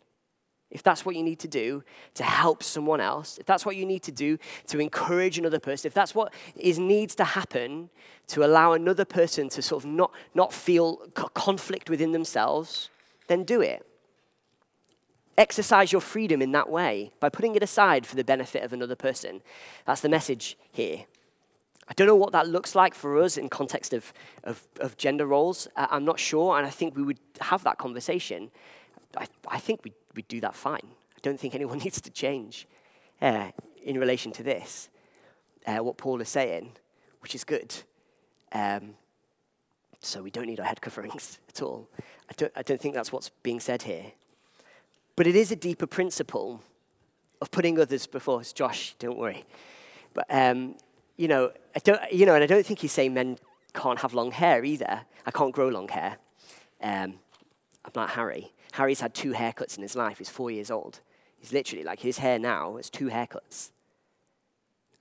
If 0.70 0.83
that's 0.83 1.07
what 1.07 1.16
you 1.16 1.22
need 1.22 1.38
to 1.38 1.48
do 1.48 1.83
to 2.14 2.22
help 2.22 2.62
someone 2.62 3.00
else, 3.00 3.38
if 3.38 3.46
that's 3.46 3.64
what 3.64 3.76
you 3.76 3.87
need 3.87 4.02
to 4.02 4.12
do 4.12 4.38
to 4.66 4.78
encourage 4.78 5.38
another 5.38 5.59
person, 5.59 5.88
if 5.88 5.95
that's 5.95 6.14
what 6.14 6.32
is 6.57 6.78
needs 6.78 7.14
to 7.14 7.24
happen 7.24 7.88
to 8.26 8.45
allow 8.45 8.74
another 8.74 9.07
person 9.07 9.49
to 9.49 9.62
sort 9.62 9.82
of 9.82 9.90
not, 9.90 10.12
not 10.34 10.53
feel 10.53 10.97
conflict 11.34 11.88
within 11.88 12.12
themselves, 12.12 12.90
then 13.28 13.45
do 13.45 13.62
it. 13.62 13.86
exercise 15.38 15.93
your 15.93 16.01
freedom 16.01 16.43
in 16.43 16.53
that 16.53 16.68
way 16.68 17.12
by 17.20 17.28
putting 17.30 17.55
it 17.55 17.62
aside 17.62 18.05
for 18.05 18.16
the 18.16 18.24
benefit 18.24 18.62
of 18.64 18.72
another 18.72 18.97
person. 18.97 19.40
That's 19.86 20.01
the 20.03 20.09
message 20.09 20.59
here. 20.72 21.07
I 21.88 21.95
don't 21.95 22.07
know 22.07 22.16
what 22.16 22.32
that 22.32 22.47
looks 22.47 22.74
like 22.74 22.95
for 22.95 23.22
us 23.22 23.38
in 23.38 23.49
context 23.49 23.95
of, 23.95 24.12
of, 24.45 24.62
of 24.80 24.99
gender 24.99 25.26
roles. 25.26 25.68
I'm 25.74 26.05
not 26.05 26.18
sure, 26.20 26.59
and 26.59 26.66
I 26.66 26.70
think 26.70 26.95
we 26.95 27.03
would 27.03 27.20
have 27.40 27.64
that 27.64 27.78
conversation. 27.78 28.51
I, 29.16 29.26
I 29.48 29.59
think 29.59 29.84
we'd, 29.84 29.94
we'd 30.14 30.28
do 30.28 30.40
that 30.40 30.54
fine. 30.54 30.80
I 30.84 31.20
don't 31.22 31.38
think 31.38 31.54
anyone 31.54 31.78
needs 31.84 32.00
to 32.00 32.11
change 32.11 32.66
uh, 33.20 33.50
in 33.82 33.98
relation 33.98 34.32
to 34.32 34.42
this, 34.42 34.88
uh, 35.66 35.78
what 35.78 35.96
Paul 35.96 36.20
is 36.20 36.28
saying, 36.28 36.72
which 37.20 37.34
is 37.34 37.44
good. 37.44 37.74
Um, 38.52 38.94
so 40.00 40.22
we 40.22 40.30
don't 40.30 40.46
need 40.46 40.61
our 40.61 40.66
head 40.66 40.80
coverings 40.80 41.40
at 41.48 41.62
all. 41.62 41.88
I 42.30 42.34
don't, 42.36 42.52
I 42.54 42.62
don't 42.62 42.80
think 42.80 42.94
that's 42.94 43.12
what's 43.12 43.30
being 43.42 43.61
said 43.61 43.82
here. 43.82 44.12
But 45.16 45.26
it 45.26 45.34
is 45.34 45.50
a 45.50 45.56
deeper 45.56 45.86
principle 45.86 46.62
of 47.40 47.50
putting 47.50 47.80
others 47.80 48.06
before 48.06 48.40
us. 48.40 48.52
Josh, 48.52 48.94
don't 48.98 49.18
worry. 49.18 49.44
But 50.14 50.26
um, 50.30 50.76
you 51.16 51.26
know, 51.28 51.50
I 51.74 51.80
don't, 51.80 52.00
you 52.12 52.26
know, 52.26 52.34
and 52.34 52.44
I 52.44 52.46
don't 52.46 52.64
think 52.64 52.78
he's 52.78 52.92
saying 52.92 53.14
men 53.14 53.38
can't 53.74 53.98
have 54.00 54.14
long 54.14 54.30
hair 54.30 54.64
either. 54.64 55.00
I 55.26 55.30
can't 55.30 55.52
grow 55.52 55.68
long 55.68 55.88
hair. 55.88 56.18
Um, 56.80 57.14
I'm 57.85 57.93
like 57.95 58.11
Harry. 58.11 58.53
Harry's 58.72 59.01
had 59.01 59.14
two 59.14 59.33
haircuts 59.33 59.76
in 59.76 59.83
his 59.83 59.97
life. 59.97 60.18
He's 60.18 60.29
four 60.29 60.51
years 60.51 60.70
old. 60.70 61.01
He's 61.39 61.53
literally 61.53 61.85
like 61.85 62.01
his 62.01 62.18
hair 62.18 62.39
now 62.39 62.76
is 62.76 62.91
two 62.91 63.07
haircuts. 63.07 63.70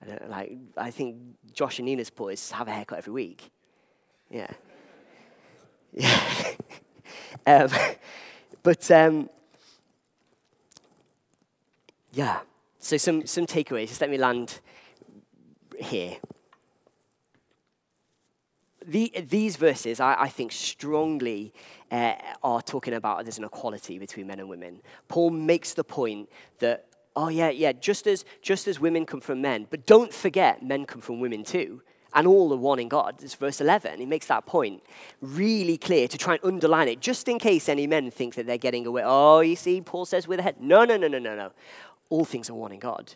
I 0.02 0.06
don't 0.06 0.30
like. 0.30 0.56
I 0.76 0.90
think 0.90 1.16
Josh 1.52 1.78
and 1.78 1.86
Nina's 1.86 2.10
boys 2.10 2.50
have 2.52 2.68
a 2.68 2.72
haircut 2.72 2.98
every 2.98 3.12
week. 3.12 3.50
Yeah. 4.30 4.50
Yeah. 5.92 6.52
um, 7.46 7.68
but 8.62 8.90
um, 8.90 9.28
yeah. 12.12 12.40
So 12.78 12.96
some 12.96 13.26
some 13.26 13.46
takeaways. 13.46 13.88
Just 13.88 14.00
let 14.00 14.10
me 14.10 14.18
land 14.18 14.60
here. 15.78 16.16
The, 18.88 19.12
these 19.28 19.56
verses, 19.56 20.00
I, 20.00 20.16
I 20.22 20.28
think, 20.28 20.50
strongly 20.50 21.52
uh, 21.92 22.14
are 22.42 22.62
talking 22.62 22.94
about 22.94 23.24
there's 23.24 23.38
an 23.38 23.44
equality 23.44 23.98
between 23.98 24.26
men 24.26 24.40
and 24.40 24.48
women. 24.48 24.80
Paul 25.08 25.30
makes 25.30 25.74
the 25.74 25.84
point 25.84 26.30
that, 26.58 26.86
oh, 27.14 27.28
yeah, 27.28 27.50
yeah, 27.50 27.72
just 27.72 28.06
as, 28.06 28.24
just 28.42 28.66
as 28.66 28.80
women 28.80 29.04
come 29.04 29.20
from 29.20 29.42
men, 29.42 29.66
but 29.68 29.86
don't 29.86 30.12
forget 30.12 30.62
men 30.62 30.86
come 30.86 31.02
from 31.02 31.20
women 31.20 31.44
too 31.44 31.82
and 32.14 32.26
all 32.26 32.52
are 32.52 32.56
one 32.56 32.78
in 32.78 32.88
God. 32.88 33.22
It's 33.22 33.34
verse 33.34 33.60
11. 33.60 34.00
He 34.00 34.06
makes 34.06 34.26
that 34.26 34.46
point 34.46 34.82
really 35.20 35.76
clear 35.76 36.08
to 36.08 36.18
try 36.18 36.34
and 36.34 36.44
underline 36.44 36.88
it, 36.88 37.00
just 37.00 37.28
in 37.28 37.38
case 37.38 37.68
any 37.68 37.86
men 37.86 38.10
think 38.10 38.34
that 38.34 38.46
they're 38.46 38.58
getting 38.58 38.86
away. 38.86 39.02
Oh, 39.04 39.40
you 39.40 39.56
see, 39.56 39.80
Paul 39.80 40.06
says 40.06 40.26
with 40.26 40.40
a 40.40 40.42
head. 40.42 40.56
No, 40.60 40.84
no, 40.84 40.96
no, 40.96 41.08
no, 41.08 41.18
no, 41.18 41.36
no. 41.36 41.52
All 42.08 42.24
things 42.24 42.48
are 42.48 42.54
one 42.54 42.72
in 42.72 42.78
God. 42.78 43.14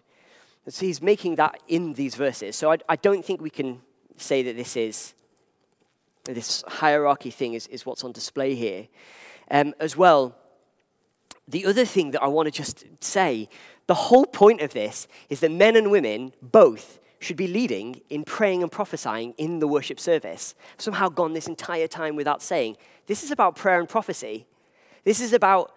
So 0.68 0.86
he's 0.86 1.02
making 1.02 1.36
that 1.36 1.60
in 1.66 1.94
these 1.94 2.14
verses. 2.14 2.54
So 2.54 2.70
I, 2.70 2.78
I 2.88 2.96
don't 2.96 3.24
think 3.24 3.40
we 3.40 3.50
can 3.50 3.80
say 4.16 4.42
that 4.42 4.56
this 4.56 4.76
is 4.76 5.14
this 6.24 6.62
hierarchy 6.66 7.30
thing 7.30 7.54
is, 7.54 7.66
is 7.68 7.84
what's 7.84 8.04
on 8.04 8.12
display 8.12 8.54
here. 8.54 8.88
Um, 9.50 9.74
as 9.80 9.96
well, 9.96 10.36
the 11.48 11.66
other 11.66 11.84
thing 11.84 12.12
that 12.12 12.22
I 12.22 12.28
want 12.28 12.46
to 12.46 12.50
just 12.52 12.84
say 13.00 13.48
the 13.86 13.94
whole 13.94 14.26
point 14.26 14.60
of 14.60 14.72
this 14.72 15.08
is 15.28 15.40
that 15.40 15.50
men 15.50 15.76
and 15.76 15.90
women 15.90 16.32
both 16.40 17.00
should 17.18 17.36
be 17.36 17.46
leading 17.46 18.00
in 18.10 18.24
praying 18.24 18.62
and 18.62 18.70
prophesying 18.70 19.34
in 19.38 19.58
the 19.58 19.68
worship 19.68 20.00
service. 20.00 20.54
I've 20.74 20.80
Somehow 20.80 21.08
gone 21.08 21.32
this 21.34 21.46
entire 21.46 21.86
time 21.88 22.16
without 22.16 22.42
saying, 22.42 22.76
this 23.06 23.22
is 23.22 23.30
about 23.30 23.56
prayer 23.56 23.78
and 23.78 23.88
prophecy. 23.88 24.46
This 25.04 25.20
is 25.20 25.32
about 25.32 25.76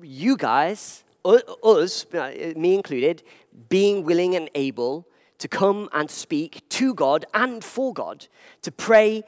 you 0.00 0.36
guys 0.36 1.04
us, 1.24 2.06
uh, 2.14 2.32
me 2.56 2.74
included, 2.74 3.22
being 3.68 4.04
willing 4.04 4.34
and 4.34 4.50
able 4.54 5.06
to 5.38 5.48
come 5.48 5.88
and 5.92 6.10
speak 6.10 6.68
to 6.68 6.94
God 6.94 7.24
and 7.34 7.64
for 7.64 7.92
God, 7.92 8.26
to 8.62 8.70
pray 8.70 9.22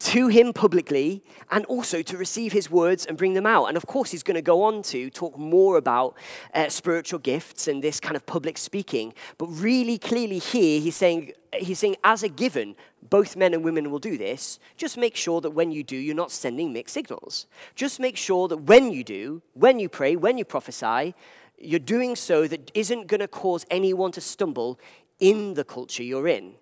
to 0.00 0.28
Him 0.28 0.52
publicly 0.52 1.22
and 1.50 1.64
also 1.66 2.02
to 2.02 2.16
receive 2.16 2.52
His 2.52 2.70
words 2.70 3.06
and 3.06 3.16
bring 3.16 3.34
them 3.34 3.46
out. 3.46 3.66
And 3.66 3.76
of 3.76 3.86
course, 3.86 4.10
He's 4.10 4.22
going 4.22 4.36
to 4.36 4.42
go 4.42 4.62
on 4.62 4.82
to 4.84 5.10
talk 5.10 5.38
more 5.38 5.76
about 5.76 6.16
uh, 6.54 6.68
spiritual 6.68 7.18
gifts 7.18 7.68
and 7.68 7.82
this 7.82 8.00
kind 8.00 8.16
of 8.16 8.26
public 8.26 8.58
speaking. 8.58 9.14
But 9.38 9.46
really 9.46 9.98
clearly, 9.98 10.38
here, 10.38 10.80
He's 10.80 10.96
saying, 10.96 11.32
He's 11.54 11.78
saying, 11.78 11.96
as 12.04 12.22
a 12.22 12.28
given, 12.28 12.76
both 13.08 13.36
men 13.36 13.54
and 13.54 13.64
women 13.64 13.90
will 13.90 13.98
do 13.98 14.16
this. 14.18 14.58
Just 14.76 14.96
make 14.96 15.16
sure 15.16 15.40
that 15.40 15.50
when 15.50 15.72
you 15.72 15.82
do, 15.82 15.96
you're 15.96 16.14
not 16.14 16.30
sending 16.30 16.72
mixed 16.72 16.94
signals. 16.94 17.46
Just 17.74 18.00
make 18.00 18.16
sure 18.16 18.48
that 18.48 18.58
when 18.58 18.92
you 18.92 19.04
do, 19.04 19.42
when 19.54 19.78
you 19.78 19.88
pray, 19.88 20.16
when 20.16 20.38
you 20.38 20.44
prophesy, 20.44 21.14
you're 21.58 21.78
doing 21.78 22.16
so 22.16 22.46
that 22.46 22.70
isn't 22.74 23.06
going 23.06 23.20
to 23.20 23.28
cause 23.28 23.66
anyone 23.70 24.12
to 24.12 24.20
stumble 24.20 24.78
in 25.18 25.54
the 25.54 25.64
culture 25.64 26.02
you're 26.02 26.28
in. 26.28 26.54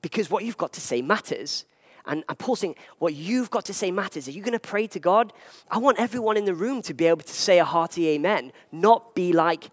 Because 0.00 0.30
what 0.30 0.44
you've 0.44 0.56
got 0.56 0.72
to 0.72 0.80
say 0.80 1.02
matters. 1.02 1.64
And, 2.06 2.24
and 2.28 2.38
Paul's 2.38 2.60
saying, 2.60 2.76
what 2.98 3.14
you've 3.14 3.50
got 3.50 3.64
to 3.66 3.74
say 3.74 3.90
matters. 3.90 4.28
Are 4.28 4.32
you 4.32 4.42
going 4.42 4.52
to 4.52 4.58
pray 4.58 4.86
to 4.88 5.00
God? 5.00 5.32
I 5.70 5.78
want 5.78 5.98
everyone 5.98 6.36
in 6.36 6.44
the 6.44 6.54
room 6.54 6.82
to 6.82 6.94
be 6.94 7.06
able 7.06 7.22
to 7.22 7.32
say 7.32 7.58
a 7.58 7.64
hearty 7.64 8.08
amen, 8.10 8.52
not 8.72 9.14
be 9.14 9.32
like 9.32 9.70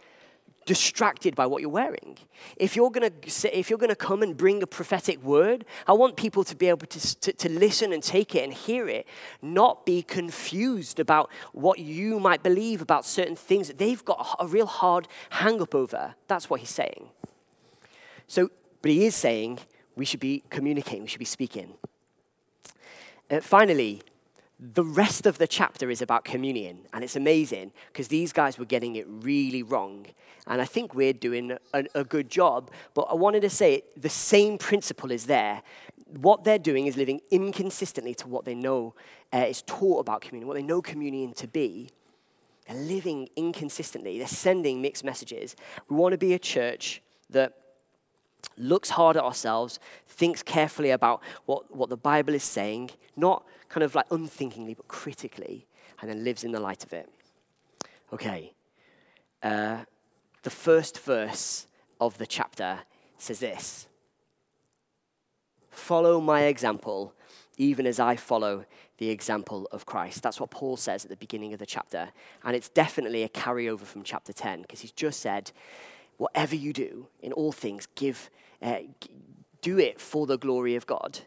distracted 0.70 1.34
by 1.34 1.48
what 1.48 1.62
you're 1.62 1.72
wearing. 1.72 2.16
If 2.56 2.76
you're 2.76 2.92
going 2.92 3.12
to 3.12 3.30
say, 3.32 3.50
if 3.52 3.72
you're 3.72 3.80
going 3.80 3.90
to 3.90 3.96
come 3.96 4.22
and 4.22 4.38
bring 4.38 4.62
a 4.62 4.68
prophetic 4.68 5.24
word, 5.24 5.66
I 5.88 5.94
want 5.94 6.16
people 6.16 6.44
to 6.44 6.56
be 6.56 6.68
able 6.68 6.86
to, 6.86 7.20
to, 7.22 7.34
to 7.34 7.50
listen 7.50 7.92
and 7.92 8.04
take 8.04 8.36
it 8.36 8.44
and 8.44 8.54
hear 8.54 8.88
it, 8.88 9.08
not 9.42 9.84
be 9.84 10.04
confused 10.04 11.00
about 11.00 11.32
what 11.54 11.80
you 11.80 12.20
might 12.20 12.44
believe 12.44 12.84
about 12.84 13.04
certain 13.04 13.36
things 13.36 13.68
that 13.68 13.80
they've 13.80 14.06
got 14.06 14.36
a 14.40 14.46
real 14.46 14.68
hard 14.68 15.08
hang 15.32 15.60
up 15.60 15.74
over. 15.74 16.14
That's 16.28 16.52
what 16.52 16.60
he's 16.60 16.70
saying. 16.70 17.10
So, 18.28 18.52
but 18.84 18.92
he 18.92 19.08
is 19.08 19.16
saying 19.16 19.58
we 19.96 20.06
should 20.06 20.20
be 20.20 20.44
communicating, 20.52 21.02
we 21.02 21.08
should 21.08 21.18
be 21.18 21.26
speaking. 21.26 21.74
Uh, 23.30 23.40
finally, 23.42 24.02
the 24.60 24.84
rest 24.84 25.26
of 25.26 25.38
the 25.38 25.48
chapter 25.48 25.90
is 25.90 26.02
about 26.02 26.26
communion, 26.26 26.80
and 26.92 27.04
it's 27.04 27.16
amazing 27.16 27.72
because 27.88 28.10
these 28.10 28.34
guys 28.34 28.58
were 28.58 28.66
getting 28.66 28.96
it 28.96 29.06
really 29.08 29.64
wrong. 29.64 30.06
And 30.48 30.62
I 30.62 30.66
think 30.66 30.96
we're 30.96 31.14
doing 31.14 31.58
a, 31.74 31.86
a, 31.96 32.04
good 32.04 32.30
job, 32.30 32.72
but 32.94 33.04
I 33.04 33.14
wanted 33.14 33.42
to 33.42 33.50
say 33.50 33.84
the 33.96 34.10
same 34.10 34.58
principle 34.58 35.12
is 35.12 35.28
there. 35.28 35.62
What 36.08 36.44
they're 36.44 36.60
doing 36.60 36.88
is 36.88 36.98
living 36.98 37.22
inconsistently 37.30 38.16
to 38.16 38.28
what 38.28 38.46
they 38.46 38.56
know 38.56 38.96
uh, 39.32 39.46
is 39.48 39.62
taught 39.62 40.00
about 40.00 40.22
communion, 40.22 40.48
what 40.48 40.56
they 40.56 40.64
know 40.64 40.82
communion 40.82 41.34
to 41.34 41.48
be. 41.48 41.90
They're 42.68 42.78
living 42.78 43.30
inconsistently, 43.36 44.18
they're 44.18 44.28
sending 44.28 44.82
mixed 44.82 45.04
messages. 45.04 45.56
We 45.88 45.96
want 45.96 46.14
to 46.14 46.18
be 46.18 46.34
a 46.34 46.40
church 46.40 47.02
that 47.30 47.54
looks 48.58 48.92
hard 48.92 49.18
at 49.18 49.24
ourselves, 49.24 49.80
thinks 50.08 50.44
carefully 50.44 50.92
about 50.92 51.22
what, 51.46 51.76
what 51.76 51.90
the 51.90 51.98
Bible 51.98 52.34
is 52.34 52.44
saying, 52.44 52.92
not 53.16 53.46
kind 53.70 53.84
of 53.84 53.96
like 53.96 54.06
unthinkingly, 54.12 54.74
but 54.74 54.88
critically, 54.88 55.66
and 56.02 56.10
then 56.10 56.24
lives 56.24 56.44
in 56.44 56.52
the 56.52 56.60
light 56.60 56.84
of 56.84 56.94
it. 56.94 57.10
Okay. 58.14 58.54
Uh, 59.42 59.80
the 60.44 60.50
first 60.50 61.00
verse 61.00 61.68
of 62.00 62.18
the 62.18 62.26
chapter 62.26 62.80
says 63.18 63.40
this 63.40 63.88
Follow 65.70 66.20
my 66.20 66.44
example, 66.44 67.14
even 67.58 67.86
as 67.86 68.00
I 68.00 68.16
follow 68.16 68.66
the 68.98 69.10
example 69.10 69.68
of 69.72 69.86
Christ. 69.86 70.22
That's 70.22 70.40
what 70.40 70.52
Paul 70.52 70.76
says 70.76 71.06
at 71.06 71.10
the 71.10 71.18
beginning 71.18 71.54
of 71.54 71.60
the 71.60 71.66
chapter. 71.66 72.10
And 72.44 72.56
it's 72.56 72.70
definitely 72.70 73.24
a 73.24 73.30
carryover 73.30 73.84
from 73.84 74.04
chapter 74.04 74.34
10, 74.34 74.64
because 74.64 74.82
he's 74.82 74.92
just 74.92 75.22
said, 75.22 75.52
whatever 76.20 76.54
you 76.54 76.74
do 76.74 77.08
in 77.22 77.32
all 77.32 77.52
things, 77.52 77.88
give, 77.96 78.30
uh, 78.62 78.80
do 79.62 79.80
it 79.80 80.00
for 80.00 80.28
the 80.28 80.38
glory 80.38 80.76
of 80.76 80.86
God. 80.86 81.20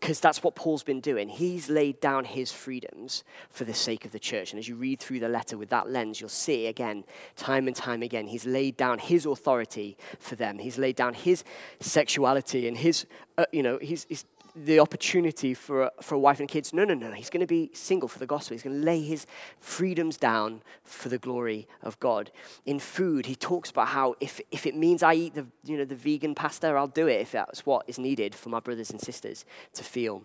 Because 0.00 0.18
that's 0.20 0.42
what 0.42 0.54
Paul's 0.54 0.82
been 0.82 1.02
doing. 1.02 1.28
He's 1.28 1.68
laid 1.68 2.00
down 2.00 2.24
his 2.24 2.50
freedoms 2.50 3.22
for 3.50 3.64
the 3.64 3.74
sake 3.74 4.06
of 4.06 4.12
the 4.12 4.18
church. 4.18 4.52
And 4.52 4.58
as 4.58 4.66
you 4.66 4.74
read 4.74 4.98
through 5.00 5.20
the 5.20 5.28
letter 5.28 5.58
with 5.58 5.68
that 5.68 5.90
lens, 5.90 6.18
you'll 6.18 6.30
see 6.30 6.66
again, 6.66 7.04
time 7.36 7.66
and 7.66 7.76
time 7.76 8.02
again, 8.02 8.26
he's 8.26 8.46
laid 8.46 8.78
down 8.78 8.98
his 8.98 9.26
authority 9.26 9.98
for 10.18 10.34
them. 10.36 10.58
He's 10.58 10.78
laid 10.78 10.96
down 10.96 11.12
his 11.12 11.44
sexuality 11.80 12.66
and 12.66 12.78
his, 12.78 13.04
uh, 13.36 13.44
you 13.52 13.62
know, 13.62 13.78
he's, 13.82 14.06
he's 14.08 14.24
the 14.54 14.80
opportunity 14.80 15.54
for 15.54 15.84
a, 15.84 15.90
for 16.00 16.14
a 16.14 16.18
wife 16.18 16.40
and 16.40 16.48
kids. 16.48 16.72
No, 16.72 16.84
no, 16.84 16.94
no. 16.94 17.12
He's 17.12 17.30
going 17.30 17.40
to 17.40 17.46
be 17.46 17.70
single 17.72 18.08
for 18.08 18.18
the 18.18 18.26
gospel. 18.26 18.54
He's 18.54 18.62
going 18.62 18.78
to 18.78 18.84
lay 18.84 19.00
his 19.02 19.26
freedoms 19.58 20.16
down 20.16 20.62
for 20.84 21.08
the 21.08 21.18
glory 21.18 21.66
of 21.82 21.98
God. 22.00 22.30
In 22.66 22.78
food, 22.78 23.26
he 23.26 23.34
talks 23.34 23.70
about 23.70 23.88
how 23.88 24.14
if, 24.20 24.40
if 24.50 24.66
it 24.66 24.76
means 24.76 25.02
I 25.02 25.14
eat 25.14 25.34
the, 25.34 25.46
you 25.64 25.76
know, 25.76 25.84
the 25.84 25.94
vegan 25.94 26.34
pasta, 26.34 26.68
I'll 26.68 26.86
do 26.86 27.06
it 27.06 27.20
if 27.20 27.32
that's 27.32 27.64
what 27.64 27.84
is 27.88 27.98
needed 27.98 28.34
for 28.34 28.48
my 28.48 28.60
brothers 28.60 28.90
and 28.90 29.00
sisters 29.00 29.44
to 29.74 29.84
feel. 29.84 30.22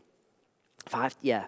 Have, 0.91 1.15
yeah. 1.21 1.45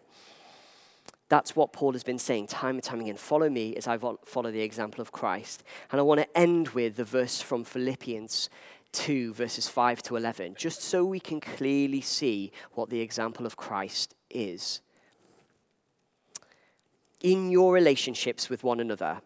That's 1.30 1.56
what 1.56 1.74
Paul 1.74 1.92
has 1.92 2.04
been 2.04 2.20
saying 2.20 2.48
time 2.48 2.76
and 2.76 2.84
time 2.84 3.02
again. 3.02 3.18
Follow 3.18 3.50
me 3.50 3.76
as 3.76 3.86
I 3.86 3.98
follow 3.98 4.50
the 4.50 4.62
example 4.62 5.02
of 5.02 5.12
Christ. 5.12 5.64
And 5.92 6.00
I 6.00 6.04
want 6.04 6.22
to 6.22 6.38
end 6.38 6.70
with 6.70 6.96
the 6.96 7.04
verse 7.04 7.42
from 7.42 7.66
Philippians 7.66 8.50
2, 8.94 9.34
verses 9.34 9.68
5 9.68 10.02
to 10.04 10.16
11, 10.16 10.56
just 10.58 10.82
so 10.82 11.06
we 11.06 11.20
can 11.20 11.40
clearly 11.40 12.02
see 12.02 12.52
what 12.74 12.90
the 12.90 13.02
example 13.02 13.46
of 13.46 13.56
Christ 13.56 14.16
is. 14.30 14.82
In 17.22 17.52
your 17.52 17.74
relationships 17.74 18.50
with 18.50 18.64
one 18.64 18.80
another, 18.80 19.22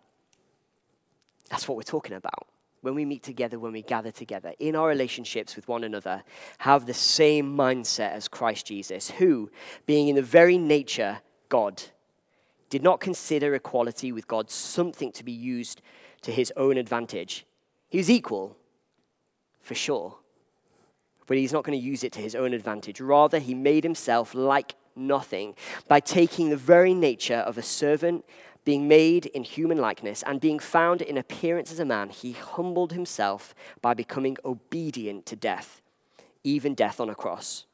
That's 1.51 1.67
what 1.67 1.75
we're 1.75 1.83
talking 1.83 2.15
about. 2.15 2.47
When 2.79 2.95
we 2.95 3.05
meet 3.05 3.21
together, 3.21 3.59
when 3.59 3.73
we 3.73 3.83
gather 3.83 4.09
together, 4.09 4.53
in 4.57 4.75
our 4.75 4.87
relationships 4.87 5.55
with 5.55 5.67
one 5.67 5.83
another, 5.83 6.23
have 6.59 6.85
the 6.85 6.93
same 6.93 7.55
mindset 7.55 8.13
as 8.13 8.27
Christ 8.27 8.65
Jesus, 8.65 9.11
who, 9.11 9.51
being 9.85 10.07
in 10.07 10.15
the 10.15 10.23
very 10.23 10.57
nature 10.57 11.19
God, 11.49 11.83
did 12.69 12.81
not 12.81 13.01
consider 13.01 13.53
equality 13.53 14.13
with 14.13 14.27
God 14.27 14.49
something 14.49 15.11
to 15.11 15.25
be 15.25 15.33
used 15.33 15.81
to 16.21 16.31
his 16.31 16.53
own 16.55 16.77
advantage. 16.77 17.45
He 17.89 17.97
was 17.97 18.09
equal, 18.09 18.57
for 19.61 19.75
sure, 19.75 20.17
but 21.27 21.37
he's 21.37 21.53
not 21.53 21.63
going 21.63 21.79
to 21.79 21.85
use 21.85 22.03
it 22.03 22.11
to 22.13 22.19
his 22.19 22.35
own 22.35 22.53
advantage. 22.53 22.99
Rather, 22.99 23.39
he 23.39 23.53
made 23.53 23.83
himself 23.83 24.35
like 24.35 24.75
nothing 24.95 25.55
by 25.87 25.99
taking 25.99 26.49
the 26.49 26.57
very 26.57 26.93
nature 26.93 27.35
of 27.35 27.57
a 27.57 27.61
servant, 27.61 28.25
being 28.65 28.87
made 28.87 29.25
in 29.27 29.43
human 29.43 29.77
likeness, 29.77 30.23
and 30.23 30.39
being 30.39 30.59
found 30.59 31.01
in 31.01 31.17
appearance 31.17 31.71
as 31.71 31.79
a 31.79 31.85
man, 31.85 32.09
he 32.09 32.33
humbled 32.33 32.93
himself 32.93 33.55
by 33.81 33.93
becoming 33.93 34.37
obedient 34.45 35.25
to 35.25 35.35
death, 35.35 35.81
even 36.43 36.75
death 36.75 36.99
on 36.99 37.09
a 37.09 37.15
cross. 37.15 37.65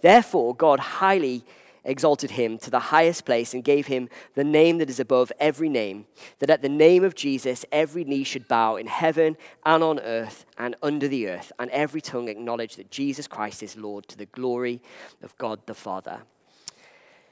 Therefore, 0.00 0.54
God 0.54 0.80
highly 0.80 1.44
exalted 1.86 2.32
him 2.32 2.58
to 2.58 2.70
the 2.70 2.78
highest 2.78 3.24
place 3.24 3.54
and 3.54 3.64
gave 3.64 3.86
him 3.86 4.08
the 4.34 4.44
name 4.44 4.78
that 4.78 4.90
is 4.90 5.00
above 5.00 5.32
every 5.40 5.68
name, 5.68 6.06
that 6.40 6.50
at 6.50 6.60
the 6.60 6.68
name 6.68 7.04
of 7.04 7.14
Jesus 7.14 7.64
every 7.72 8.04
knee 8.04 8.24
should 8.24 8.48
bow 8.48 8.76
in 8.76 8.86
heaven 8.86 9.36
and 9.64 9.82
on 9.82 9.98
earth 10.00 10.44
and 10.58 10.76
under 10.82 11.08
the 11.08 11.28
earth, 11.28 11.52
and 11.58 11.70
every 11.70 12.00
tongue 12.00 12.28
acknowledge 12.28 12.76
that 12.76 12.90
Jesus 12.90 13.26
Christ 13.26 13.62
is 13.62 13.76
Lord 13.76 14.06
to 14.08 14.18
the 14.18 14.26
glory 14.26 14.82
of 15.22 15.36
God 15.38 15.60
the 15.66 15.74
Father. 15.74 16.22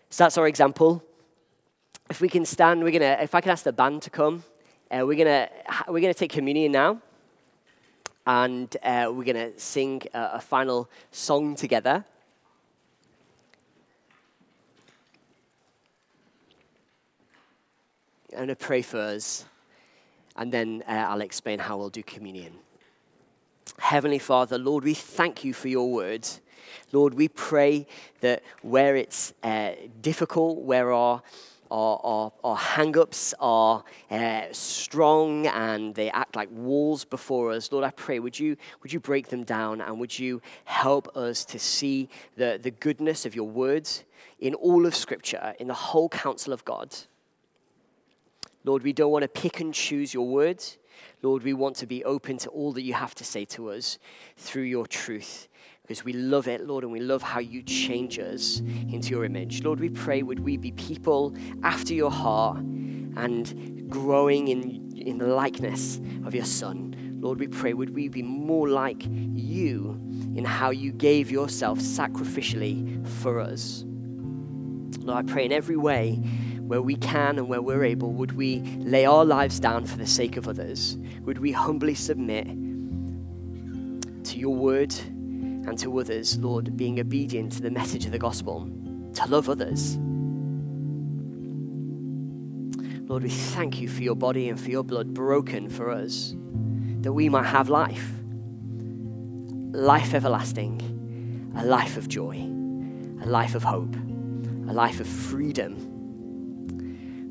So 0.09 0.25
that's 0.25 0.39
our 0.39 0.47
example. 0.47 1.03
If 2.09 2.21
we 2.21 2.29
can 2.29 2.45
stand, 2.45 2.85
we're 2.85 2.93
gonna. 2.93 3.19
If 3.21 3.35
I 3.35 3.41
can 3.41 3.51
ask 3.51 3.65
the 3.65 3.73
band 3.73 4.03
to 4.03 4.11
come, 4.11 4.45
uh, 4.91 5.05
we're 5.05 5.19
gonna 5.19 5.49
we're 5.89 6.01
gonna 6.01 6.15
take 6.15 6.31
communion 6.31 6.71
now, 6.71 7.01
and 8.27 8.77
uh, 8.83 9.11
we're 9.11 9.25
gonna 9.25 9.59
sing 9.59 10.03
a, 10.13 10.35
a 10.35 10.41
final 10.41 10.89
song 11.11 11.57
together. 11.57 12.05
I'm 18.35 18.47
going 18.47 18.49
to 18.49 18.57
pray 18.57 18.83
for 18.83 18.99
us, 18.99 19.45
and 20.35 20.51
then 20.51 20.83
uh, 20.89 21.07
I'll 21.09 21.21
explain 21.21 21.61
how 21.61 21.77
we'll 21.77 21.89
do 21.89 22.03
communion. 22.03 22.55
Heavenly 23.79 24.19
Father, 24.19 24.59
Lord, 24.59 24.83
we 24.83 24.95
thank 24.95 25.45
you 25.45 25.53
for 25.53 25.69
your 25.69 25.93
word. 25.93 26.27
Lord, 26.91 27.15
we 27.15 27.29
pray 27.29 27.87
that 28.23 28.43
where 28.63 28.97
it's 28.97 29.33
uh, 29.45 29.75
difficult, 30.03 30.63
where 30.63 30.93
our 30.93 31.23
our, 31.71 32.01
our, 32.05 32.33
our 32.45 32.57
hang 32.57 32.97
ups 32.97 33.35
are 33.41 33.83
uh, 34.11 34.43
strong 34.53 35.47
and 35.47 35.95
they 35.95 36.11
act 36.11 36.37
like 36.37 36.49
walls 36.53 37.05
before 37.05 37.51
us. 37.53 37.73
Lord, 37.73 37.85
I 37.85 37.91
pray, 37.91 38.21
would 38.21 38.39
you, 38.39 38.57
would 38.83 38.93
you 38.93 39.01
break 39.01 39.29
them 39.29 39.43
down 39.43 39.81
and 39.81 39.99
would 39.99 40.17
you 40.17 40.41
help 40.67 41.17
us 41.17 41.45
to 41.47 41.59
see 41.59 42.09
the, 42.37 42.61
the 42.63 42.71
goodness 42.71 43.27
of 43.27 43.35
your 43.35 43.49
words 43.49 44.05
in 44.39 44.55
all 44.55 44.87
of 44.87 44.95
Scripture, 44.95 45.55
in 45.59 45.67
the 45.67 45.75
whole 45.75 46.09
counsel 46.11 46.53
of 46.53 46.65
God? 46.65 46.95
Lord, 48.65 48.83
we 48.83 48.93
don't 48.93 49.13
want 49.13 49.23
to 49.23 49.29
pick 49.29 49.61
and 49.61 49.73
choose 49.73 50.15
your 50.15 50.27
words. 50.27 50.79
Lord, 51.23 51.43
we 51.43 51.53
want 51.53 51.77
to 51.77 51.87
be 51.87 52.03
open 52.05 52.39
to 52.39 52.51
all 52.51 52.73
that 52.73 52.83
you 52.83 52.95
have 52.95 53.15
to 53.17 53.25
say 53.25 53.45
to 53.47 53.71
us 53.71 53.99
through 54.37 54.63
your 54.63 54.87
truth 54.87 55.49
because 55.83 56.03
we 56.03 56.15
love 56.15 56.49
it, 56.49 56.67
Lord, 56.67 56.83
and 56.83 56.91
we 56.91 57.01
love 57.01 57.21
how 57.21 57.41
you 57.41 57.63
change 57.63 58.19
us 58.19 58.61
into 58.61 59.11
your 59.11 59.27
image. 59.27 59.63
Lord, 59.63 59.81
we 59.81 59.91
pray, 59.91 60.23
would 60.23 60.41
we 60.41 60.57
be 60.57 60.73
people 60.73 61.35
after 61.63 61.93
your 61.93 62.11
heart 62.11 62.59
and 62.59 63.87
growing 63.91 64.49
in, 64.49 64.97
in 64.97 65.19
the 65.19 65.27
likeness 65.27 66.01
of 66.25 66.35
your 66.35 66.47
Son? 66.47 67.19
Lord, 67.21 67.39
we 67.39 67.49
pray, 67.49 67.75
would 67.75 67.95
we 67.95 68.09
be 68.09 68.23
more 68.23 68.69
like 68.71 69.03
you 69.07 70.01
in 70.35 70.45
how 70.47 70.71
you 70.71 70.91
gave 70.91 71.31
yourself 71.31 71.81
sacrificially 71.81 73.07
for 73.07 73.39
us? 73.39 73.85
Lord, 75.01 75.29
I 75.29 75.31
pray 75.31 75.45
in 75.45 75.53
every 75.53 75.77
way 75.77 76.19
where 76.67 76.81
we 76.81 76.97
can 76.97 77.39
and 77.39 77.49
where 77.49 77.61
we're 77.61 77.85
able, 77.85 78.13
would 78.13 78.33
we 78.33 78.61
lay 78.79 79.05
our 79.05 79.25
lives 79.25 79.61
down 79.61 79.85
for 79.85 79.99
the 79.99 80.07
sake 80.07 80.37
of 80.37 80.49
others? 80.49 80.97
Would 81.23 81.39
we 81.39 81.53
humbly 81.53 81.95
submit 81.95 82.47
to 84.25 84.39
your 84.39 84.55
word 84.55 84.95
and 84.95 85.79
to 85.79 85.99
others, 85.99 86.39
Lord, 86.39 86.77
being 86.77 86.99
obedient 87.01 87.53
to 87.53 87.63
the 87.63 87.71
message 87.71 88.07
of 88.07 88.13
the 88.13 88.19
gospel, 88.19 88.71
to 89.15 89.27
love 89.27 89.51
others? 89.51 89.99
Lord, 93.07 93.23
we 93.23 93.31
thank 93.31 93.81
you 93.81 93.89
for 93.89 94.03
your 94.03 94.17
body 94.17 94.49
and 94.49 94.59
for 94.59 94.71
your 94.71 94.83
blood 94.83 95.13
broken 95.13 95.69
for 95.69 95.91
us, 95.91 96.35
that 97.01 97.13
we 97.13 97.29
might 97.29 97.45
have 97.45 97.69
life, 97.69 98.11
life 99.73 100.15
everlasting, 100.15 101.53
a 101.57 101.65
life 101.65 101.99
of 101.99 102.09
joy, 102.09 102.37
a 103.23 103.27
life 103.27 103.55
of 103.55 103.63
hope, 103.63 103.95
a 104.67 104.73
life 104.73 105.01
of 105.01 105.07
freedom 105.07 105.94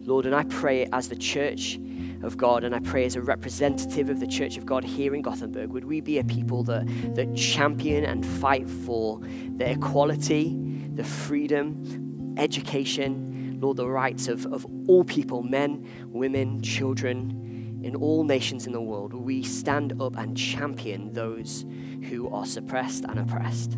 Lord, 0.06 0.26
and 0.26 0.36
I 0.36 0.44
pray 0.44 0.86
as 0.92 1.08
the 1.08 1.16
church 1.16 1.80
of 2.24 2.38
God, 2.38 2.64
and 2.64 2.76
I 2.76 2.80
pray 2.80 3.06
as 3.06 3.16
a 3.16 3.22
representative 3.22 4.10
of 4.10 4.20
the 4.20 4.28
church 4.28 4.58
of 4.58 4.66
God 4.66 4.84
here 4.84 5.16
in 5.16 5.22
Gothenburg, 5.22 5.70
would 5.72 5.86
we 5.86 6.02
be 6.02 6.20
a 6.20 6.24
people 6.24 6.64
that, 6.64 6.86
that 7.16 7.34
champion 7.36 8.04
and 8.04 8.26
fight 8.26 8.70
for 8.70 9.20
the 9.58 9.72
equality, 9.72 10.58
the 10.94 11.04
freedom, 11.04 12.36
education, 12.38 13.60
Lord, 13.62 13.78
the 13.78 13.88
rights 13.88 14.28
of, 14.28 14.46
of 14.48 14.66
all 14.88 15.06
people, 15.06 15.42
men, 15.42 15.88
women, 16.08 16.62
children, 16.62 17.82
in 17.84 17.96
all 17.96 18.26
nations 18.26 18.66
in 18.66 18.74
the 18.74 18.82
world. 18.82 19.14
We 19.14 19.44
stand 19.44 20.02
up 20.02 20.18
and 20.18 20.36
champion 20.36 21.14
those 21.14 21.66
who 22.10 22.30
are 22.30 22.46
suppressed 22.46 23.06
and 23.06 23.20
oppressed. 23.20 23.78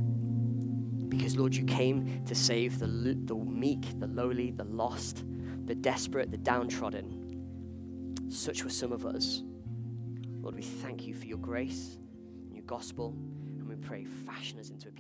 Because, 1.08 1.38
Lord, 1.38 1.56
you 1.56 1.66
came 1.66 2.24
to 2.26 2.36
save 2.36 2.80
the, 2.80 2.88
the 2.88 3.36
meek, 3.36 4.00
the 4.00 4.08
lowly, 4.08 4.52
the 4.52 4.64
lost 4.66 5.24
the 5.66 5.76
desperate, 5.76 6.32
the 6.32 6.38
downtrodden. 6.38 8.28
Such 8.30 8.63
were 8.63 8.70
some 8.70 8.91
of 8.91 9.05
us. 9.05 9.43
Lord, 10.41 10.55
we 10.55 10.61
thank 10.61 11.07
you 11.07 11.13
for 11.13 11.26
your 11.26 11.38
grace 11.39 11.97
and 12.47 12.55
your 12.55 12.66
gospel, 12.66 13.16
and 13.57 13.68
we 13.68 13.76
pray, 13.76 14.05
fashion 14.05 14.59
us 14.59 14.70
into 14.70 14.89
a 14.89 14.91